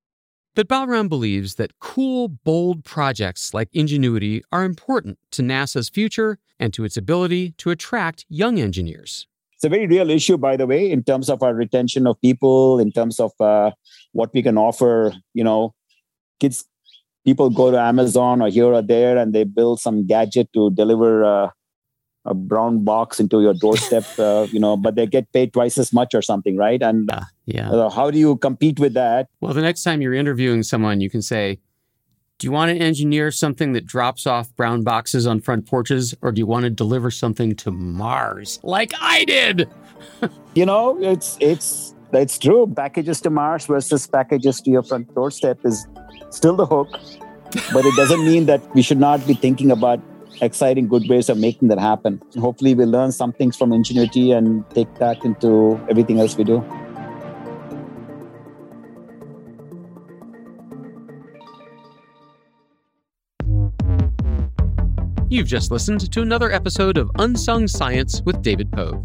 But 0.54 0.68
Balaram 0.68 1.10
believes 1.10 1.56
that 1.56 1.80
cool, 1.80 2.28
bold 2.28 2.82
projects 2.82 3.52
like 3.52 3.68
Ingenuity 3.74 4.42
are 4.50 4.64
important 4.64 5.18
to 5.32 5.42
NASA's 5.42 5.90
future 5.90 6.38
and 6.58 6.72
to 6.72 6.84
its 6.84 6.96
ability 6.96 7.50
to 7.58 7.68
attract 7.68 8.24
young 8.30 8.58
engineers. 8.58 9.26
It's 9.62 9.66
a 9.68 9.70
very 9.70 9.86
real 9.86 10.10
issue, 10.10 10.36
by 10.38 10.56
the 10.56 10.66
way, 10.66 10.90
in 10.90 11.04
terms 11.04 11.30
of 11.30 11.40
our 11.40 11.54
retention 11.54 12.04
of 12.08 12.20
people, 12.20 12.80
in 12.80 12.90
terms 12.90 13.20
of 13.20 13.30
uh, 13.38 13.70
what 14.10 14.34
we 14.34 14.42
can 14.42 14.58
offer. 14.58 15.12
You 15.34 15.44
know, 15.44 15.76
kids, 16.40 16.64
people 17.24 17.48
go 17.48 17.70
to 17.70 17.78
Amazon 17.78 18.42
or 18.42 18.48
here 18.48 18.64
or 18.64 18.82
there 18.82 19.16
and 19.16 19.32
they 19.32 19.44
build 19.44 19.78
some 19.78 20.04
gadget 20.04 20.52
to 20.54 20.72
deliver 20.72 21.24
uh, 21.24 21.50
a 22.24 22.34
brown 22.34 22.82
box 22.82 23.20
into 23.20 23.40
your 23.40 23.54
doorstep, 23.54 24.02
uh, 24.18 24.48
you 24.50 24.58
know, 24.58 24.76
but 24.76 24.96
they 24.96 25.06
get 25.06 25.32
paid 25.32 25.52
twice 25.52 25.78
as 25.78 25.92
much 25.92 26.12
or 26.12 26.22
something, 26.22 26.56
right? 26.56 26.82
And 26.82 27.08
yeah. 27.46 27.70
uh, 27.70 27.88
how 27.88 28.10
do 28.10 28.18
you 28.18 28.38
compete 28.38 28.80
with 28.80 28.94
that? 28.94 29.28
Well, 29.40 29.54
the 29.54 29.62
next 29.62 29.84
time 29.84 30.02
you're 30.02 30.12
interviewing 30.12 30.64
someone, 30.64 31.00
you 31.00 31.08
can 31.08 31.22
say, 31.22 31.60
Do 32.38 32.46
you 32.46 32.52
want 32.52 32.70
to 32.70 32.76
engineer 32.76 33.30
something 33.30 33.72
that 33.74 33.86
drops 33.86 34.26
off 34.26 34.54
brown 34.56 34.82
boxes 34.82 35.26
on 35.26 35.40
front 35.40 35.66
porches, 35.66 36.14
or 36.22 36.32
do 36.32 36.40
you 36.40 36.46
want 36.46 36.64
to 36.64 36.70
deliver 36.70 37.10
something 37.10 37.54
to 37.56 37.70
Mars 37.70 38.58
like 38.64 38.92
I 39.00 39.24
did? 39.24 39.68
you 40.54 40.66
know, 40.66 41.00
it's 41.00 41.36
it's 41.40 41.94
it's 42.12 42.38
true. 42.38 42.66
Packages 42.76 43.20
to 43.22 43.30
Mars 43.30 43.66
versus 43.66 44.06
packages 44.06 44.60
to 44.62 44.70
your 44.70 44.82
front 44.82 45.14
doorstep 45.14 45.58
is 45.64 45.86
still 46.30 46.56
the 46.56 46.66
hook, 46.66 46.88
but 47.72 47.84
it 47.84 47.94
doesn't 47.96 48.24
mean 48.24 48.46
that 48.46 48.60
we 48.74 48.82
should 48.82 48.98
not 48.98 49.24
be 49.26 49.34
thinking 49.34 49.70
about 49.70 50.00
exciting 50.40 50.88
good 50.88 51.08
ways 51.08 51.28
of 51.28 51.38
making 51.38 51.68
that 51.68 51.78
happen. 51.78 52.20
Hopefully, 52.38 52.74
we 52.74 52.84
learn 52.84 53.12
some 53.12 53.32
things 53.32 53.56
from 53.56 53.72
Ingenuity 53.72 54.32
and 54.32 54.68
take 54.70 54.92
that 54.96 55.24
into 55.24 55.80
everything 55.88 56.18
else 56.18 56.36
we 56.36 56.44
do. 56.44 56.64
You've 65.32 65.48
just 65.48 65.70
listened 65.70 66.12
to 66.12 66.20
another 66.20 66.52
episode 66.52 66.98
of 66.98 67.10
Unsung 67.18 67.66
Science 67.66 68.20
with 68.20 68.42
David 68.42 68.70
Pogue. 68.70 69.02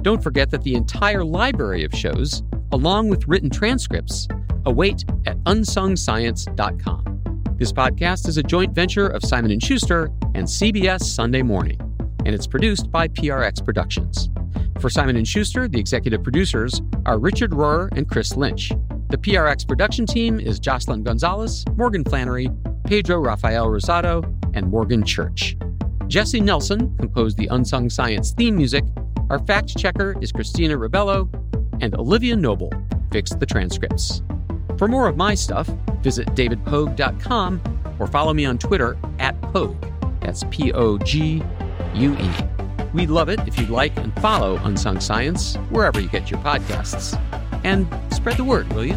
Don't 0.00 0.22
forget 0.22 0.50
that 0.50 0.62
the 0.62 0.74
entire 0.74 1.22
library 1.22 1.84
of 1.84 1.92
shows, 1.92 2.42
along 2.72 3.10
with 3.10 3.28
written 3.28 3.50
transcripts, 3.50 4.26
await 4.64 5.04
at 5.26 5.36
unsungscience.com. 5.44 7.20
This 7.58 7.74
podcast 7.74 8.26
is 8.26 8.38
a 8.38 8.42
joint 8.42 8.74
venture 8.74 9.06
of 9.06 9.22
Simon 9.22 9.60
& 9.60 9.62
Schuster 9.62 10.04
and 10.34 10.46
CBS 10.46 11.02
Sunday 11.02 11.42
Morning, 11.42 11.78
and 12.24 12.34
it's 12.34 12.46
produced 12.46 12.90
by 12.90 13.06
PRX 13.08 13.62
Productions. 13.62 14.30
For 14.80 14.88
Simon 14.88 15.22
& 15.24 15.26
Schuster, 15.26 15.68
the 15.68 15.78
executive 15.78 16.22
producers 16.22 16.80
are 17.04 17.18
Richard 17.18 17.50
Rhorer 17.50 17.94
and 17.94 18.08
Chris 18.08 18.34
Lynch. 18.34 18.72
The 19.10 19.18
PRX 19.18 19.68
production 19.68 20.06
team 20.06 20.40
is 20.40 20.58
Jocelyn 20.58 21.02
Gonzalez, 21.02 21.66
Morgan 21.76 22.02
Flannery, 22.02 22.48
Pedro 22.84 23.18
Rafael 23.18 23.66
Rosado, 23.66 24.35
and 24.56 24.68
Morgan 24.68 25.04
Church. 25.04 25.56
Jesse 26.08 26.40
Nelson 26.40 26.96
composed 26.98 27.36
the 27.36 27.46
Unsung 27.46 27.88
Science 27.88 28.32
theme 28.32 28.56
music. 28.56 28.84
Our 29.30 29.38
fact 29.40 29.76
checker 29.76 30.16
is 30.20 30.32
Christina 30.32 30.76
Ribello, 30.76 31.28
and 31.80 31.94
Olivia 31.94 32.34
Noble 32.34 32.72
fixed 33.12 33.38
the 33.38 33.46
transcripts. 33.46 34.22
For 34.78 34.88
more 34.88 35.08
of 35.08 35.16
my 35.16 35.34
stuff, 35.34 35.68
visit 36.02 36.26
davidpogue.com 36.28 37.60
or 37.98 38.06
follow 38.06 38.34
me 38.34 38.44
on 38.44 38.58
Twitter 38.58 38.96
at 39.18 39.40
Pogue. 39.52 39.84
That's 40.20 40.44
P 40.50 40.72
O 40.72 40.98
G 40.98 41.42
U 41.94 42.16
E. 42.18 42.30
We'd 42.92 43.10
love 43.10 43.28
it 43.28 43.40
if 43.46 43.58
you'd 43.58 43.70
like 43.70 43.96
and 43.96 44.14
follow 44.20 44.56
Unsung 44.64 45.00
Science 45.00 45.56
wherever 45.70 46.00
you 46.00 46.08
get 46.08 46.30
your 46.30 46.40
podcasts. 46.40 47.20
And 47.64 47.86
spread 48.12 48.36
the 48.36 48.44
word, 48.44 48.72
will 48.72 48.84
you? 48.84 48.96